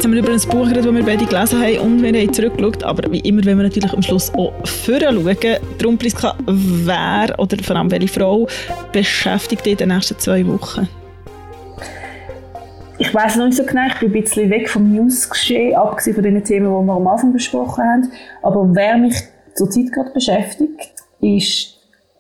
Haben 0.08 0.14
wir 0.14 0.22
über 0.22 0.32
ein 0.32 0.40
Buch 0.40 0.70
geredet, 0.70 0.86
das 0.86 0.96
wir 0.96 1.04
beide 1.04 1.26
gelesen 1.26 1.62
haben 1.62 1.80
und 1.80 2.02
wir 2.02 2.18
haben 2.18 2.34
zurückgeschaut. 2.34 2.82
Aber 2.84 3.12
wie 3.12 3.20
immer, 3.20 3.44
wenn 3.44 3.58
wir 3.58 3.64
natürlich 3.64 3.92
am 3.92 4.02
Schluss 4.02 4.34
auch 4.36 4.54
vorher 4.64 5.12
schauen. 5.12 5.58
Darum, 5.78 5.98
Priska, 5.98 6.34
wer 6.46 7.38
oder 7.38 7.58
vor 7.62 7.76
allem 7.76 7.92
welche 7.92 8.08
Frau 8.08 8.48
beschäftigt 8.94 9.66
dich 9.66 9.74
in 9.74 9.78
den 9.80 9.90
nächsten 9.90 10.18
zwei 10.18 10.48
Wochen? 10.48 10.88
Ich 13.00 13.14
weiß 13.14 13.36
noch 13.36 13.48
nicht 13.48 13.58
so 13.58 13.66
genau, 13.66 13.82
ich 13.88 14.00
bin 14.00 14.16
ein 14.16 14.22
bisschen 14.22 14.50
weg 14.50 14.70
vom 14.70 14.94
Newsgeschehen, 14.94 15.76
abgesehen 15.76 16.16
von 16.16 16.24
den 16.24 16.42
Themen, 16.42 16.68
die 16.68 16.86
wir 16.86 16.94
am 16.94 17.08
Anfang 17.08 17.34
besprochen 17.34 17.84
haben. 17.84 18.12
Aber 18.42 18.66
wer 18.72 18.98
mich 18.98 19.16
zurzeit 19.56 19.92
gerade 19.92 20.12
beschäftigt, 20.12 20.90
ist 21.20 21.77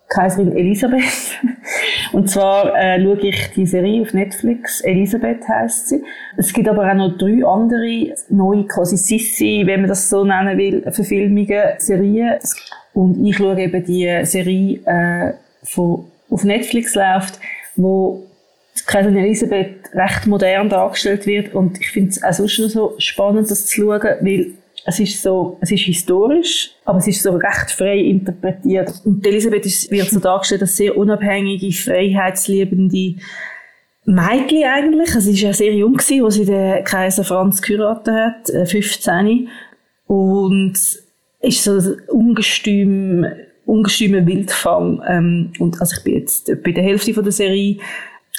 Kaiserin 0.10 0.56
Elisabeth. 0.56 1.38
Und 2.14 2.30
zwar 2.30 2.74
äh, 2.76 3.02
schaue 3.02 3.20
ich 3.20 3.52
die 3.56 3.66
Serie 3.66 4.02
auf 4.02 4.14
Netflix, 4.14 4.82
Elisabeth 4.82 5.48
heißt 5.48 5.90
sie. 5.90 6.04
Es 6.38 6.54
gibt 6.54 6.68
aber 6.70 6.90
auch 6.90 6.96
noch 6.96 7.18
drei 7.18 7.46
andere 7.46 8.16
neue, 8.30 8.66
quasi 8.66 8.98
Sissi, 8.98 9.64
wenn 9.66 9.82
man 9.82 9.90
das 9.90 10.10
so 10.10 10.24
nennen 10.24 10.58
will, 10.58 10.82
Verfilmungen, 10.92 11.64
Serien. 11.80 12.38
Und 12.94 13.26
ich 13.26 13.36
schaue 13.36 13.60
eben 13.60 13.84
die 13.84 14.10
Serie, 14.24 14.80
äh, 14.86 15.34
von, 15.64 16.06
auf 16.30 16.44
Netflix 16.44 16.96
läuft, 16.96 17.40
wo 17.76 18.24
Kaiserin 18.86 19.18
Elisabeth 19.18 19.94
recht 19.94 20.28
modern 20.28 20.70
dargestellt 20.70 21.26
wird. 21.26 21.54
Und 21.54 21.80
ich 21.80 21.92
finde 21.92 22.12
es 22.12 22.24
auch 22.24 22.34
sonst 22.34 22.60
noch 22.60 22.70
so 22.70 22.96
spannend, 22.98 23.52
das 23.52 23.66
zu 23.66 23.82
schauen, 23.82 24.02
weil 24.22 24.52
es 24.90 25.02
ist 25.02 25.22
so, 25.22 25.58
es 25.60 25.70
ist 25.70 25.82
historisch, 25.82 26.72
aber 26.86 27.00
es 27.00 27.08
ist 27.08 27.22
so 27.22 27.32
recht 27.32 27.72
frei 27.72 27.98
interpretiert. 27.98 28.94
Und 29.04 29.28
Elisabeth 29.28 29.66
ist, 29.66 29.92
wird 29.92 30.10
so 30.10 30.22
dargestellt 30.22 30.62
als 30.62 30.78
sehr 30.78 30.98
unabhängige, 30.98 31.74
freiheitsliebende 31.74 33.16
Mädchen 34.06 34.64
eigentlich. 34.64 35.14
Also 35.14 35.20
sie 35.20 35.34
ist 35.34 35.42
ja 35.42 35.52
sehr 35.52 35.74
jung 35.74 35.98
gewesen, 35.98 36.24
als 36.24 36.36
sie 36.36 36.46
den 36.46 36.86
Kaiser 36.86 37.26
Franz 37.26 37.62
geheiratet 37.62 38.14
hat, 38.14 38.70
15. 38.70 39.28
Äh, 39.28 39.48
Und 40.06 40.76
ist 41.42 41.64
so 41.66 41.82
ungestüm, 42.08 43.26
ungestümen 43.66 44.26
Wildfang. 44.26 45.04
Ähm, 45.06 45.52
und 45.60 45.82
also 45.82 45.98
ich 45.98 46.04
bin 46.06 46.14
jetzt 46.14 46.50
bei 46.64 46.72
der 46.72 46.86
Hälfte 46.86 47.14
von 47.14 47.26
der 47.26 47.34
Serie, 47.34 47.80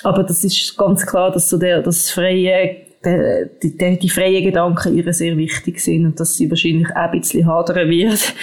aber 0.03 0.23
das 0.23 0.43
ist 0.45 0.79
ganz 0.79 1.05
klar, 1.05 1.31
dass 1.31 1.51
so 1.51 1.59
der, 1.59 1.83
das 1.83 2.11
freie 2.11 2.88
die, 3.05 3.77
die, 3.77 3.99
die 3.99 4.09
freien 4.09 4.45
Gedanken 4.45 4.97
ihr 4.97 5.13
sehr 5.13 5.37
wichtig 5.37 5.81
sind 5.81 6.05
und 6.05 6.21
dass 6.21 6.37
sie 6.37 6.51
wahrscheinlich 6.51 6.91
auch 6.91 7.13
ein 7.13 7.21
bisschen 7.21 7.47
hadern 7.47 7.89
wird 7.89 8.35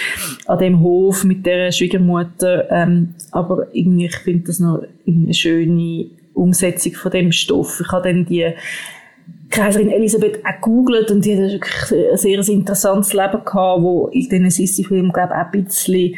an 0.46 0.58
dem 0.58 0.80
Hof 0.80 1.24
mit 1.24 1.44
der 1.44 1.70
Schwiegermutter. 1.72 2.70
Ähm, 2.70 3.14
aber 3.32 3.66
irgendwie, 3.72 4.06
ich 4.06 4.16
finde 4.16 4.46
das 4.46 4.58
noch 4.58 4.82
eine 5.06 5.34
schöne 5.34 6.06
Umsetzung 6.32 6.92
von 6.92 7.10
dem 7.10 7.32
Stoff. 7.32 7.80
Ich 7.84 7.92
habe 7.92 8.08
dann 8.08 8.24
die 8.24 8.50
Kaiserin 9.50 9.90
Elisabeth 9.90 10.40
auch 10.44 10.54
gegoogelt 10.54 11.10
und 11.10 11.24
die 11.24 11.34
hat 11.34 11.52
wirklich 11.52 12.12
ein 12.12 12.16
sehr 12.16 12.48
interessantes 12.48 13.12
Leben 13.12 13.44
gehabt, 13.44 13.82
wo 13.82 14.08
in 14.08 14.28
diesen 14.28 14.50
Sissi-Filmen, 14.50 15.12
glaube 15.12 15.34
ich, 15.34 15.40
auch 15.40 15.52
ein 15.52 15.64
bisschen 15.64 16.16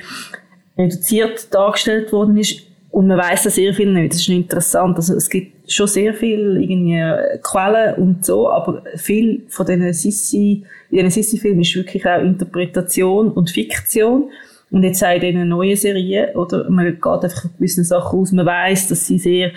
reduziert 0.78 1.52
dargestellt 1.52 2.12
worden 2.12 2.36
ist. 2.36 2.62
Und 2.90 3.08
man 3.08 3.18
weiß 3.18 3.44
da 3.44 3.50
sehr 3.50 3.74
viel 3.74 3.92
nicht. 3.92 4.14
Das 4.14 4.20
ist 4.20 4.28
interessant. 4.28 4.96
Also 4.96 5.14
es 5.14 5.28
gibt 5.28 5.57
schon 5.68 5.86
sehr 5.86 6.14
viel 6.14 6.56
irgendwie 6.60 7.02
Quellen 7.42 7.94
und 7.96 8.24
so, 8.24 8.50
aber 8.50 8.82
viel 8.96 9.44
von 9.48 9.66
diesen 9.66 9.92
Sissi, 9.92 10.64
in 10.90 10.96
diesen 10.96 11.10
Sissi-Filmen 11.10 11.60
ist 11.60 11.76
wirklich 11.76 12.06
auch 12.06 12.20
Interpretation 12.20 13.30
und 13.30 13.50
Fiktion. 13.50 14.30
Und 14.70 14.82
jetzt 14.82 15.02
auch 15.02 15.14
in 15.14 15.20
diesen 15.20 15.48
neuen 15.48 15.76
Serien, 15.76 16.36
oder? 16.36 16.68
Man 16.68 16.86
geht 16.86 17.04
einfach 17.04 17.42
von 17.42 17.50
gewissen 17.56 17.84
Sachen 17.84 18.18
aus. 18.18 18.32
Man 18.32 18.44
weiß, 18.44 18.88
dass 18.88 19.06
sie 19.06 19.18
sehr 19.18 19.52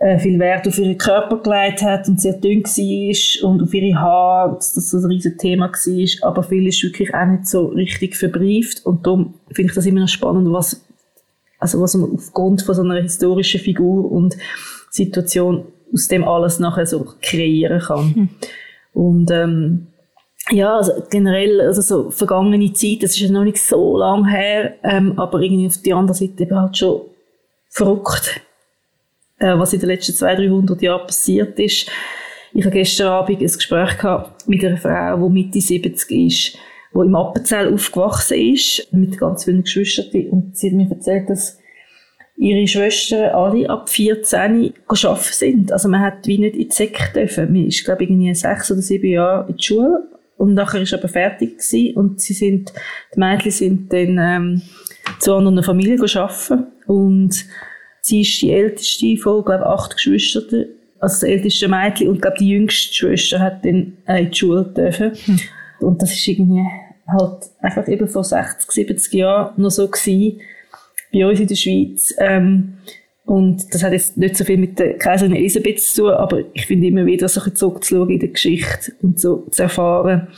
äh, 0.00 0.18
viel 0.18 0.38
Wert 0.38 0.68
auf 0.68 0.78
ihren 0.78 0.98
Körper 0.98 1.38
gelegt 1.38 1.82
hat 1.82 2.08
und 2.08 2.20
sehr 2.20 2.34
dünn 2.34 2.62
war 2.62 3.50
und 3.50 3.62
auf 3.62 3.72
ihre 3.72 3.98
Haare, 3.98 4.54
dass 4.56 4.74
das 4.74 4.92
ein 4.92 5.06
riesiges 5.06 5.38
Thema 5.38 5.70
war. 5.70 6.28
Aber 6.28 6.42
viel 6.42 6.66
ist 6.66 6.82
wirklich 6.82 7.14
auch 7.14 7.26
nicht 7.26 7.46
so 7.46 7.68
richtig 7.68 8.16
verbrieft. 8.16 8.84
Und 8.84 9.06
darum 9.06 9.34
finde 9.50 9.70
ich 9.70 9.74
das 9.74 9.86
immer 9.86 10.00
noch 10.00 10.08
spannend, 10.08 10.52
was 10.52 10.84
also 11.58 11.80
was 11.80 11.94
man 11.94 12.12
aufgrund 12.12 12.62
von 12.62 12.74
so 12.74 12.82
einer 12.82 13.02
historischen 13.02 13.60
Figur 13.60 14.10
und 14.10 14.36
Situation 15.04 15.64
aus 15.92 16.08
dem 16.08 16.24
alles 16.24 16.58
nachher 16.58 16.86
so 16.86 17.06
kreieren 17.22 17.80
kann. 17.80 18.14
Hm. 18.14 18.28
Und 18.92 19.30
ähm, 19.30 19.86
ja, 20.50 20.76
also 20.76 20.92
generell, 21.10 21.60
also 21.60 21.82
so 21.82 22.10
vergangene 22.10 22.72
Zeit, 22.72 23.02
das 23.02 23.12
ist 23.12 23.20
ja 23.20 23.30
noch 23.30 23.44
nicht 23.44 23.58
so 23.62 23.98
lang 23.98 24.26
her, 24.26 24.74
ähm, 24.82 25.18
aber 25.18 25.40
irgendwie 25.40 25.66
auf 25.66 25.78
die 25.78 25.92
andere 25.92 26.16
Seite 26.16 26.42
eben 26.42 26.56
halt 26.56 26.76
schon 26.76 27.02
verrückt, 27.68 28.40
äh, 29.38 29.58
was 29.58 29.72
in 29.72 29.80
den 29.80 29.90
letzten 29.90 30.14
200, 30.14 30.50
300 30.50 30.82
Jahren 30.82 31.06
passiert 31.06 31.58
ist. 31.58 31.90
Ich 32.54 32.64
habe 32.64 32.74
gestern 32.74 33.08
Abend 33.08 33.40
ein 33.40 33.46
Gespräch 33.46 33.98
gehabt 33.98 34.48
mit 34.48 34.64
einer 34.64 34.78
Frau, 34.78 35.28
die 35.28 35.32
Mitte 35.32 35.60
70 35.60 36.10
ist, 36.10 36.58
die 36.94 36.98
im 36.98 37.14
Appenzell 37.14 37.72
aufgewachsen 37.72 38.38
ist, 38.38 38.90
mit 38.92 39.18
ganz 39.18 39.44
vielen 39.44 39.62
Geschwistern. 39.62 40.30
Und 40.30 40.56
sie 40.56 40.68
hat 40.68 40.76
mir 40.76 40.90
erzählt, 40.90 41.28
dass 41.28 41.57
ihre 42.38 42.68
Schwestern 42.68 43.34
alle 43.34 43.68
ab 43.68 43.88
14 43.88 44.72
arbeiten 44.86 45.18
sind. 45.22 45.72
Also 45.72 45.88
man 45.88 46.00
hat 46.00 46.26
wie 46.26 46.38
nicht 46.38 46.54
in 46.54 46.68
die 46.68 46.74
Sek 46.74 47.12
dürfen. 47.12 47.52
Man 47.52 47.66
ist, 47.66 47.84
glaube 47.84 48.04
ich, 48.04 48.10
irgendwie 48.10 48.34
sechs 48.34 48.70
oder 48.70 48.80
sieben 48.80 49.08
Jahre 49.08 49.48
in 49.48 49.56
die 49.56 49.62
Schule 49.62 50.08
und 50.36 50.54
nachher 50.54 50.80
ist 50.80 50.94
aber 50.94 51.08
fertig 51.08 51.58
gewesen 51.58 51.96
und 51.96 52.20
sie 52.20 52.32
sind, 52.32 52.72
die 53.14 53.18
Mädchen 53.18 53.50
sind 53.50 53.92
dann 53.92 54.18
ähm, 54.20 54.62
zu 55.18 55.34
anderen 55.34 55.64
Familien 55.64 56.00
arbeiten 56.00 56.66
und 56.86 57.44
sie 58.00 58.20
ist 58.20 58.40
die 58.40 58.52
älteste 58.52 59.16
von, 59.16 59.44
glaube 59.44 59.64
ich, 59.64 59.68
acht 59.68 59.96
Geschwistern, 59.96 60.66
also 61.00 61.14
das 61.14 61.22
älteste 61.24 61.68
Mädchen 61.68 62.08
und 62.08 62.22
glaube 62.22 62.36
die 62.38 62.50
jüngste 62.50 62.94
Schwester 62.94 63.40
hat 63.40 63.64
dann 63.64 63.94
äh, 64.06 64.22
in 64.22 64.30
die 64.30 64.38
Schule 64.38 64.64
dürfen. 64.64 65.12
Hm. 65.24 65.40
Und 65.80 66.02
das 66.02 66.12
ist 66.12 66.26
irgendwie 66.26 66.64
halt 67.08 67.46
einfach 67.60 67.88
eben 67.88 68.08
vor 68.08 68.22
60, 68.22 68.70
70 68.70 69.12
Jahren 69.14 69.60
noch 69.60 69.70
so 69.70 69.88
gewesen, 69.88 70.40
bei 71.12 71.26
uns 71.26 71.40
in 71.40 71.46
der 71.46 71.54
Schweiz. 71.54 72.14
Ähm, 72.18 72.78
und 73.24 73.74
das 73.74 73.82
hat 73.82 73.92
jetzt 73.92 74.16
nicht 74.16 74.36
so 74.36 74.44
viel 74.44 74.56
mit 74.56 74.78
der 74.78 74.96
Kaiserin 74.96 75.34
Elisabeth 75.34 75.80
zu 75.80 76.02
tun, 76.02 76.12
aber 76.12 76.44
ich 76.54 76.66
finde 76.66 76.86
immer 76.86 77.04
wieder 77.04 77.28
so 77.28 77.42
ein 77.42 77.54
zurückzuschauen 77.54 78.10
in 78.10 78.20
der 78.20 78.30
Geschichte 78.30 78.92
und 79.02 79.20
so 79.20 79.46
zu 79.50 79.64
erfahren, 79.64 80.28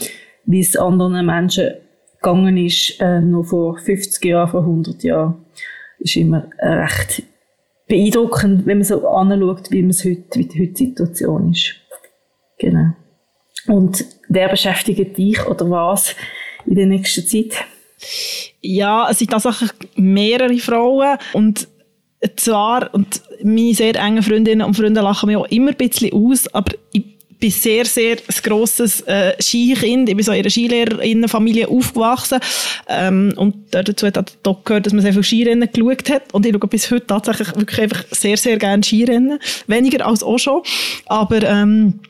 wie 0.44 0.60
es 0.60 0.76
anderen 0.76 1.24
Menschen 1.24 1.74
gegangen 2.16 2.56
ist, 2.56 3.00
äh, 3.00 3.20
noch 3.20 3.44
vor 3.44 3.78
50 3.78 4.24
Jahren, 4.24 4.48
vor 4.48 4.62
100 4.62 5.02
Jahren, 5.04 5.44
ist 6.00 6.16
immer 6.16 6.48
recht 6.60 7.22
beeindruckend, 7.86 8.66
wenn 8.66 8.78
man 8.78 8.84
so 8.84 9.06
anschaut, 9.06 9.70
wie 9.70 9.82
man 9.82 9.90
es 9.90 10.04
heute, 10.04 10.38
wie 10.38 10.46
die 10.46 10.60
heutige 10.60 10.90
Situation 10.90 11.50
ist. 11.50 11.74
Genau. 12.58 12.92
Und 13.66 14.04
wer 14.28 14.48
beschäftigt 14.48 15.16
dich 15.18 15.46
oder 15.46 15.68
was 15.70 16.14
in 16.66 16.76
der 16.76 16.86
nächsten 16.86 17.26
Zeit? 17.26 17.64
Ja, 18.62 19.08
es 19.10 19.18
sind 19.18 19.30
tatsächlich 19.30 19.70
mehrere 19.96 20.58
Frauen 20.58 21.18
und 21.32 21.68
zwar, 22.36 22.92
und 22.92 23.22
meine 23.42 23.74
sehr 23.74 23.96
engen 23.96 24.22
Freundinnen 24.22 24.66
und 24.66 24.76
Freunde 24.76 25.00
lachen 25.00 25.26
mich 25.26 25.36
auch 25.36 25.48
immer 25.48 25.70
ein 25.70 25.76
bisschen 25.76 26.12
aus, 26.12 26.52
aber 26.52 26.72
ich 26.92 27.04
bin 27.40 27.50
sehr, 27.50 27.86
sehr 27.86 28.16
ein 28.18 28.42
grosses 28.42 29.00
äh, 29.02 29.32
Skikind. 29.40 30.08
Ich 30.10 30.16
bin 30.16 30.24
so 30.24 30.32
in 30.32 30.40
einer 30.40 30.50
Skilehrerinnenfamilie 30.50 31.68
aufgewachsen. 31.68 32.38
Ähm, 32.86 33.32
und 33.36 33.56
dazu 33.70 34.06
hat 34.06 34.18
auch 34.46 34.64
gehört, 34.64 34.86
dass 34.86 34.92
man 34.92 35.02
sehr 35.02 35.14
viel 35.14 35.24
Skirennen 35.24 35.68
geschaut 35.72 36.10
hat. 36.10 36.34
Und 36.34 36.44
ich 36.44 36.52
schaue 36.52 36.68
bis 36.68 36.90
heute 36.90 37.06
tatsächlich 37.06 37.48
wirklich 37.56 37.80
einfach 37.80 38.04
sehr, 38.10 38.36
sehr 38.36 38.58
gerne 38.58 38.82
Skirennen. 38.82 39.38
Weniger 39.66 40.06
als 40.06 40.22
auch 40.22 40.38
schon. 40.38 40.62
Aber 41.06 41.42
ähm, 41.42 42.00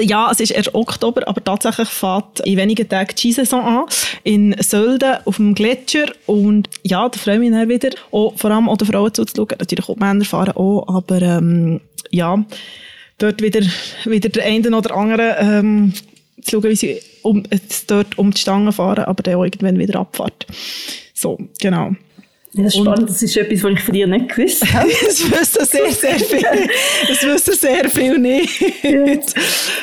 ja, 0.00 0.30
es 0.30 0.40
ist 0.40 0.50
erst 0.50 0.74
Oktober, 0.74 1.26
aber 1.26 1.42
tatsächlich 1.42 1.88
fährt 1.88 2.40
in 2.40 2.56
wenigen 2.56 2.88
Tagen 2.88 3.10
die 3.14 3.20
Skisaison 3.20 3.60
an. 3.60 3.84
In 4.22 4.54
Sölden 4.60 5.18
auf 5.24 5.36
dem 5.36 5.54
Gletscher. 5.54 6.06
Und 6.26 6.68
ja, 6.82 7.08
da 7.08 7.18
freue 7.18 7.34
ich 7.34 7.40
mich 7.40 7.50
dann 7.50 7.68
wieder. 7.68 7.90
Auch, 8.10 8.36
vor 8.36 8.50
allem 8.50 8.68
auch 8.68 8.76
den 8.76 8.88
Frauen 8.88 9.12
zuzuschauen. 9.12 9.56
Natürlich 9.58 9.88
auch 9.88 9.94
die 9.94 10.00
Männer 10.00 10.24
fahren 10.24 10.56
auch, 10.56 10.86
aber 10.88 11.20
ähm, 11.22 11.80
ja, 12.10 12.44
dort 13.18 13.42
wieder, 13.42 13.60
wieder 14.04 14.28
der 14.28 14.44
eine 14.44 14.76
oder 14.76 14.94
andere 14.96 15.36
ähm, 15.38 15.92
zu 16.42 16.60
schauen, 16.60 16.70
wie 16.70 16.76
sie 16.76 17.00
um, 17.22 17.42
dort 17.86 18.18
um 18.18 18.30
die 18.30 18.40
Stangen 18.40 18.72
fahren, 18.72 19.04
aber 19.04 19.22
dann 19.22 19.36
auch 19.36 19.44
irgendwann 19.44 19.78
wieder 19.78 20.00
abfahrt. 20.00 20.46
So, 21.14 21.38
genau. 21.60 21.92
Das 22.56 22.66
ist 22.66 22.76
spannend, 22.76 23.10
das 23.10 23.20
ist 23.20 23.36
etwas, 23.36 23.64
was 23.64 23.72
ich 23.72 23.80
von 23.80 23.94
dir 23.94 24.06
nicht 24.06 24.28
gewusst 24.28 24.64
habe. 24.74 24.88
das 24.88 25.30
wüsste 25.30 25.64
sehr, 25.64 25.90
sehr 25.90 26.18
viel. 26.18 26.68
Das 27.08 27.22
wüsste 27.24 27.52
sehr 27.54 27.88
viel 27.90 28.18
nicht. 28.18 28.60
Ja. 28.84 29.02
Und, 29.02 29.20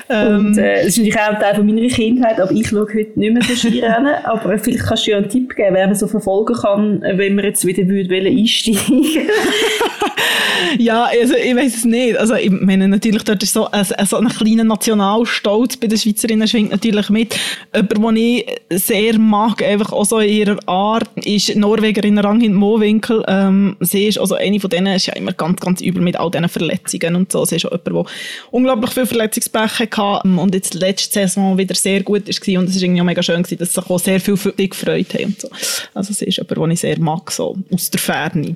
ähm, 0.09 0.57
äh, 0.57 0.77
das 0.77 0.87
ist 0.87 0.97
natürlich 0.97 1.19
auch 1.19 1.33
ein 1.33 1.39
Teil 1.39 1.55
von 1.55 1.65
meiner 1.65 1.87
Kindheit, 1.87 2.39
aber 2.39 2.51
ich 2.51 2.67
schaue 2.67 2.87
heute 2.87 3.19
nicht 3.19 3.33
mehr 3.33 3.43
so 3.43 3.55
Skirennen. 3.55 4.13
aber 4.23 4.57
vielleicht 4.57 4.83
kannst 4.85 5.05
du 5.05 5.11
ja 5.11 5.17
einen 5.17 5.29
Tipp 5.29 5.53
geben, 5.55 5.75
wer 5.75 5.87
man 5.87 5.95
so 5.95 6.07
verfolgen 6.07 6.55
kann, 6.55 7.01
wenn 7.01 7.35
man 7.35 7.43
jetzt 7.45 7.65
wieder 7.65 7.85
würde 7.87 8.27
einsteigen 8.27 9.05
Ja, 10.77 11.05
also 11.05 11.35
ich 11.35 11.55
weiß 11.55 11.75
es 11.75 11.85
nicht. 11.85 12.17
Also 12.17 12.35
ich 12.35 12.49
meine, 12.49 12.87
natürlich 12.87 13.23
dort 13.23 13.43
ist 13.43 13.53
so 13.53 13.69
ein, 13.69 13.83
so 13.83 14.17
ein 14.17 14.27
kleiner 14.29 14.63
Nationalstolz 14.63 15.77
bei 15.77 15.87
den 15.87 15.97
Schweizerinnen 15.97 16.47
schwingt 16.47 16.71
natürlich 16.71 17.09
mit. 17.09 17.37
Jemand, 17.73 18.17
den 18.17 18.17
ich 18.17 18.45
sehr 18.69 19.17
mag, 19.17 19.63
einfach 19.63 19.91
auch 19.93 20.05
so 20.05 20.19
in 20.19 20.29
ihrer 20.29 20.57
Art, 20.67 21.09
ist 21.15 21.55
Norwegerin 21.55 22.17
Ranghild 22.17 22.53
Mowinkel. 22.53 23.23
Ähm, 23.27 23.77
sie 23.79 24.07
ist 24.07 24.17
also 24.17 24.35
eine 24.35 24.59
von 24.59 24.69
denen, 24.69 24.95
ist 24.95 25.05
ja 25.05 25.13
immer 25.13 25.31
ganz, 25.31 25.59
ganz 25.61 25.81
übel 25.81 26.01
mit 26.01 26.17
all 26.17 26.29
diesen 26.31 26.49
Verletzungen 26.49 27.15
und 27.15 27.31
so. 27.31 27.45
Sie 27.45 27.55
ist 27.55 27.65
auch 27.65 27.71
jemand, 27.71 28.07
der 28.09 28.13
unglaublich 28.51 28.91
viel 28.91 29.05
Verletzungspech 29.05 29.79
hatte 29.79 30.27
und 30.27 30.53
jetzt 30.53 30.73
letzte 30.73 31.21
Saison 31.21 31.57
wieder 31.57 31.75
sehr 31.75 32.03
gut 32.03 32.27
war 32.27 32.59
und 32.59 32.69
es 32.69 32.75
ist 32.75 32.83
irgendwie 32.83 33.01
auch 33.01 33.05
mega 33.05 33.23
schön 33.23 33.43
gewesen, 33.43 33.59
dass 33.59 33.73
sich 33.73 33.89
auch 33.89 33.99
sehr 33.99 34.19
viel 34.19 34.37
für 34.37 34.51
dich 34.51 34.71
gefreut 34.71 35.13
haben 35.13 35.25
und 35.25 35.41
so. 35.41 35.49
Also 35.93 36.13
sie 36.13 36.25
ist 36.25 36.37
jemand, 36.37 36.57
den 36.57 36.71
ich 36.71 36.79
sehr 36.79 36.99
mag, 36.99 37.31
so 37.31 37.57
aus 37.73 37.89
der 37.89 37.99
Ferne. 37.99 38.55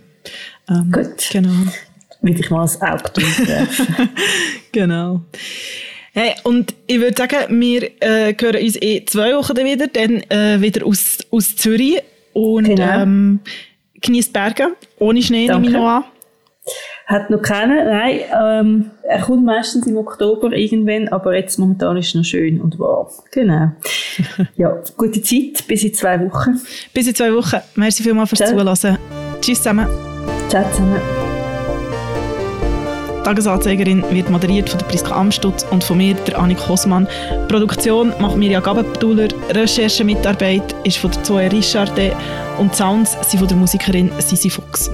Ähm, 0.70 0.91
Gut. 0.91 1.30
Genau 1.32 1.72
will 2.26 2.39
ich 2.39 2.49
mal 2.49 2.61
als 2.61 2.82
Auge 2.82 3.11
Genau. 4.72 5.22
Hey, 6.18 6.34
und 6.43 6.74
ich 6.88 7.01
würde 7.01 7.13
sagen, 7.18 7.59
wir 7.59 7.84
äh, 8.01 8.34
hören 8.39 8.63
uns 8.63 8.78
in 8.78 9.05
zwei 9.05 9.36
Wochen 9.36 9.53
dann 9.53 9.66
wieder, 9.66 9.88
dann 9.88 10.22
äh, 10.30 10.61
wieder 10.61 10.86
aus, 10.86 11.18
aus 11.30 11.57
Zürich 11.57 12.01
und 12.32 12.63
genau. 12.63 13.01
ähm, 13.01 13.41
genießt 13.99 14.32
Berge, 14.32 14.78
ohne 14.97 15.22
Schnee, 15.22 15.49
nehme 15.49 15.68
ich 15.68 15.74
noch 15.74 15.86
an. 15.86 16.03
Hat 17.05 17.30
noch 17.30 17.41
keinen, 17.41 17.86
nein. 17.86 18.20
Ähm, 18.34 18.91
er 19.03 19.24
kommt 19.24 19.43
meistens 19.43 19.88
im 19.88 19.97
Oktober 19.97 20.53
irgendwann, 20.53 21.09
aber 21.09 21.36
jetzt 21.36 21.59
momentan 21.59 21.97
ist 21.97 22.07
es 22.07 22.16
noch 22.16 22.24
schön 22.24 22.61
und 22.61 22.80
warm. 22.80 23.07
Genau. 23.32 23.72
ja, 24.55 24.82
gute 24.95 25.22
Zeit, 25.22 25.68
bis 25.68 25.84
in 25.84 25.93
zwei 25.93 26.18
Wochen. 26.22 26.61
Bis 26.93 27.07
in 27.07 27.13
zwei 27.13 27.34
Wochen. 27.34 27.57
Merci 27.76 28.03
vielmals 28.03 28.30
fürs. 28.30 28.49
Zuhören. 28.49 28.97
Tschüss 29.41 29.57
zusammen. 29.57 29.88
Ciao 30.47 30.63
zusammen. 30.72 31.25
Tagesanzeigerin 33.26 34.04
wird 34.12 34.30
moderiert 34.30 34.70
von 34.70 34.80
Priska 34.82 35.16
Amstutz 35.16 35.66
und 35.72 35.84
von 35.84 35.98
mir, 35.98 36.14
der 36.14 36.38
Annik 36.38 36.70
Hosmann. 36.70 37.08
Produktion 37.48 38.14
macht 38.20 38.38
Mirja 38.38 38.60
Gabentuller, 38.60 39.30
Recherchemitarbeit 39.50 40.76
ist 40.84 41.00
von 41.00 41.10
der 41.10 41.24
Zoe 41.24 41.52
Richardet 41.52 42.16
und 42.60 42.76
Sounds 42.76 43.18
sind 43.28 43.40
von 43.40 43.48
der 43.48 43.58
Musikerin 43.58 44.12
Sisi 44.20 44.52
Fuchs. 44.52 44.92